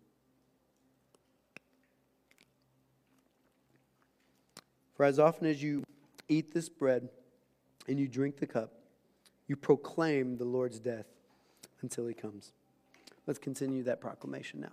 For 4.95 5.03
as 5.05 5.19
often 5.19 5.47
as 5.47 5.61
you 5.61 5.83
eat 6.29 6.53
this 6.53 6.69
bread 6.69 7.09
and 7.87 7.99
you 7.99 8.07
drink 8.07 8.37
the 8.37 8.47
cup, 8.47 8.71
you 9.47 9.55
proclaim 9.55 10.37
the 10.37 10.45
Lord's 10.45 10.79
death 10.79 11.05
until 11.81 12.07
he 12.07 12.13
comes. 12.13 12.51
Let's 13.27 13.39
continue 13.39 13.83
that 13.83 13.99
proclamation 13.99 14.61
now. 14.61 14.71